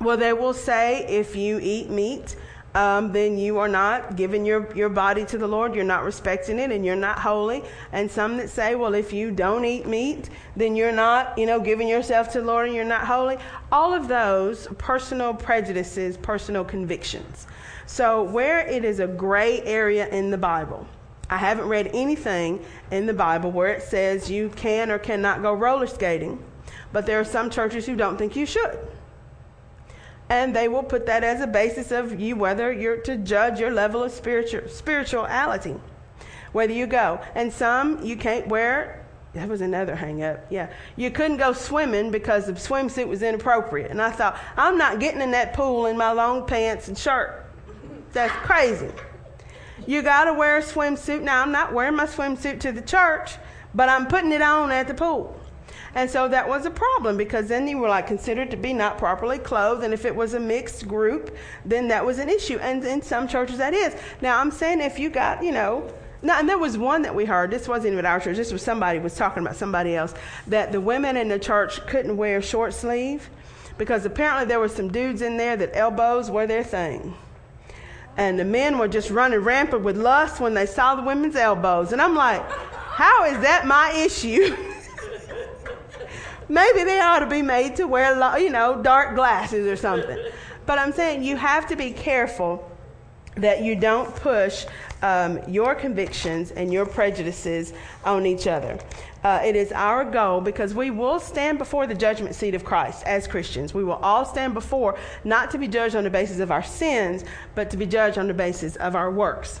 well, 0.00 0.16
they 0.16 0.32
will 0.32 0.54
say 0.54 1.04
if 1.06 1.36
you 1.36 1.60
eat 1.62 1.90
meat, 1.90 2.36
um, 2.74 3.12
then 3.12 3.38
you 3.38 3.58
are 3.58 3.68
not 3.68 4.16
giving 4.16 4.44
your, 4.44 4.74
your 4.76 4.88
body 4.88 5.24
to 5.26 5.38
the 5.38 5.46
Lord. 5.46 5.74
You're 5.74 5.84
not 5.84 6.04
respecting 6.04 6.58
it 6.58 6.70
and 6.70 6.84
you're 6.84 6.96
not 6.96 7.18
holy. 7.18 7.62
And 7.92 8.10
some 8.10 8.36
that 8.36 8.50
say, 8.50 8.74
well, 8.74 8.94
if 8.94 9.12
you 9.12 9.30
don't 9.30 9.64
eat 9.64 9.86
meat, 9.86 10.28
then 10.54 10.76
you're 10.76 10.92
not, 10.92 11.38
you 11.38 11.46
know, 11.46 11.60
giving 11.60 11.88
yourself 11.88 12.30
to 12.32 12.40
the 12.40 12.46
Lord 12.46 12.66
and 12.66 12.74
you're 12.74 12.84
not 12.84 13.06
holy. 13.06 13.38
All 13.72 13.94
of 13.94 14.06
those 14.06 14.68
personal 14.76 15.32
prejudices, 15.32 16.16
personal 16.18 16.64
convictions. 16.64 17.46
So, 17.86 18.22
where 18.22 18.60
it 18.66 18.84
is 18.84 19.00
a 19.00 19.06
gray 19.06 19.62
area 19.62 20.06
in 20.08 20.30
the 20.30 20.36
Bible, 20.36 20.86
I 21.30 21.38
haven't 21.38 21.68
read 21.68 21.90
anything 21.94 22.62
in 22.90 23.06
the 23.06 23.14
Bible 23.14 23.50
where 23.50 23.72
it 23.72 23.82
says 23.82 24.30
you 24.30 24.50
can 24.50 24.90
or 24.90 24.98
cannot 24.98 25.40
go 25.40 25.54
roller 25.54 25.86
skating, 25.86 26.42
but 26.92 27.06
there 27.06 27.18
are 27.18 27.24
some 27.24 27.48
churches 27.48 27.86
who 27.86 27.96
don't 27.96 28.18
think 28.18 28.36
you 28.36 28.44
should 28.44 28.78
and 30.30 30.54
they 30.54 30.68
will 30.68 30.82
put 30.82 31.06
that 31.06 31.24
as 31.24 31.40
a 31.40 31.46
basis 31.46 31.90
of 31.90 32.20
you 32.20 32.36
whether 32.36 32.72
you're 32.72 32.98
to 32.98 33.16
judge 33.16 33.58
your 33.58 33.70
level 33.70 34.02
of 34.02 34.12
spiritual 34.12 34.68
spirituality 34.68 35.74
whether 36.52 36.72
you 36.72 36.86
go 36.86 37.20
and 37.34 37.52
some 37.52 38.04
you 38.04 38.16
can't 38.16 38.46
wear 38.48 38.98
that 39.34 39.48
was 39.48 39.60
another 39.60 39.94
hang 39.94 40.22
up. 40.22 40.46
Yeah. 40.50 40.70
You 40.96 41.10
couldn't 41.10 41.36
go 41.36 41.52
swimming 41.52 42.10
because 42.10 42.46
the 42.46 42.52
swimsuit 42.52 43.06
was 43.06 43.22
inappropriate. 43.22 43.90
And 43.90 44.00
I 44.00 44.10
thought, 44.10 44.38
I'm 44.56 44.78
not 44.78 45.00
getting 45.00 45.20
in 45.20 45.32
that 45.32 45.52
pool 45.52 45.86
in 45.86 45.96
my 45.96 46.12
long 46.12 46.46
pants 46.46 46.88
and 46.88 46.96
shirt. 46.96 47.44
That's 48.12 48.32
crazy. 48.32 48.90
You 49.86 50.02
got 50.02 50.24
to 50.24 50.34
wear 50.34 50.58
a 50.58 50.62
swimsuit. 50.62 51.22
Now, 51.22 51.42
I'm 51.42 51.52
not 51.52 51.72
wearing 51.72 51.94
my 51.94 52.06
swimsuit 52.06 52.60
to 52.60 52.72
the 52.72 52.80
church, 52.80 53.36
but 53.74 53.88
I'm 53.88 54.06
putting 54.06 54.32
it 54.32 54.42
on 54.42 54.72
at 54.72 54.88
the 54.88 54.94
pool. 54.94 55.37
And 55.94 56.10
so 56.10 56.28
that 56.28 56.48
was 56.48 56.66
a 56.66 56.70
problem 56.70 57.16
because 57.16 57.48
then 57.48 57.66
you 57.66 57.78
were 57.78 57.88
like 57.88 58.06
considered 58.06 58.50
to 58.50 58.56
be 58.56 58.72
not 58.72 58.98
properly 58.98 59.38
clothed. 59.38 59.84
And 59.84 59.94
if 59.94 60.04
it 60.04 60.14
was 60.14 60.34
a 60.34 60.40
mixed 60.40 60.86
group, 60.86 61.36
then 61.64 61.88
that 61.88 62.04
was 62.04 62.18
an 62.18 62.28
issue. 62.28 62.58
And 62.58 62.84
in 62.84 63.02
some 63.02 63.26
churches, 63.26 63.58
that 63.58 63.74
is. 63.74 63.96
Now, 64.20 64.38
I'm 64.38 64.50
saying 64.50 64.80
if 64.80 64.98
you 64.98 65.10
got, 65.10 65.42
you 65.42 65.52
know, 65.52 65.90
now, 66.20 66.40
and 66.40 66.48
there 66.48 66.58
was 66.58 66.76
one 66.76 67.02
that 67.02 67.14
we 67.14 67.24
heard. 67.24 67.50
This 67.50 67.68
wasn't 67.68 67.92
even 67.92 68.04
our 68.04 68.18
church. 68.18 68.36
This 68.36 68.52
was 68.52 68.62
somebody 68.62 68.98
was 68.98 69.14
talking 69.14 69.42
about 69.42 69.56
somebody 69.56 69.94
else 69.94 70.14
that 70.48 70.72
the 70.72 70.80
women 70.80 71.16
in 71.16 71.28
the 71.28 71.38
church 71.38 71.84
couldn't 71.86 72.16
wear 72.16 72.42
short 72.42 72.74
sleeve 72.74 73.30
because 73.78 74.04
apparently 74.04 74.44
there 74.44 74.58
were 74.58 74.68
some 74.68 74.88
dudes 74.88 75.22
in 75.22 75.36
there 75.36 75.56
that 75.56 75.76
elbows 75.76 76.30
were 76.30 76.46
their 76.46 76.64
thing. 76.64 77.14
And 78.16 78.36
the 78.36 78.44
men 78.44 78.78
were 78.78 78.88
just 78.88 79.10
running 79.10 79.38
rampant 79.38 79.84
with 79.84 79.96
lust 79.96 80.40
when 80.40 80.54
they 80.54 80.66
saw 80.66 80.96
the 80.96 81.02
women's 81.02 81.36
elbows. 81.36 81.92
And 81.92 82.02
I'm 82.02 82.16
like, 82.16 82.42
how 82.50 83.24
is 83.26 83.38
that 83.42 83.66
my 83.66 83.92
issue? 83.92 84.56
Maybe 86.48 86.84
they 86.84 87.00
ought 87.00 87.20
to 87.20 87.26
be 87.26 87.42
made 87.42 87.76
to 87.76 87.86
wear, 87.86 88.38
you 88.38 88.50
know, 88.50 88.82
dark 88.82 89.14
glasses 89.14 89.66
or 89.66 89.76
something. 89.76 90.18
But 90.66 90.78
I'm 90.78 90.92
saying 90.92 91.22
you 91.22 91.36
have 91.36 91.66
to 91.68 91.76
be 91.76 91.92
careful 91.92 92.70
that 93.36 93.62
you 93.62 93.76
don't 93.76 94.14
push 94.16 94.66
um, 95.02 95.40
your 95.48 95.74
convictions 95.74 96.50
and 96.50 96.72
your 96.72 96.86
prejudices 96.86 97.72
on 98.04 98.26
each 98.26 98.46
other. 98.46 98.78
Uh, 99.22 99.40
it 99.44 99.56
is 99.56 99.72
our 99.72 100.04
goal 100.04 100.40
because 100.40 100.74
we 100.74 100.90
will 100.90 101.20
stand 101.20 101.58
before 101.58 101.86
the 101.86 101.94
judgment 101.94 102.34
seat 102.34 102.54
of 102.54 102.64
Christ 102.64 103.04
as 103.04 103.26
Christians. 103.26 103.74
We 103.74 103.84
will 103.84 103.94
all 103.94 104.24
stand 104.24 104.54
before, 104.54 104.98
not 105.24 105.50
to 105.52 105.58
be 105.58 105.68
judged 105.68 105.96
on 105.96 106.04
the 106.04 106.10
basis 106.10 106.38
of 106.40 106.50
our 106.50 106.62
sins, 106.62 107.24
but 107.54 107.70
to 107.70 107.76
be 107.76 107.86
judged 107.86 108.18
on 108.18 108.28
the 108.28 108.34
basis 108.34 108.76
of 108.76 108.94
our 108.94 109.10
works. 109.10 109.60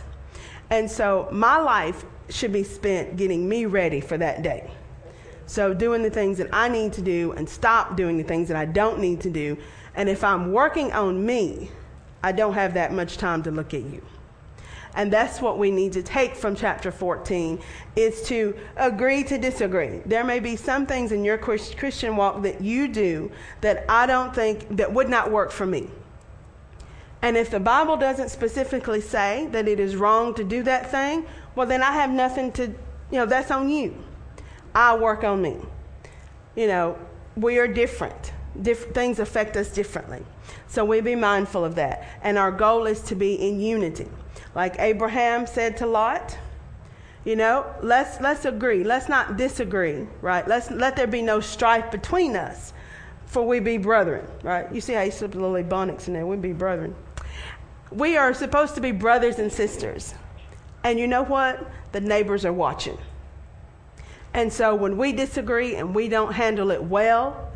And 0.70 0.90
so 0.90 1.28
my 1.32 1.58
life 1.58 2.04
should 2.28 2.52
be 2.52 2.62
spent 2.62 3.16
getting 3.16 3.48
me 3.48 3.64
ready 3.64 4.00
for 4.00 4.18
that 4.18 4.42
day. 4.42 4.70
So, 5.48 5.72
doing 5.72 6.02
the 6.02 6.10
things 6.10 6.36
that 6.38 6.50
I 6.52 6.68
need 6.68 6.92
to 6.92 7.02
do 7.02 7.32
and 7.32 7.48
stop 7.48 7.96
doing 7.96 8.18
the 8.18 8.22
things 8.22 8.48
that 8.48 8.56
I 8.56 8.66
don't 8.66 9.00
need 9.00 9.22
to 9.22 9.30
do. 9.30 9.56
And 9.94 10.06
if 10.06 10.22
I'm 10.22 10.52
working 10.52 10.92
on 10.92 11.24
me, 11.24 11.70
I 12.22 12.32
don't 12.32 12.52
have 12.52 12.74
that 12.74 12.92
much 12.92 13.16
time 13.16 13.42
to 13.44 13.50
look 13.50 13.72
at 13.72 13.80
you. 13.80 14.02
And 14.94 15.10
that's 15.10 15.40
what 15.40 15.58
we 15.58 15.70
need 15.70 15.94
to 15.94 16.02
take 16.02 16.34
from 16.34 16.54
chapter 16.54 16.92
14 16.92 17.60
is 17.96 18.22
to 18.24 18.54
agree 18.76 19.24
to 19.24 19.38
disagree. 19.38 20.02
There 20.04 20.22
may 20.22 20.38
be 20.38 20.54
some 20.54 20.84
things 20.84 21.12
in 21.12 21.24
your 21.24 21.38
Christian 21.38 22.16
walk 22.16 22.42
that 22.42 22.60
you 22.60 22.86
do 22.86 23.32
that 23.62 23.86
I 23.88 24.04
don't 24.04 24.34
think 24.34 24.76
that 24.76 24.92
would 24.92 25.08
not 25.08 25.30
work 25.30 25.50
for 25.50 25.64
me. 25.64 25.88
And 27.22 27.38
if 27.38 27.50
the 27.50 27.60
Bible 27.60 27.96
doesn't 27.96 28.28
specifically 28.28 29.00
say 29.00 29.48
that 29.52 29.66
it 29.66 29.80
is 29.80 29.96
wrong 29.96 30.34
to 30.34 30.44
do 30.44 30.62
that 30.64 30.90
thing, 30.90 31.24
well 31.54 31.66
then 31.66 31.82
I 31.82 31.92
have 31.92 32.10
nothing 32.10 32.52
to, 32.52 32.66
you 32.66 32.74
know, 33.12 33.26
that's 33.26 33.50
on 33.50 33.70
you. 33.70 33.96
I 34.78 34.94
work 34.94 35.24
on 35.24 35.42
me. 35.42 35.56
You 36.54 36.68
know, 36.68 36.98
we 37.34 37.58
are 37.58 37.66
different. 37.66 38.32
Dif- 38.62 38.92
things 38.94 39.18
affect 39.18 39.56
us 39.56 39.70
differently. 39.70 40.24
So 40.68 40.84
we 40.84 41.00
be 41.00 41.16
mindful 41.16 41.64
of 41.64 41.74
that. 41.74 42.06
And 42.22 42.38
our 42.38 42.52
goal 42.52 42.86
is 42.86 43.00
to 43.02 43.16
be 43.16 43.34
in 43.34 43.60
unity. 43.60 44.06
Like 44.54 44.76
Abraham 44.78 45.48
said 45.48 45.76
to 45.78 45.86
Lot, 45.86 46.38
you 47.24 47.34
know, 47.34 47.66
let's 47.82 48.20
let's 48.20 48.44
agree. 48.44 48.84
Let's 48.84 49.08
not 49.08 49.36
disagree, 49.36 50.06
right? 50.22 50.46
Let's 50.46 50.70
let 50.70 50.94
there 50.94 51.08
be 51.08 51.22
no 51.22 51.40
strife 51.40 51.90
between 51.90 52.36
us, 52.36 52.72
for 53.26 53.44
we 53.44 53.58
be 53.58 53.78
brethren, 53.78 54.28
right? 54.44 54.72
You 54.72 54.80
see 54.80 54.92
how 54.92 55.02
you 55.02 55.10
slip 55.10 55.34
a 55.34 55.38
little 55.38 55.60
ebonics 55.60 56.06
in 56.06 56.14
there. 56.14 56.24
We 56.24 56.36
be 56.36 56.52
brethren. 56.52 56.94
We 57.90 58.16
are 58.16 58.32
supposed 58.32 58.76
to 58.76 58.80
be 58.80 58.92
brothers 58.92 59.40
and 59.40 59.52
sisters. 59.52 60.14
And 60.84 61.00
you 61.00 61.08
know 61.08 61.24
what? 61.24 61.68
The 61.90 62.00
neighbors 62.00 62.44
are 62.44 62.52
watching. 62.52 62.96
And 64.34 64.52
so 64.52 64.74
when 64.74 64.96
we 64.96 65.12
disagree 65.12 65.76
and 65.76 65.94
we 65.94 66.08
don't 66.08 66.32
handle 66.32 66.70
it 66.70 66.82
well, 66.82 67.50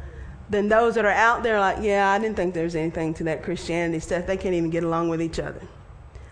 then 0.50 0.68
those 0.68 0.94
that 0.96 1.04
are 1.04 1.10
out 1.10 1.42
there 1.42 1.58
like, 1.58 1.78
yeah, 1.80 2.10
I 2.10 2.18
didn't 2.18 2.36
think 2.36 2.54
there 2.54 2.64
was 2.64 2.76
anything 2.76 3.14
to 3.14 3.24
that 3.24 3.42
Christianity 3.42 4.00
stuff. 4.00 4.26
They 4.26 4.36
can't 4.36 4.54
even 4.54 4.70
get 4.70 4.84
along 4.84 5.08
with 5.08 5.22
each 5.22 5.38
other. 5.38 5.62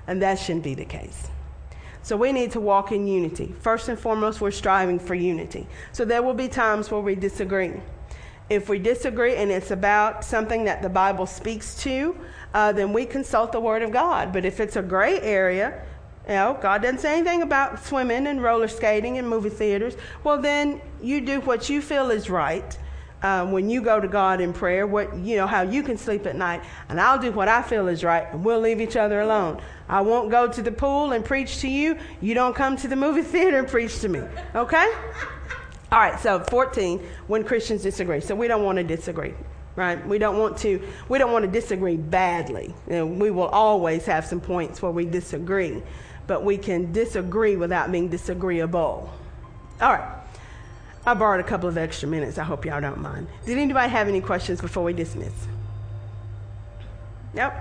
And 0.06 0.20
that 0.22 0.38
shouldn't 0.38 0.64
be 0.64 0.74
the 0.74 0.84
case. 0.84 1.28
So 2.02 2.16
we 2.16 2.32
need 2.32 2.50
to 2.52 2.60
walk 2.60 2.92
in 2.92 3.06
unity. 3.06 3.54
First 3.60 3.88
and 3.88 3.98
foremost, 3.98 4.40
we're 4.40 4.50
striving 4.50 4.98
for 4.98 5.14
unity. 5.14 5.66
So 5.92 6.04
there 6.04 6.22
will 6.22 6.34
be 6.34 6.48
times 6.48 6.90
where 6.90 7.00
we 7.00 7.14
disagree. 7.14 7.74
If 8.48 8.68
we 8.68 8.78
disagree 8.78 9.36
and 9.36 9.50
it's 9.50 9.70
about 9.70 10.24
something 10.24 10.64
that 10.64 10.82
the 10.82 10.88
Bible 10.88 11.26
speaks 11.26 11.80
to, 11.82 12.16
uh, 12.52 12.72
then 12.72 12.92
we 12.92 13.06
consult 13.06 13.52
the 13.52 13.60
Word 13.60 13.82
of 13.82 13.92
God. 13.92 14.32
But 14.32 14.44
if 14.44 14.60
it's 14.60 14.76
a 14.76 14.82
gray 14.82 15.20
area, 15.20 15.84
you 16.30 16.36
know, 16.36 16.56
God 16.62 16.82
doesn't 16.82 17.00
say 17.00 17.16
anything 17.16 17.42
about 17.42 17.84
swimming 17.84 18.28
and 18.28 18.40
roller 18.40 18.68
skating 18.68 19.18
and 19.18 19.28
movie 19.28 19.48
theaters. 19.48 19.96
Well, 20.22 20.40
then 20.40 20.80
you 21.02 21.20
do 21.20 21.40
what 21.40 21.68
you 21.68 21.82
feel 21.82 22.12
is 22.12 22.30
right. 22.30 22.78
Um, 23.24 23.50
when 23.50 23.68
you 23.68 23.82
go 23.82 23.98
to 23.98 24.06
God 24.06 24.40
in 24.40 24.52
prayer, 24.52 24.86
what 24.86 25.12
you 25.16 25.36
know 25.36 25.48
how 25.48 25.62
you 25.62 25.82
can 25.82 25.98
sleep 25.98 26.26
at 26.26 26.36
night, 26.36 26.62
and 26.88 27.00
I'll 27.00 27.18
do 27.18 27.32
what 27.32 27.48
I 27.48 27.62
feel 27.62 27.88
is 27.88 28.04
right, 28.04 28.28
and 28.32 28.44
we'll 28.44 28.60
leave 28.60 28.80
each 28.80 28.94
other 28.94 29.20
alone. 29.20 29.60
I 29.88 30.02
won't 30.02 30.30
go 30.30 30.46
to 30.46 30.62
the 30.62 30.70
pool 30.70 31.10
and 31.10 31.24
preach 31.24 31.58
to 31.62 31.68
you. 31.68 31.98
You 32.20 32.34
don't 32.34 32.54
come 32.54 32.76
to 32.76 32.86
the 32.86 32.94
movie 32.94 33.22
theater 33.34 33.58
and 33.58 33.66
preach 33.66 33.98
to 33.98 34.08
me. 34.08 34.20
Okay? 34.54 34.94
All 35.90 35.98
right. 35.98 36.18
So 36.20 36.38
14, 36.38 37.04
when 37.26 37.42
Christians 37.42 37.82
disagree. 37.82 38.20
So 38.20 38.36
we 38.36 38.46
don't 38.46 38.62
want 38.62 38.78
to 38.78 38.84
disagree 38.84 39.34
right? 39.76 40.04
We 40.06 40.18
don't 40.18 40.36
want 40.36 40.58
to 40.58 40.82
we 41.08 41.16
don't 41.18 41.32
want 41.32 41.44
to 41.44 41.50
disagree 41.50 41.96
badly. 41.96 42.74
You 42.88 42.92
know, 42.92 43.06
we 43.06 43.30
will 43.30 43.46
always 43.46 44.04
have 44.06 44.26
some 44.26 44.40
points 44.40 44.82
where 44.82 44.92
we 44.92 45.06
disagree 45.06 45.82
but 46.30 46.44
we 46.44 46.56
can 46.56 46.92
disagree 46.92 47.56
without 47.56 47.90
being 47.90 48.08
disagreeable. 48.08 49.12
All 49.80 49.92
right. 49.92 50.16
I 51.04 51.14
borrowed 51.14 51.44
a 51.44 51.48
couple 51.48 51.68
of 51.68 51.76
extra 51.76 52.08
minutes. 52.08 52.38
I 52.38 52.44
hope 52.44 52.64
y'all 52.64 52.80
don't 52.80 53.00
mind. 53.00 53.26
Did 53.44 53.58
anybody 53.58 53.90
have 53.90 54.06
any 54.06 54.20
questions 54.20 54.60
before 54.60 54.84
we 54.84 54.92
dismiss? 54.92 55.32
Nope. 57.34 57.52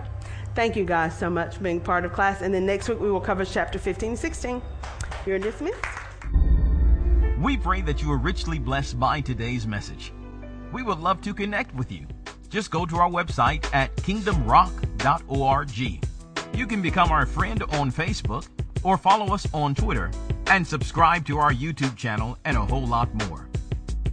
Thank 0.53 0.76
you 0.76 0.86
guys 0.86 1.17
so 1.17 1.32
much 1.32 1.55
for 1.55 1.63
being 1.63 1.82
part 1.82 2.05
of 2.05 2.13
class. 2.13 2.43
And 2.43 2.53
then 2.53 2.67
next 2.67 2.88
week 2.88 2.99
we 2.99 3.09
will 3.09 3.20
cover 3.20 3.43
chapter 3.43 3.80
15 3.80 4.09
and 4.09 4.20
16. 4.20 4.61
You're 5.26 5.39
dismissed. 5.39 5.84
We 7.41 7.57
pray 7.57 7.82
that 7.82 8.03
you 8.03 8.11
are 8.11 8.20
richly 8.20 8.59
blessed 8.59 8.99
by 8.99 9.22
today's 9.22 9.65
message. 9.65 10.13
We 10.72 10.84
would 10.84 10.99
love 10.99 11.24
to 11.24 11.34
connect 11.34 11.74
with 11.74 11.91
you. 11.91 12.05
Just 12.49 12.70
go 12.70 12.86
to 12.86 12.97
our 12.97 13.09
website 13.09 13.67
at 13.74 13.95
kingdomrock.org. 13.95 16.01
You 16.53 16.67
can 16.67 16.84
become 16.84 17.11
our 17.11 17.26
friend 17.26 17.63
on 17.72 17.91
Facebook 17.91 18.47
or 18.84 18.98
follow 18.98 19.34
us 19.34 19.48
on 19.54 19.76
Twitter 19.76 20.12
and 20.48 20.66
subscribe 20.66 21.26
to 21.28 21.38
our 21.38 21.54
YouTube 21.54 21.96
channel 21.96 22.38
and 22.46 22.58
a 22.58 22.66
whole 22.66 22.86
lot 22.86 23.14
more. 23.28 23.48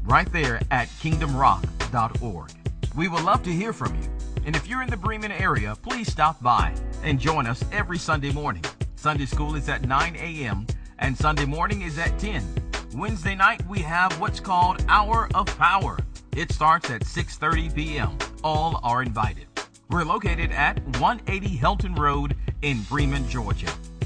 Right 0.04 0.30
there 0.32 0.60
at 0.70 0.88
kingdomrock.org. 0.88 2.50
We 2.94 3.08
would 3.08 3.22
love 3.24 3.42
to 3.42 3.52
hear 3.52 3.72
from 3.72 3.94
you. 4.02 4.08
And 4.44 4.54
if 4.54 4.68
you're 4.68 4.82
in 4.82 4.90
the 4.90 4.96
Bremen 4.96 5.32
area, 5.32 5.74
please 5.82 6.10
stop 6.10 6.40
by 6.42 6.72
and 7.02 7.18
join 7.18 7.46
us 7.46 7.64
every 7.72 7.98
Sunday 7.98 8.32
morning. 8.32 8.64
Sunday 8.94 9.26
school 9.26 9.54
is 9.56 9.68
at 9.68 9.86
9 9.86 10.16
a.m. 10.16 10.66
and 10.98 11.16
Sunday 11.16 11.44
morning 11.44 11.82
is 11.82 11.98
at 11.98 12.18
10. 12.18 12.44
Wednesday 12.94 13.34
night 13.34 13.66
we 13.68 13.80
have 13.80 14.18
what's 14.20 14.40
called 14.40 14.84
Hour 14.88 15.28
of 15.34 15.46
Power. 15.58 15.98
It 16.34 16.52
starts 16.52 16.90
at 16.90 17.02
6:30 17.02 17.74
p.m. 17.74 18.16
All 18.42 18.80
are 18.82 19.02
invited. 19.02 19.46
We're 19.90 20.04
located 20.04 20.50
at 20.52 20.82
180 20.98 21.58
Helton 21.58 21.98
Road 21.98 22.36
in 22.62 22.82
Bremen, 22.82 23.28
Georgia. 23.28 23.72